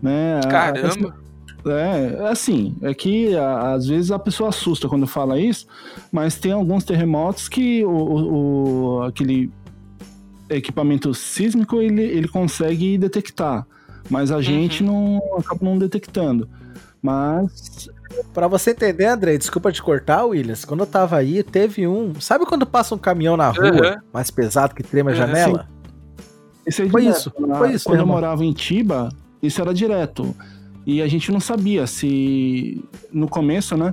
[0.02, 0.40] Né?
[0.44, 1.14] A- Caramba.
[1.68, 5.66] É, assim, é que a- às vezes a pessoa assusta quando fala isso,
[6.12, 9.50] mas tem alguns terremotos que o, o- o- aquele
[10.48, 13.66] equipamento sísmico ele, ele consegue detectar,
[14.08, 16.48] mas a gente não acaba não detectando.
[17.02, 17.88] Mas
[18.32, 20.64] Pra você entender, Andrei, desculpa te cortar, Williams.
[20.64, 22.14] Quando eu tava aí, teve um.
[22.20, 23.96] Sabe quando passa um caminhão na rua Aham.
[24.12, 25.68] mais pesado que treme a Aham, janela?
[26.66, 27.16] Isso aí Foi direto.
[27.18, 29.10] isso, Na- foi isso, Quando eu morava em Tiba,
[29.42, 30.34] isso era direto.
[30.86, 32.82] E a gente não sabia se,
[33.12, 33.92] no começo, né?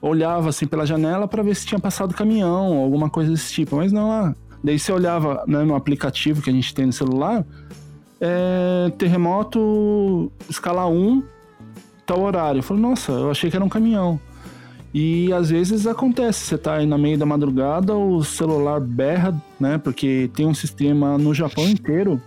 [0.00, 3.76] Olhava assim pela janela para ver se tinha passado caminhão, alguma coisa desse tipo.
[3.76, 7.44] Mas não, ah, daí você olhava né, no aplicativo que a gente tem no celular,
[8.20, 11.22] é, terremoto escala 1,
[12.04, 12.58] tal horário.
[12.58, 14.20] Eu falei, nossa, eu achei que era um caminhão.
[14.92, 19.78] E às vezes acontece, você tá aí no meio da madrugada, o celular berra, né?
[19.78, 22.20] Porque tem um sistema no Japão inteiro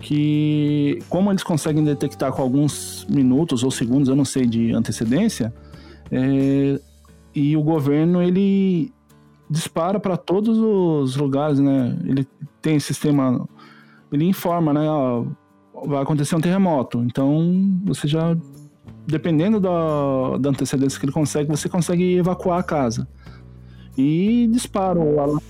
[0.00, 5.54] que, como eles conseguem detectar com alguns minutos ou segundos, eu não sei, de antecedência,
[6.10, 6.80] é,
[7.32, 8.92] e o governo ele
[9.52, 11.96] dispara para todos os lugares, né?
[12.04, 12.26] Ele
[12.60, 13.46] tem sistema,
[14.10, 14.88] ele informa, né?
[14.88, 15.24] ó,
[15.86, 18.36] vai acontecer um terremoto, então você já
[19.06, 23.06] dependendo da, da antecedência que ele consegue, você consegue evacuar a casa.
[23.96, 25.42] E dispara o alarme.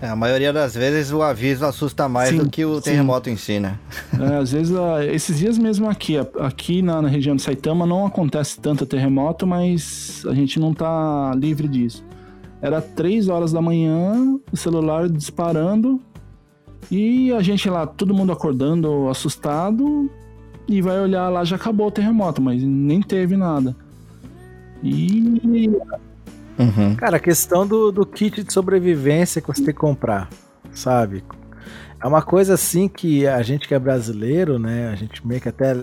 [0.00, 2.82] É, a maioria das vezes o aviso assusta mais Sim, do que o sim.
[2.82, 3.78] terremoto em si, né?
[4.18, 8.04] É, às vezes, ah, esses dias mesmo aqui, aqui na, na região de Saitama não
[8.04, 12.04] acontece tanto terremoto, mas a gente não tá livre disso.
[12.64, 16.00] Era três horas da manhã, o celular disparando
[16.90, 20.10] e a gente lá, todo mundo acordando, assustado,
[20.66, 23.76] e vai olhar lá, já acabou o terremoto, mas nem teve nada.
[24.82, 25.70] E
[26.58, 26.94] Uhum.
[26.94, 30.28] Cara, a questão do, do kit de sobrevivência que você tem que comprar,
[30.72, 31.22] sabe?
[32.00, 34.88] É uma coisa assim que a gente que é brasileiro, né?
[34.88, 35.82] A gente meio que até.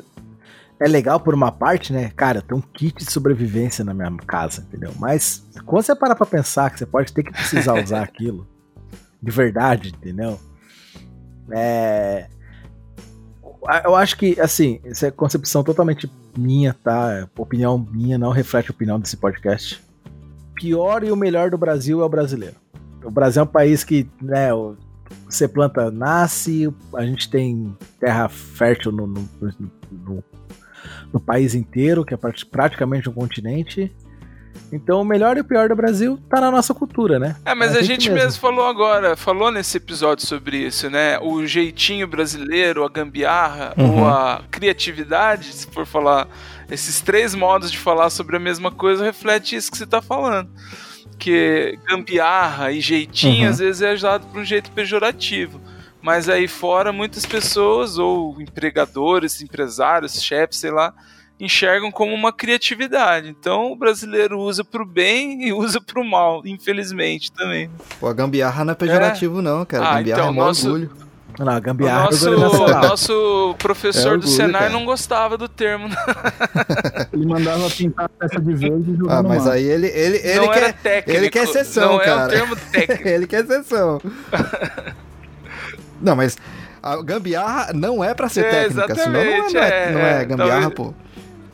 [0.81, 2.11] É legal por uma parte, né?
[2.15, 4.91] Cara, tenho um kit de sobrevivência na minha casa, entendeu?
[4.97, 8.47] Mas quando você para pra pensar que você pode ter que precisar usar aquilo,
[9.21, 10.39] de verdade, entendeu?
[11.51, 12.27] É.
[13.85, 17.27] Eu acho que, assim, essa é concepção totalmente minha, tá?
[17.37, 19.83] Opinião minha, não reflete a opinião desse podcast
[20.55, 22.55] pior e o melhor do Brasil é o brasileiro.
[23.03, 24.49] O Brasil é um país que, né,
[25.25, 30.23] você planta, nasce, a gente tem terra fértil no, no, no- no
[31.19, 33.91] país inteiro, que é prati- praticamente um continente.
[34.73, 37.35] Então o melhor e o pior do Brasil tá na nossa cultura, né?
[37.45, 38.25] É, mas É a gente gente mesmo.
[38.25, 41.17] mesmo falou agora, falou nesse episódio sobre isso, né?
[41.19, 43.99] O jeitinho brasileiro, a gambiarra, Uhum.
[44.01, 46.27] ou a criatividade, se for falar,
[46.69, 50.49] esses três modos de falar sobre a mesma coisa reflete isso que você tá falando.
[51.17, 53.49] Que gambiarra e jeitinho Uhum.
[53.49, 55.59] às vezes é usado por um jeito pejorativo.
[56.01, 60.93] Mas aí fora muitas pessoas, ou empregadores, empresários, chefes, sei lá,
[61.39, 63.29] enxergam como uma criatividade.
[63.29, 67.69] Então o brasileiro usa pro bem e usa pro mal, infelizmente também.
[67.99, 69.85] Pô, a gambiarra não é pejorativo, não, cara.
[69.85, 70.91] Ah, gambiarra então, é nosso- orgulho.
[71.39, 72.89] Não, a O gambiarra nosso, do governo nacional.
[72.89, 74.69] nosso professor É do orgulho, Senai cara.
[74.73, 75.87] não gostava do termo.
[77.13, 79.53] ele mandava pintar a peça de verde e jogar Ah, mas mar.
[79.53, 80.81] aí ele, ele, ele não era quer.
[80.83, 81.17] técnico.
[81.19, 82.21] ele quer exceção, Não cara.
[82.21, 83.07] é um termo técnico.
[83.07, 84.01] ele quer exceção.
[86.01, 86.37] Não, mas
[86.81, 89.99] a gambiarra não é pra ser É, técnica, senão não é, exatamente, não é, não
[90.01, 90.93] é é, gambiarra, talvez- pô.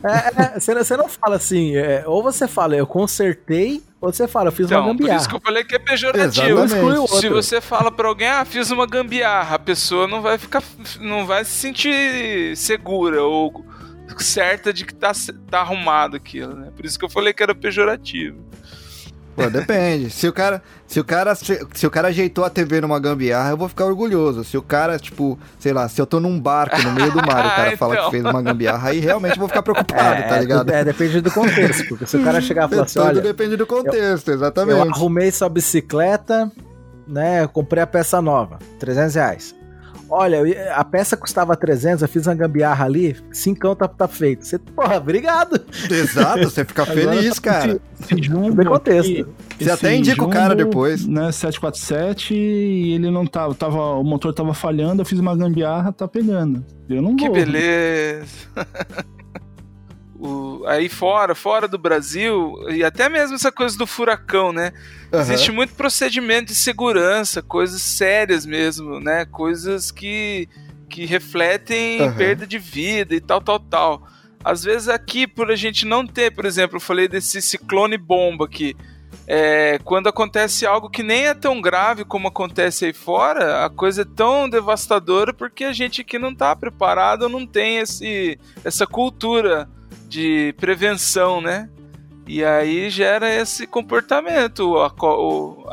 [0.04, 4.28] É, é, você, você não fala assim, é, ou você fala, eu consertei, ou você
[4.28, 5.18] fala, eu fiz uma Então, por gambiarra.
[5.18, 6.60] isso que eu falei que é pejorativo.
[6.62, 7.16] Exatamente.
[7.20, 10.62] Se você fala pra alguém, ah, fiz uma gambiarra, a pessoa não vai ficar,
[11.00, 13.64] não vai se sentir segura ou
[14.18, 15.10] certa de que tá,
[15.50, 16.68] tá arrumado aquilo, né?
[16.74, 18.38] Por isso que eu falei que era pejorativo.
[19.44, 20.10] Pô, depende.
[20.10, 23.50] Se o cara, se o cara, se, se o cara ajeitou a TV numa gambiarra,
[23.50, 24.42] eu vou ficar orgulhoso.
[24.44, 27.44] Se o cara, tipo, sei lá, se eu tô num barco no meio do mar,
[27.44, 28.04] e o cara fala Então.
[28.06, 30.58] que fez uma gambiarra, aí realmente eu vou ficar preocupado, tá é, ligado?
[30.60, 33.20] tudo- é, depende do contexto, porque se o cara chegar e falar assim, Tudo olha,
[33.20, 34.88] depende do contexto, eu exatamente.
[34.88, 36.50] arrumei sua bicicleta,
[37.06, 39.54] né, eu comprei a peça nova, 300 reais.
[40.10, 44.46] Olha, a peça custava 300, eu fiz uma gambiarra ali, cincão tá, tá feito.
[44.46, 45.60] Você, porra, obrigado.
[45.90, 47.72] Exato, você fica feliz, cara.
[48.00, 49.10] Esse, esse jumbo contexto.
[49.10, 49.22] aqui,
[49.58, 51.06] Você esse até indica o cara jumbo, depois.
[51.06, 53.94] Né, 747 e ele não tava, tava.
[53.96, 56.64] O motor tava falhando, eu fiz uma gambiarra, tá pegando.
[56.88, 57.34] Eu não Que vou.
[57.34, 58.26] beleza.
[60.20, 64.72] O- aí fora, fora do Brasil, e até mesmo essa coisa do furacão, né?
[65.12, 65.22] Aham.
[65.22, 69.24] Existe muito procedimento de segurança, coisas sérias mesmo, né?
[69.26, 70.48] Coisas que,
[70.90, 72.16] que refletem Aham.
[72.16, 74.08] perda de vida e tal, tal, tal.
[74.44, 78.44] Às vezes aqui, por a gente não ter, por exemplo, eu falei desse ciclone bomba
[78.46, 78.74] aqui.
[79.26, 84.02] É, quando acontece algo que nem é tão grave como acontece aí fora, a coisa
[84.02, 89.68] é tão devastadora porque a gente aqui não está preparado, não tem esse, essa cultura
[90.08, 91.68] de prevenção, né?
[92.28, 94.76] E aí gera esse comportamento.
[94.76, 94.92] A,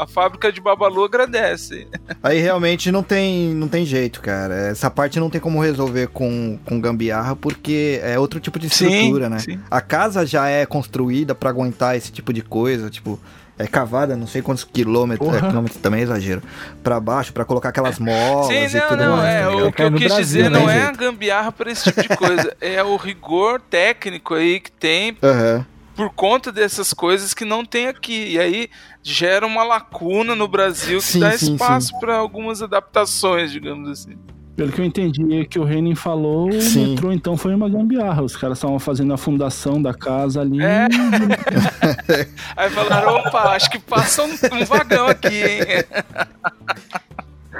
[0.02, 1.86] a fábrica de Babalu agradece.
[2.24, 4.56] Aí realmente não tem, não tem jeito, cara.
[4.70, 9.30] Essa parte não tem como resolver com, com gambiarra, porque é outro tipo de estrutura,
[9.30, 9.40] né?
[9.40, 9.60] sim.
[9.70, 13.20] A casa já é construída pra aguentar esse tipo de coisa, tipo,
[13.58, 16.42] é cavada, não sei quantos quilômetros, é, quilômetros também é exagero,
[16.84, 19.34] pra baixo, pra colocar aquelas molas Sim, e não, tudo não, mais.
[19.34, 21.84] é, tá o que eu quis Brasil, dizer né, não é a gambiarra para esse
[21.86, 25.66] tipo de coisa, é o rigor técnico aí que tem Aham.
[25.96, 28.34] por conta dessas coisas que não tem aqui.
[28.34, 28.70] E aí
[29.02, 34.18] gera uma lacuna no Brasil que Sim, dá sim, espaço para algumas adaptações, digamos assim.
[34.56, 36.92] Pelo que eu entendi que o Renin falou, o Sim.
[36.92, 38.24] metrô então foi uma gambiarra.
[38.24, 40.64] Os caras estavam fazendo a fundação da casa ali.
[40.64, 40.88] É.
[42.56, 45.84] Aí falaram, opa, acho que passa um, um vagão aqui, hein?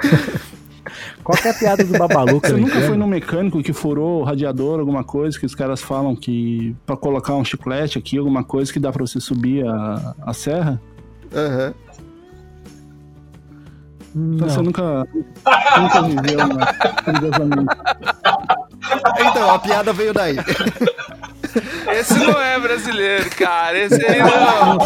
[1.22, 4.24] Qual que é a piada do Babalu Você nunca foi no mecânico que furou o
[4.24, 8.72] radiador, alguma coisa, que os caras falam que pra colocar um chiclete aqui, alguma coisa
[8.72, 10.80] que dá pra você subir a, a serra?
[11.34, 11.74] Aham.
[14.16, 15.06] Então você nunca,
[15.78, 16.66] nunca viveu né,
[17.04, 17.76] perigosamente.
[19.20, 20.36] Então, a piada veio daí.
[21.92, 23.78] Esse não é brasileiro, cara.
[23.78, 24.78] Esse aí não.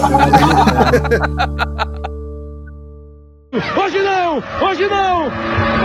[3.82, 4.42] Hoje não!
[4.68, 5.26] Hoje não!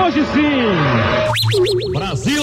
[0.06, 1.92] Hoje sim!
[1.94, 2.42] Brasil!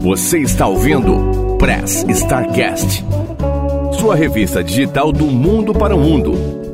[0.00, 3.04] Você está ouvindo Press Starcast,
[4.00, 6.71] sua revista digital do mundo para o mundo.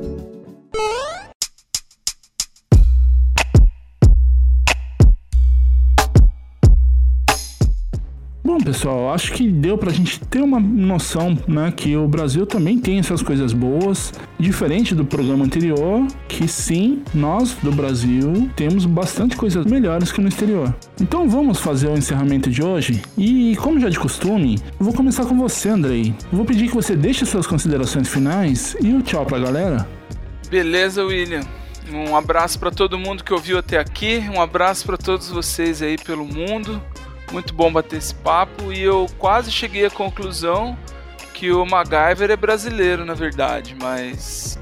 [8.79, 13.01] Pessoal, acho que deu pra gente ter uma noção, né, que o Brasil também tem
[13.01, 19.67] essas coisas boas, diferente do programa anterior, que sim, nós do Brasil temos bastante coisas
[19.67, 20.73] melhores que no exterior.
[21.01, 25.37] Então vamos fazer o encerramento de hoje e, como já de costume, vou começar com
[25.37, 26.15] você, Andrei.
[26.31, 29.89] Vou pedir que você deixe suas considerações finais e o tchau pra galera.
[30.49, 31.41] Beleza, William.
[31.93, 35.99] Um abraço para todo mundo que ouviu até aqui, um abraço para todos vocês aí
[35.99, 36.81] pelo mundo.
[37.33, 40.77] Muito bom bater esse papo e eu quase cheguei à conclusão
[41.35, 44.59] que o MacGyver é brasileiro, na verdade, mas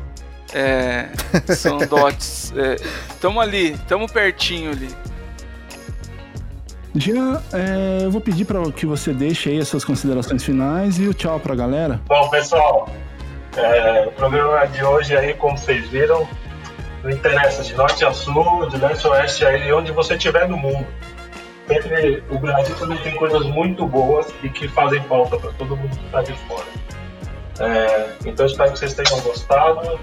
[0.52, 1.08] é,
[1.54, 2.52] são dotes.
[2.56, 2.76] É,
[3.20, 4.88] tamo ali, tamo pertinho ali.
[6.94, 11.06] Jean, é, eu vou pedir para que você deixe aí as suas considerações finais e
[11.06, 12.00] o tchau pra galera.
[12.06, 12.88] Bom, pessoal,
[13.56, 16.26] é, o programa de hoje aí, como vocês viram,
[17.02, 20.56] não interessa de norte a sul, de leste a oeste, aí onde você estiver no
[20.56, 20.86] mundo.
[21.66, 25.96] Sempre, o Brasil também tem coisas muito boas e que fazem falta para todo mundo
[25.96, 26.66] que está de fora.
[27.58, 29.98] É, então espero que vocês tenham gostado.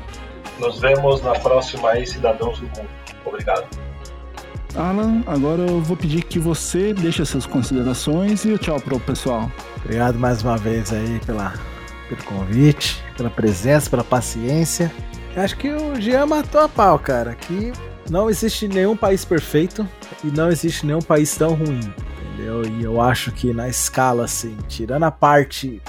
[0.60, 2.90] Nos vemos na próxima aí, Cidadãos do Mundo.
[3.26, 3.65] Obrigado.
[4.76, 8.99] Alan, agora eu vou pedir que você deixe as suas considerações e o tchau pro
[8.99, 9.52] pessoal.
[9.77, 11.53] Obrigado mais uma vez aí pela,
[12.10, 14.91] pelo convite, pela presença, pela paciência.
[15.35, 17.35] Eu acho que o Jean matou a pau, cara.
[17.35, 17.72] Que
[18.10, 19.88] não existe nenhum país perfeito
[20.24, 21.94] e não existe nenhum país tão ruim,
[22.34, 22.64] entendeu?
[22.66, 25.82] E eu acho que na escala, assim, tirando a parte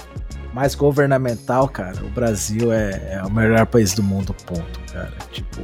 [0.53, 5.13] mais governamental, cara, o Brasil é, é o melhor país do mundo, ponto, cara.
[5.31, 5.61] Tipo,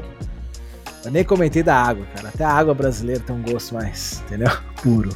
[1.03, 2.29] eu nem comentei da água, cara.
[2.29, 4.51] Até a água brasileira tem um gosto mais, entendeu?
[4.81, 5.09] Puro.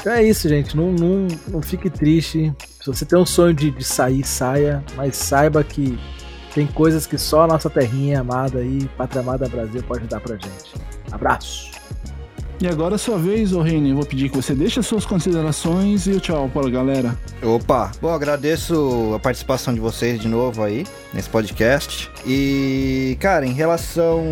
[0.00, 0.76] Então é isso, gente.
[0.76, 2.52] Não, não, não fique triste.
[2.80, 4.84] Se você tem um sonho de, de sair, saia.
[4.96, 5.98] Mas saiba que
[6.54, 10.34] tem coisas que só a nossa terrinha amada aí, Pátria Amada Brasil, pode dar pra
[10.34, 10.74] gente.
[11.10, 11.71] Abraço!
[12.62, 13.90] E agora é sua vez, ô Reine.
[13.90, 17.18] Eu vou pedir que você deixe as suas considerações e o tchau para a galera.
[17.42, 22.08] Opa, bom, agradeço a participação de vocês de novo aí nesse podcast.
[22.26, 24.22] E, cara, em relação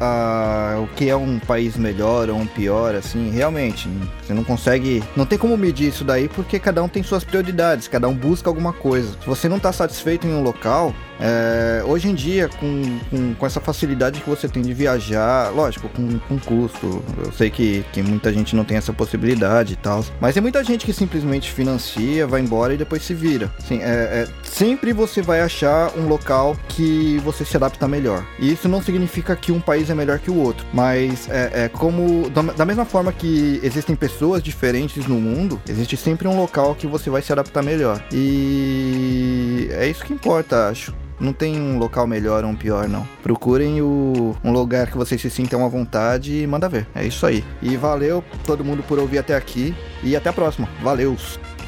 [0.00, 3.88] a o que é um país melhor ou um pior, assim, realmente,
[4.22, 5.02] você não consegue.
[5.16, 8.50] Não tem como medir isso daí porque cada um tem suas prioridades, cada um busca
[8.50, 9.08] alguma coisa.
[9.20, 13.46] Se você não tá satisfeito em um local, é, hoje em dia, com, com, com,
[13.46, 18.02] essa facilidade que você tem de viajar, lógico, com, com custo, eu sei que, que
[18.02, 22.26] muita gente não tem essa possibilidade e tal, mas tem muita gente que simplesmente financia,
[22.26, 23.50] vai embora e depois se vira.
[23.58, 28.24] Assim, é, é, sempre você vai achar um local que você se adapta melhor.
[28.38, 31.68] E isso não significa que um país é melhor que o outro, mas é, é
[31.68, 36.74] como, da, da mesma forma que existem pessoas diferentes no mundo, existe sempre um local
[36.74, 38.02] que você vai se adaptar melhor.
[38.12, 40.94] E é isso que importa, acho.
[41.20, 43.06] Não tem um local melhor ou um pior, não.
[43.22, 46.86] Procurem o, um lugar que vocês se sintam à vontade e manda ver.
[46.94, 47.44] É isso aí.
[47.62, 49.74] E valeu todo mundo por ouvir até aqui.
[50.02, 50.68] E até a próxima.
[50.82, 51.16] Valeu!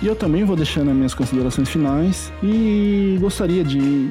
[0.03, 4.11] E eu também vou deixando as minhas considerações finais e gostaria de,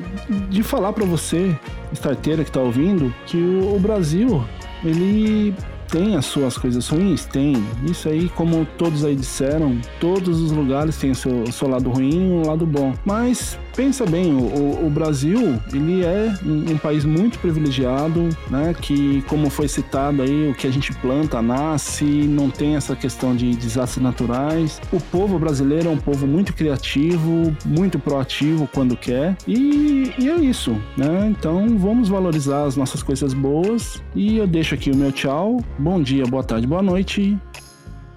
[0.49, 1.55] de falar para você,
[1.93, 4.43] starteira que está ouvindo, que o, o Brasil,
[4.83, 5.53] ele
[5.87, 7.25] tem as suas coisas ruins?
[7.25, 7.55] Tem.
[7.89, 11.89] Isso aí, como todos aí disseram, todos os lugares têm o seu, o seu lado
[11.89, 12.93] ruim e um lado bom.
[13.05, 18.73] Mas pensa bem, o, o Brasil, ele é um, um, país muito privilegiado, né?
[18.73, 23.35] Que, como foi citado aí, o que a gente planta nasce, não tem essa questão
[23.35, 24.81] de desastres naturais.
[24.91, 29.35] O povo brasileiro é um povo muito criativo, muito proativo quando quer.
[29.47, 31.27] E, e é isso, né?
[31.27, 34.01] Então vamos valorizar as nossas coisas boas.
[34.15, 35.59] E eu deixo aqui o meu tchau.
[35.77, 37.37] Bom dia, boa tarde, boa noite.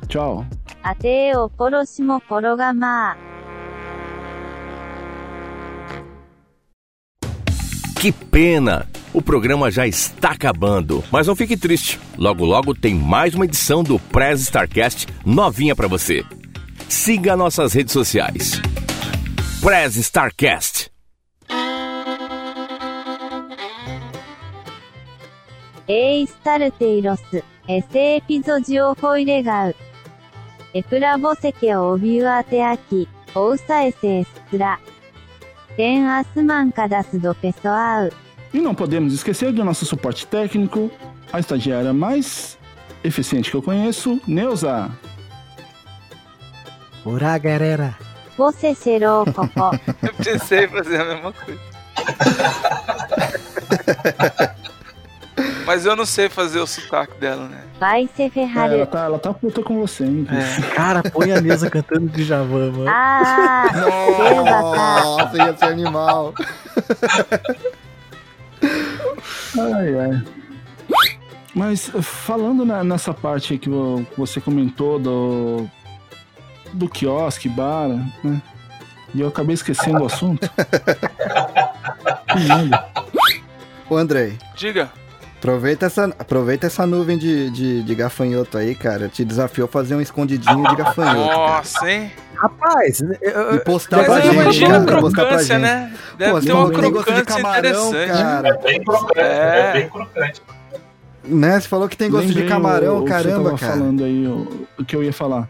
[0.07, 0.47] Tchau.
[0.83, 3.28] Até o próximo programa.
[8.01, 8.87] Que pena!
[9.13, 11.99] O programa já está acabando, mas não fique triste.
[12.17, 16.25] Logo logo tem mais uma edição do Prez Starcast novinha para você.
[16.89, 18.63] Siga nossas redes sociais.
[19.61, 20.93] Prez Starcast.
[25.89, 27.19] Ei, Starteiros,
[27.69, 29.75] esse episódio foi legal.
[30.73, 34.79] E pra você que ouviu até aqui, ouça esse extra.
[38.53, 40.91] E não podemos esquecer do nosso suporte técnico,
[41.33, 42.59] a estagiária mais
[43.05, 44.91] eficiente que eu conheço, Neuza.
[47.05, 47.97] Ora, galera.
[48.37, 49.71] Você será o cocô.
[50.03, 51.61] eu pensei em fazer a mesma coisa.
[55.69, 57.63] Mas eu não sei fazer o sotaque dela, né?
[57.79, 58.73] Vai se É, ferrar.
[58.73, 60.25] ela, tá, ela tá puta com você, hein?
[60.27, 60.65] Cris?
[60.75, 62.87] Cara, põe a Nilza cantando de Javan, mano.
[62.89, 63.65] Ah,
[64.47, 66.33] Nossa, ia ser animal.
[69.61, 70.25] Ai, ai.
[71.55, 75.69] Mas falando na- nessa parte aí que vo- você comentou do,
[76.73, 77.89] do quiosque, bar,
[78.25, 78.41] né?
[79.15, 80.49] E eu acabei esquecendo o assunto.
[82.33, 82.87] Que merda.
[83.91, 84.91] Ô, Andrei, Diga.
[85.39, 89.09] Aproveita essa, aproveita essa nuvem de, de, de gafanhoto aí, cara.
[89.09, 91.29] Te desafio a fazer um escondidinho de gafanhoto.
[91.29, 91.37] cara.
[91.57, 92.13] Nossa, hein?
[92.35, 95.01] Rapaz, eu- eu- E postar pra gente, imagino cara.
[95.01, 95.63] Postar pra crocância, gente.
[95.63, 95.93] né?
[96.17, 98.13] Deve Pô, ter você uma falou que tem gosto de crocância camarão, interessante.
[98.23, 98.49] cara.
[98.49, 99.59] É bem crocante, É.
[99.59, 100.43] é, bem crocante.
[101.25, 101.61] Né?
[101.61, 103.73] Você falou que tem gosto Lembrei de camarão, o, caramba, tava cara.
[103.73, 105.49] falando aí, o, o que eu ia falar.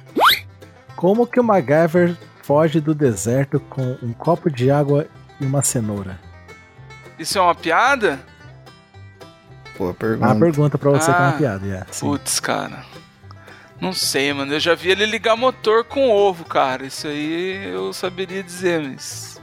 [0.96, 5.06] como que o MacGyver foge do deserto com um copo de água
[5.40, 6.18] e uma cenoura?
[7.18, 8.18] Isso é uma piada?
[9.78, 10.34] Pô, Uma pergunta.
[10.34, 11.28] pergunta pra você que é Ah.
[11.28, 11.86] uma piada, é.
[11.92, 12.06] Sim.
[12.06, 12.84] Putz, cara.
[13.80, 14.52] Não sei, mano.
[14.52, 16.84] Eu já vi ele ligar motor com ovo, cara.
[16.84, 19.40] Isso aí eu saberia dizer, mas.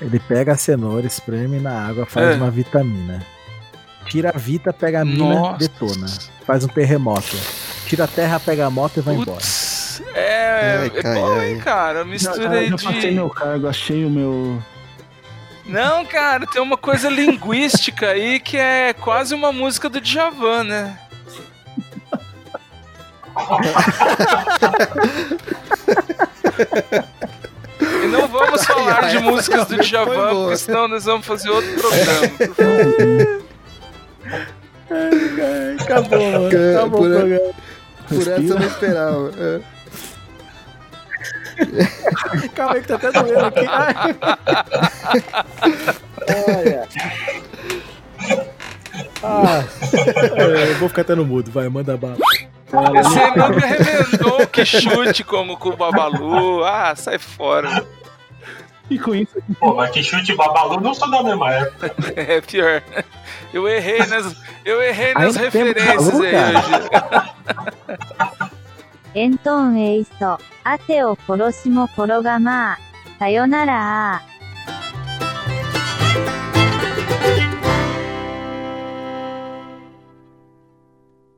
[0.00, 2.34] Ele pega a cenoura, espreme na água, faz É.
[2.34, 3.22] uma vitamina.
[4.08, 5.58] Tira a vita, pega a mina, Nossa.
[5.58, 6.06] detona.
[6.46, 7.34] Faz um terremoto.
[7.86, 9.40] Tira a terra, pega a moto e vai embora.
[10.14, 12.00] É, Ai, é cai, bom, hein, cara.
[12.00, 12.84] Já, Mistura já, aí já de.
[12.84, 14.62] passei meu cargo, achei o meu.
[15.68, 20.98] Não, cara, tem uma coisa linguística aí que é quase uma música do Djavan, né?
[27.80, 31.50] E não vamos falar Ai, de ai, músicas do Djavan, porque senão nós vamos fazer
[31.50, 32.28] outro programa.
[32.38, 33.42] por favor.
[35.80, 36.46] Acabou, mano.
[36.48, 37.54] Acabou por- o programa.
[38.08, 39.30] Por essa eu não esperava.
[39.38, 39.75] É.
[42.54, 43.66] Calma aí que tá até doendo aqui.
[46.56, 46.88] Olha.
[49.22, 49.64] Ah,
[50.36, 52.16] é, eu vou ficar até no mudo, vai, manda bala.
[52.98, 56.64] Esse aí nunca remendou que chute como com o Babalu.
[56.64, 57.84] Ah, sai fora.
[58.88, 61.92] E com isso, Pô, mas que chute e babalu não são da mesma época.
[62.16, 62.80] É pior.
[63.52, 66.58] Eu errei nas, eu errei nas Ainda referências Babalu, aí cara?
[68.38, 68.50] hoje.
[69.16, 72.78] エントーンエイソ、アテを殺しも転がまあ、
[73.18, 74.20] さよなら